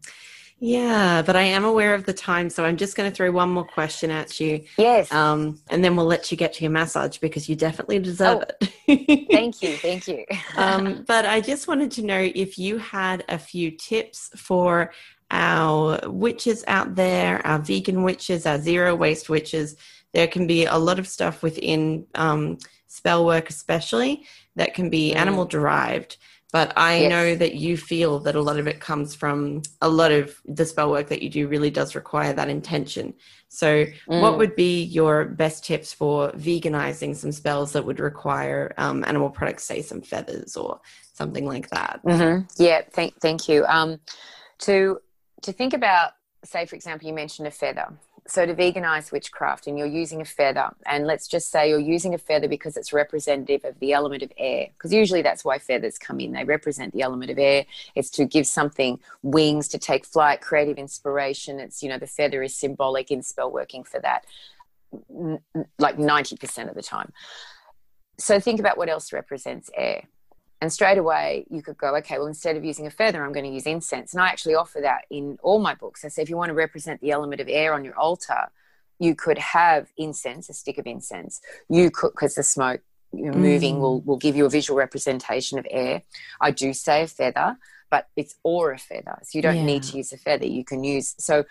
yeah, 0.60 1.22
but 1.22 1.36
I 1.36 1.42
am 1.42 1.66
aware 1.66 1.94
of 1.94 2.06
the 2.06 2.14
time, 2.14 2.50
so 2.50 2.64
I'm 2.64 2.78
just 2.78 2.96
going 2.96 3.10
to 3.10 3.16
throw 3.16 3.30
one 3.32 3.50
more 3.50 3.66
question 3.66 4.10
at 4.10 4.40
you, 4.40 4.64
yes. 4.78 5.12
um, 5.12 5.60
and 5.70 5.84
then 5.84 5.96
we'll 5.96 6.06
let 6.06 6.32
you 6.32 6.38
get 6.38 6.54
to 6.54 6.64
your 6.64 6.72
massage 6.72 7.18
because 7.18 7.50
you 7.50 7.56
definitely 7.56 8.00
deserve 8.00 8.44
Oh, 8.48 8.66
it. 8.88 9.28
thank 9.32 9.62
you. 9.62 9.76
Thank 9.78 10.08
you. 10.08 10.26
um, 10.58 11.04
but 11.08 11.26
I 11.26 11.42
just 11.42 11.68
wanted 11.68 11.92
to 11.92 12.04
know 12.06 12.32
if 12.34 12.58
you 12.58 12.78
had 12.78 13.24
a 13.30 13.38
few 13.38 13.72
tips 13.72 14.30
for 14.38 14.92
our 15.32 16.00
witches 16.10 16.64
out 16.68 16.96
there, 16.96 17.46
our 17.46 17.60
vegan 17.60 18.04
witches, 18.04 18.46
our 18.46 18.60
zero 18.60 18.96
waste 18.96 19.30
witches. 19.30 19.76
There 20.14 20.28
can 20.28 20.48
be 20.48 20.66
a 20.66 20.78
lot 20.78 21.00
of 21.00 21.08
stuff 21.08 21.44
within 21.44 22.06
um, 22.16 22.58
spell 22.88 23.26
work, 23.26 23.50
especially 23.50 24.26
that 24.56 24.74
can 24.74 24.90
be 24.90 25.12
Mm. 25.12 25.18
animal 25.18 25.46
derived. 25.46 26.18
But 26.56 26.72
I 26.78 27.02
Yes. 27.02 27.10
know 27.10 27.36
that 27.36 27.56
you 27.56 27.76
feel 27.76 28.20
that 28.20 28.36
a 28.36 28.42
lot 28.42 28.58
of 28.58 28.66
it 28.66 28.80
comes 28.80 29.14
from 29.14 29.62
a 29.82 29.90
lot 29.90 30.14
of 30.14 30.40
the 30.46 30.66
spell 30.66 30.90
work 30.90 31.10
that 31.10 31.22
you 31.22 31.30
do 31.30 31.50
really 31.50 31.70
does 31.70 31.96
require 31.96 32.32
that 32.32 32.48
intention. 32.48 33.14
So, 33.50 33.88
what 34.06 34.36
Mm. 34.36 34.38
would 34.38 34.56
be 34.56 34.84
your 34.84 35.26
best 35.26 35.66
tips 35.66 35.92
for 35.92 36.32
veganizing 36.32 37.14
some 37.14 37.34
spells 37.34 37.74
that 37.74 37.86
would 37.86 38.00
require 38.00 38.74
um, 38.78 39.04
animal 39.04 39.30
products, 39.30 39.66
say 39.66 39.82
some 39.82 40.02
feathers 40.02 40.56
or 40.56 40.80
something 41.12 41.46
like 41.46 41.70
that? 41.72 42.00
hmm 42.06 42.44
Yeah, 42.58 42.84
thank 42.90 43.20
thank 43.20 43.50
you. 43.50 43.66
Um, 43.66 44.00
to 44.60 45.00
to 45.42 45.52
think 45.52 45.74
about, 45.74 46.12
say 46.46 46.66
for 46.66 46.78
example, 46.78 47.06
you 47.06 47.14
mentioned 47.14 47.50
a 47.50 47.52
feather. 47.52 48.00
So 48.28 48.44
to 48.44 48.56
veganize 48.56 49.12
witchcraft, 49.12 49.68
and 49.68 49.78
you're 49.78 49.86
using 49.86 50.20
a 50.20 50.26
feather, 50.26 50.72
and 50.88 51.06
let's 51.06 51.28
just 51.28 51.52
say 51.52 51.70
you're 51.70 51.78
using 51.78 52.16
a 52.16 52.18
feather 52.18 52.48
because 52.48 52.76
it's 52.76 52.92
representative 52.92 53.64
of 53.64 53.78
the 53.80 53.94
element 53.94 54.24
of 54.24 54.32
air, 54.36 54.70
because 54.72 54.92
usually 54.92 55.22
that's 55.22 55.46
why 55.46 55.60
feathers 55.60 56.00
come 56.00 56.20
in. 56.20 56.32
They 56.32 56.44
represent 56.44 56.92
the 56.94 57.04
element 57.04 57.30
of 57.30 57.38
air. 57.38 57.68
It's 57.94 58.10
to 58.12 58.26
give 58.26 58.48
something 58.48 59.00
wings 59.22 59.68
to 59.68 59.78
take 59.78 60.08
flight, 60.08 60.42
creative 60.42 60.80
inspiration. 60.80 61.60
It's 61.60 61.84
you 61.84 61.90
know 61.90 62.00
the 62.00 62.08
feather 62.08 62.42
is 62.42 62.56
symbolic 62.56 63.12
in 63.12 63.22
spell 63.22 63.52
working 63.52 63.84
for 63.84 64.00
that, 64.00 64.26
like 65.78 66.00
ninety 66.00 66.36
percent 66.36 66.68
of 66.70 66.76
the 66.76 66.82
time. 66.82 67.14
So 68.18 68.40
think 68.40 68.60
about 68.60 68.78
what 68.78 68.90
else 68.90 69.14
represents 69.14 69.70
air. 69.76 70.08
And 70.66 70.74
straight 70.74 70.98
away, 70.98 71.46
you 71.52 71.62
could 71.62 71.78
go, 71.78 71.96
okay, 71.98 72.18
well, 72.18 72.26
instead 72.26 72.58
of 72.58 72.66
using 72.66 72.88
a 72.88 72.90
feather, 72.90 73.24
I'm 73.24 73.34
going 73.34 73.46
to 73.46 73.52
use 73.52 73.68
incense. 73.68 74.14
And 74.14 74.20
I 74.24 74.30
actually 74.30 74.56
offer 74.56 74.80
that 74.82 75.06
in 75.12 75.38
all 75.44 75.60
my 75.60 75.76
books. 75.76 76.04
I 76.04 76.08
say, 76.08 76.24
if 76.24 76.30
you 76.32 76.38
want 76.38 76.50
to 76.50 76.56
represent 76.56 77.02
the 77.02 77.12
element 77.12 77.40
of 77.40 77.48
air 77.48 77.76
on 77.76 77.86
your 77.86 77.96
altar, 77.96 78.48
you 78.98 79.14
could 79.14 79.38
have 79.38 79.90
incense, 79.96 80.50
a 80.50 80.54
stick 80.54 80.80
of 80.80 80.88
incense. 80.88 81.40
You 81.70 81.92
could, 81.92 82.14
because 82.14 82.34
the 82.34 82.42
smoke 82.42 82.82
moving 83.14 83.80
will, 83.80 84.02
will 84.02 84.18
give 84.18 84.36
you 84.36 84.48
a 84.48 84.50
visual 84.50 84.76
representation 84.76 85.60
of 85.60 85.68
air. 85.70 86.02
I 86.42 86.50
do 86.50 86.74
say 86.74 87.04
a 87.04 87.08
feather, 87.08 87.58
but 87.92 88.08
it's 88.16 88.34
or 88.42 88.72
a 88.72 88.80
feather. 88.80 89.20
So 89.22 89.38
you 89.38 89.44
don't 89.44 89.68
need 89.68 89.84
to 89.84 89.98
use 89.98 90.12
a 90.14 90.18
feather. 90.18 90.48
You 90.48 90.66
can 90.66 90.84
use, 90.84 91.14
so, 91.20 91.44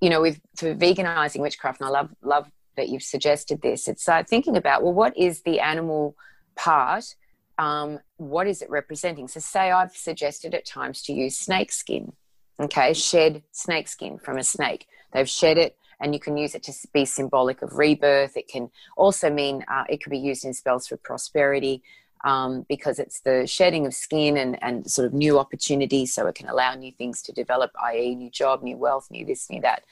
you 0.00 0.10
know, 0.10 0.20
with 0.20 0.40
for 0.56 0.74
veganizing 0.74 1.38
witchcraft, 1.38 1.80
and 1.80 1.86
I 1.86 1.90
love, 1.90 2.10
love 2.20 2.50
that 2.76 2.88
you've 2.88 3.04
suggested 3.04 3.62
this, 3.62 3.86
it's 3.86 4.08
uh, 4.08 4.24
thinking 4.24 4.56
about, 4.56 4.82
well, 4.82 4.92
what 4.92 5.16
is 5.16 5.42
the 5.42 5.60
animal 5.60 6.16
part? 6.56 7.14
Um, 7.58 8.00
what 8.16 8.46
is 8.46 8.62
it 8.62 8.70
representing? 8.70 9.28
So, 9.28 9.40
say 9.40 9.70
I've 9.70 9.96
suggested 9.96 10.54
at 10.54 10.66
times 10.66 11.02
to 11.02 11.12
use 11.12 11.38
snake 11.38 11.72
skin, 11.72 12.12
okay, 12.60 12.92
shed 12.92 13.42
snake 13.52 13.88
skin 13.88 14.18
from 14.18 14.38
a 14.38 14.44
snake. 14.44 14.86
They've 15.12 15.28
shed 15.28 15.58
it, 15.58 15.76
and 16.00 16.12
you 16.12 16.20
can 16.20 16.36
use 16.36 16.54
it 16.54 16.62
to 16.64 16.72
be 16.92 17.04
symbolic 17.04 17.62
of 17.62 17.74
rebirth. 17.74 18.36
It 18.36 18.48
can 18.48 18.70
also 18.96 19.30
mean 19.30 19.64
uh, 19.68 19.84
it 19.88 20.02
could 20.02 20.10
be 20.10 20.18
used 20.18 20.44
in 20.44 20.52
spells 20.52 20.86
for 20.86 20.96
prosperity 20.96 21.82
um, 22.24 22.66
because 22.68 22.98
it's 22.98 23.20
the 23.20 23.46
shedding 23.46 23.86
of 23.86 23.94
skin 23.94 24.36
and, 24.36 24.62
and 24.62 24.90
sort 24.90 25.06
of 25.06 25.14
new 25.14 25.38
opportunities, 25.38 26.12
so 26.12 26.26
it 26.26 26.34
can 26.34 26.48
allow 26.48 26.74
new 26.74 26.92
things 26.92 27.22
to 27.22 27.32
develop, 27.32 27.70
i.e., 27.84 28.14
new 28.14 28.30
job, 28.30 28.62
new 28.62 28.76
wealth, 28.76 29.08
new 29.10 29.24
this, 29.24 29.48
new 29.48 29.60
that. 29.62 29.84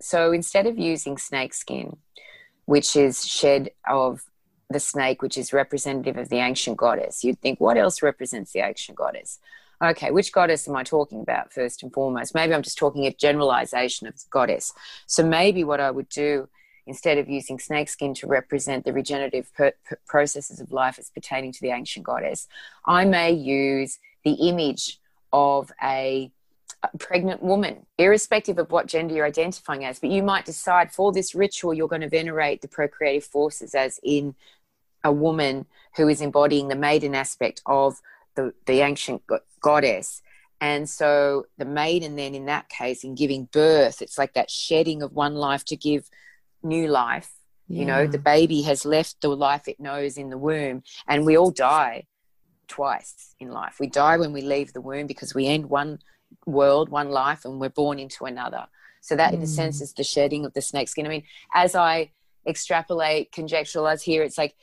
So, 0.00 0.32
instead 0.32 0.66
of 0.66 0.78
using 0.78 1.18
snake 1.18 1.54
skin, 1.54 1.96
which 2.66 2.94
is 2.94 3.26
shed 3.26 3.70
of 3.88 4.22
the 4.72 4.80
snake, 4.80 5.22
which 5.22 5.38
is 5.38 5.52
representative 5.52 6.16
of 6.16 6.28
the 6.28 6.36
ancient 6.36 6.76
goddess. 6.76 7.24
You'd 7.24 7.40
think, 7.40 7.60
what 7.60 7.76
else 7.76 8.02
represents 8.02 8.52
the 8.52 8.60
ancient 8.60 8.96
goddess? 8.96 9.38
Okay, 9.82 10.10
which 10.10 10.32
goddess 10.32 10.68
am 10.68 10.76
I 10.76 10.84
talking 10.84 11.20
about 11.20 11.52
first 11.52 11.82
and 11.82 11.92
foremost? 11.92 12.34
Maybe 12.34 12.54
I'm 12.54 12.62
just 12.62 12.78
talking 12.78 13.06
a 13.06 13.12
generalization 13.12 14.06
of 14.06 14.14
goddess. 14.30 14.72
So 15.06 15.24
maybe 15.26 15.64
what 15.64 15.80
I 15.80 15.90
would 15.90 16.08
do 16.08 16.48
instead 16.86 17.18
of 17.18 17.28
using 17.28 17.58
snakeskin 17.58 18.14
to 18.14 18.26
represent 18.26 18.84
the 18.84 18.92
regenerative 18.92 19.52
per- 19.54 19.72
processes 20.06 20.60
of 20.60 20.72
life 20.72 20.98
as 20.98 21.10
pertaining 21.10 21.52
to 21.52 21.60
the 21.60 21.70
ancient 21.70 22.04
goddess, 22.04 22.46
I 22.86 23.04
may 23.04 23.32
use 23.32 23.98
the 24.24 24.34
image 24.34 25.00
of 25.32 25.72
a 25.82 26.30
pregnant 26.98 27.42
woman, 27.42 27.86
irrespective 27.98 28.58
of 28.58 28.70
what 28.70 28.86
gender 28.86 29.14
you're 29.14 29.26
identifying 29.26 29.84
as. 29.84 29.98
But 29.98 30.10
you 30.10 30.22
might 30.22 30.44
decide 30.44 30.92
for 30.92 31.12
this 31.12 31.34
ritual, 31.34 31.74
you're 31.74 31.88
going 31.88 32.02
to 32.02 32.08
venerate 32.08 32.60
the 32.60 32.68
procreative 32.68 33.24
forces 33.24 33.74
as 33.74 34.00
in 34.02 34.34
a 35.04 35.12
woman 35.12 35.66
who 35.96 36.08
is 36.08 36.20
embodying 36.20 36.68
the 36.68 36.76
maiden 36.76 37.14
aspect 37.14 37.62
of 37.66 38.00
the, 38.34 38.54
the 38.66 38.80
ancient 38.80 39.26
go- 39.26 39.40
goddess. 39.60 40.22
And 40.60 40.88
so 40.88 41.46
the 41.58 41.64
maiden, 41.64 42.16
then 42.16 42.34
in 42.34 42.46
that 42.46 42.68
case, 42.68 43.02
in 43.02 43.14
giving 43.14 43.48
birth, 43.52 44.00
it's 44.00 44.16
like 44.16 44.34
that 44.34 44.50
shedding 44.50 45.02
of 45.02 45.12
one 45.12 45.34
life 45.34 45.64
to 45.66 45.76
give 45.76 46.08
new 46.62 46.86
life. 46.88 47.32
You 47.68 47.86
know, 47.86 48.06
the 48.06 48.18
baby 48.18 48.62
has 48.62 48.84
left 48.84 49.22
the 49.22 49.28
life 49.28 49.66
it 49.66 49.80
knows 49.80 50.18
in 50.18 50.28
the 50.28 50.36
womb, 50.36 50.82
and 51.08 51.24
we 51.24 51.38
all 51.38 51.50
die 51.50 52.06
twice 52.68 53.34
in 53.40 53.50
life. 53.50 53.76
We 53.80 53.86
die 53.86 54.18
when 54.18 54.34
we 54.34 54.42
leave 54.42 54.74
the 54.74 54.82
womb 54.82 55.06
because 55.06 55.34
we 55.34 55.46
end 55.46 55.70
one 55.70 56.00
world, 56.44 56.90
one 56.90 57.08
life, 57.08 57.46
and 57.46 57.58
we're 57.58 57.70
born 57.70 57.98
into 57.98 58.26
another. 58.26 58.66
So 59.00 59.16
that, 59.16 59.32
in 59.32 59.40
a 59.40 59.46
sense, 59.46 59.78
mm. 59.78 59.82
is 59.82 59.94
the 59.94 60.04
shedding 60.04 60.44
of 60.44 60.52
the 60.52 60.60
snake 60.60 60.90
skin. 60.90 61.06
I 61.06 61.08
mean, 61.08 61.22
as 61.54 61.74
I 61.74 62.10
extrapolate, 62.46 63.32
conjecturalize 63.32 64.02
here, 64.02 64.22
it's 64.22 64.36
like, 64.36 64.54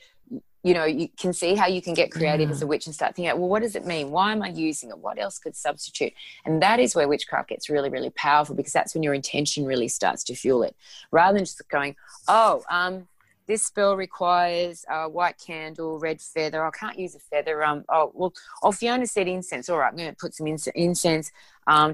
you 0.62 0.74
know, 0.74 0.84
you 0.84 1.08
can 1.16 1.32
see 1.32 1.54
how 1.54 1.66
you 1.66 1.80
can 1.80 1.94
get 1.94 2.10
creative 2.10 2.50
as 2.50 2.60
a 2.60 2.66
witch 2.66 2.86
and 2.86 2.94
start 2.94 3.16
thinking, 3.16 3.38
well, 3.38 3.48
what 3.48 3.62
does 3.62 3.74
it 3.74 3.86
mean? 3.86 4.10
Why 4.10 4.32
am 4.32 4.42
I 4.42 4.48
using 4.48 4.90
it? 4.90 4.98
What 4.98 5.18
else 5.18 5.38
could 5.38 5.56
substitute? 5.56 6.12
And 6.44 6.62
that 6.62 6.78
is 6.78 6.94
where 6.94 7.08
witchcraft 7.08 7.48
gets 7.48 7.70
really, 7.70 7.88
really 7.88 8.10
powerful 8.10 8.54
because 8.54 8.72
that's 8.72 8.94
when 8.94 9.02
your 9.02 9.14
intention 9.14 9.64
really 9.64 9.88
starts 9.88 10.22
to 10.24 10.34
fuel 10.34 10.62
it, 10.62 10.76
rather 11.10 11.38
than 11.38 11.44
just 11.44 11.66
going, 11.68 11.96
oh, 12.28 12.62
um, 12.70 13.08
this 13.46 13.64
spell 13.64 13.96
requires 13.96 14.84
a 14.88 15.08
white 15.08 15.40
candle, 15.44 15.98
red 15.98 16.20
feather. 16.20 16.64
I 16.64 16.70
can't 16.70 16.98
use 16.98 17.16
a 17.16 17.18
feather. 17.18 17.64
Um, 17.64 17.84
oh 17.88 18.12
well, 18.14 18.32
oh 18.62 18.70
Fiona 18.70 19.06
said 19.06 19.26
incense. 19.26 19.68
All 19.68 19.78
right, 19.78 19.88
I'm 19.88 19.96
going 19.96 20.10
to 20.10 20.16
put 20.16 20.34
some 20.34 20.46
ince- 20.46 20.68
incense. 20.74 21.32
Um, 21.66 21.92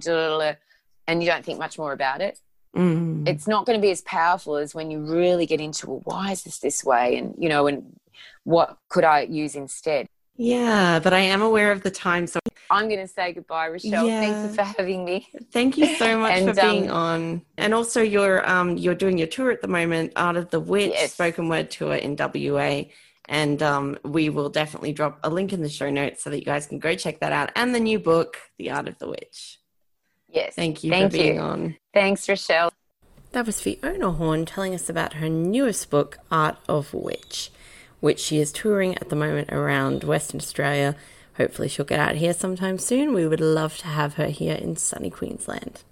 and 1.08 1.22
you 1.22 1.28
don't 1.28 1.44
think 1.44 1.58
much 1.58 1.78
more 1.78 1.92
about 1.92 2.20
it. 2.20 2.40
Mm. 2.76 3.26
It's 3.26 3.46
not 3.46 3.64
going 3.64 3.78
to 3.78 3.82
be 3.82 3.90
as 3.90 4.02
powerful 4.02 4.56
as 4.56 4.74
when 4.74 4.90
you 4.90 5.00
really 5.00 5.46
get 5.46 5.60
into, 5.60 5.86
well, 5.86 6.02
why 6.04 6.32
is 6.32 6.42
this 6.42 6.58
this 6.58 6.84
way? 6.84 7.16
And 7.16 7.34
you 7.38 7.48
know, 7.48 7.66
and 7.66 7.98
what 8.44 8.78
could 8.88 9.04
I 9.04 9.22
use 9.22 9.54
instead? 9.56 10.06
Yeah, 10.36 11.00
but 11.00 11.14
I 11.14 11.20
am 11.20 11.40
aware 11.42 11.72
of 11.72 11.82
the 11.82 11.90
time. 11.90 12.26
So 12.26 12.40
I'm 12.70 12.88
going 12.88 13.00
to 13.00 13.08
say 13.08 13.32
goodbye, 13.32 13.68
Rochelle. 13.68 14.06
Yeah. 14.06 14.20
Thank 14.20 14.44
you 14.44 14.54
for 14.54 14.62
having 14.62 15.04
me. 15.04 15.28
thank 15.52 15.78
you 15.78 15.86
so 15.96 16.18
much 16.18 16.32
And, 16.32 16.54
for 16.54 16.60
being 16.60 16.90
um, 16.90 16.96
on. 16.96 17.42
And 17.56 17.72
also, 17.72 18.02
you're 18.02 18.46
um 18.48 18.76
you're 18.76 18.94
doing 18.94 19.18
your 19.18 19.28
tour 19.28 19.50
at 19.50 19.62
the 19.62 19.68
moment, 19.68 20.12
Art 20.16 20.36
of 20.36 20.50
the 20.50 20.60
Witch 20.60 20.92
Yes. 20.92 21.12
spoken 21.12 21.48
word 21.48 21.70
tour 21.70 21.94
in 21.94 22.16
WA. 22.16 22.84
And 23.28 23.60
um, 23.62 23.98
we 24.04 24.28
will 24.28 24.50
definitely 24.50 24.92
drop 24.92 25.18
a 25.24 25.30
link 25.30 25.52
in 25.52 25.60
the 25.60 25.68
show 25.68 25.90
notes 25.90 26.22
so 26.22 26.30
that 26.30 26.38
you 26.38 26.44
guys 26.44 26.66
can 26.66 26.78
go 26.78 26.94
check 26.94 27.18
that 27.20 27.32
out. 27.32 27.50
And 27.56 27.74
the 27.74 27.80
new 27.80 27.98
book, 27.98 28.36
The 28.56 28.70
Art 28.70 28.86
of 28.86 28.98
the 28.98 29.08
Witch. 29.08 29.58
Yes. 30.28 30.54
Thank 30.54 30.84
you 30.84 30.90
Thank 30.90 31.10
for 31.12 31.18
being 31.18 31.34
you. 31.36 31.40
on. 31.40 31.76
Thanks, 31.92 32.28
Rochelle. 32.28 32.70
That 33.32 33.46
was 33.46 33.60
Fiona 33.60 34.12
Horn 34.12 34.46
telling 34.46 34.74
us 34.74 34.88
about 34.88 35.14
her 35.14 35.28
newest 35.28 35.90
book, 35.90 36.18
Art 36.30 36.56
of 36.68 36.94
Witch, 36.94 37.50
which 38.00 38.20
she 38.20 38.38
is 38.38 38.52
touring 38.52 38.96
at 38.98 39.08
the 39.08 39.16
moment 39.16 39.52
around 39.52 40.04
Western 40.04 40.40
Australia. 40.40 40.96
Hopefully, 41.36 41.68
she'll 41.68 41.84
get 41.84 42.00
out 42.00 42.16
here 42.16 42.32
sometime 42.32 42.78
soon. 42.78 43.12
We 43.12 43.26
would 43.26 43.40
love 43.40 43.76
to 43.78 43.86
have 43.88 44.14
her 44.14 44.28
here 44.28 44.54
in 44.54 44.76
sunny 44.76 45.10
Queensland. 45.10 45.82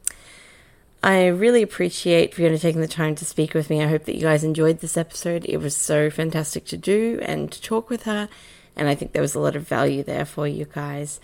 I 1.03 1.27
really 1.27 1.61
appreciate 1.61 2.35
Fiona 2.35 2.59
taking 2.59 2.81
the 2.81 2.89
time 2.89 3.15
to 3.17 3.27
speak 3.27 3.53
with 3.53 3.69
me. 3.69 3.83
I 3.83 3.89
hope 3.89 4.05
that 4.05 4.15
you 4.15 4.23
guys 4.23 4.43
enjoyed 4.43 4.81
this 4.81 4.97
episode. 4.97 5.45
It 5.45 5.59
was 5.59 5.77
so 5.77 6.09
fantastic 6.09 6.65
to 6.67 6.79
do 6.79 7.19
and 7.21 7.53
to 7.53 7.61
talk 7.61 7.91
with 7.91 8.05
her, 8.05 8.31
and 8.75 8.89
I 8.89 8.95
think 8.95 9.13
there 9.13 9.21
was 9.21 9.35
a 9.35 9.41
lot 9.41 9.55
of 9.55 9.69
value 9.69 10.03
there 10.03 10.25
for 10.25 10.49
you 10.49 10.65
guys. 10.65 11.21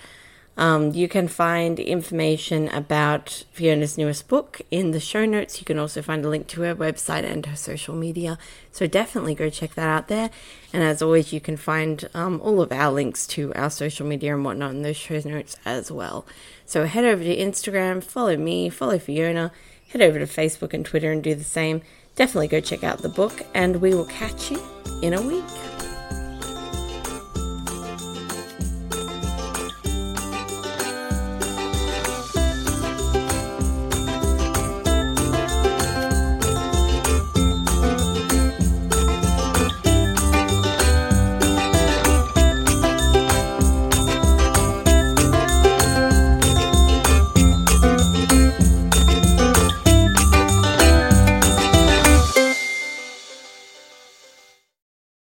Um, 0.57 0.93
you 0.93 1.09
can 1.09 1.27
find 1.27 1.81
information 1.81 2.69
about 2.69 3.45
Fiona's 3.53 3.97
newest 3.97 4.29
book 4.29 4.61
in 4.71 4.91
the 4.91 5.01
show 5.01 5.25
notes. 5.25 5.59
You 5.59 5.65
can 5.65 5.79
also 5.79 6.03
find 6.03 6.25
a 6.25 6.29
link 6.29 6.49
to 6.49 6.63
her 6.63 6.75
website 6.75 7.25
and 7.25 7.47
her 7.47 7.57
social 7.57 7.95
media. 7.95 8.37
So 8.71 8.87
definitely 8.87 9.35
go 9.35 9.49
check 9.49 9.75
that 9.75 9.89
out 9.89 10.09
there. 10.09 10.31
And 10.73 10.83
as 10.83 11.01
always, 11.01 11.33
you 11.33 11.41
can 11.41 11.57
find 11.57 12.09
um, 12.13 12.41
all 12.43 12.61
of 12.61 12.73
our 12.73 12.93
links 12.93 13.27
to 13.29 13.55
our 13.55 13.71
social 13.71 14.07
media 14.07 14.35
and 14.35 14.45
whatnot 14.45 14.73
in 14.73 14.83
those 14.83 14.97
show 14.97 15.21
notes 15.25 15.57
as 15.65 15.91
well. 15.91 16.27
So 16.67 16.85
head 16.85 17.05
over 17.05 17.25
to 17.25 17.37
Instagram, 17.37 18.05
follow 18.05 18.37
me, 18.37 18.69
follow 18.69 18.99
Fiona, 18.99 19.53
head 19.89 20.03
over 20.03 20.19
to 20.19 20.27
Facebook 20.27 20.75
and 20.75 20.85
Twitter 20.85 21.11
and 21.11 21.23
do 21.23 21.35
the 21.35 21.45
same. 21.45 21.81
Definitely 22.17 22.49
go 22.49 22.61
check 22.61 22.85
out 22.85 22.99
the 22.99 23.09
book, 23.09 23.41
and 23.55 23.77
we 23.77 23.95
will 23.95 24.05
catch 24.05 24.51
you 24.51 24.63
in 25.01 25.15
a 25.15 25.23
week. 25.23 25.80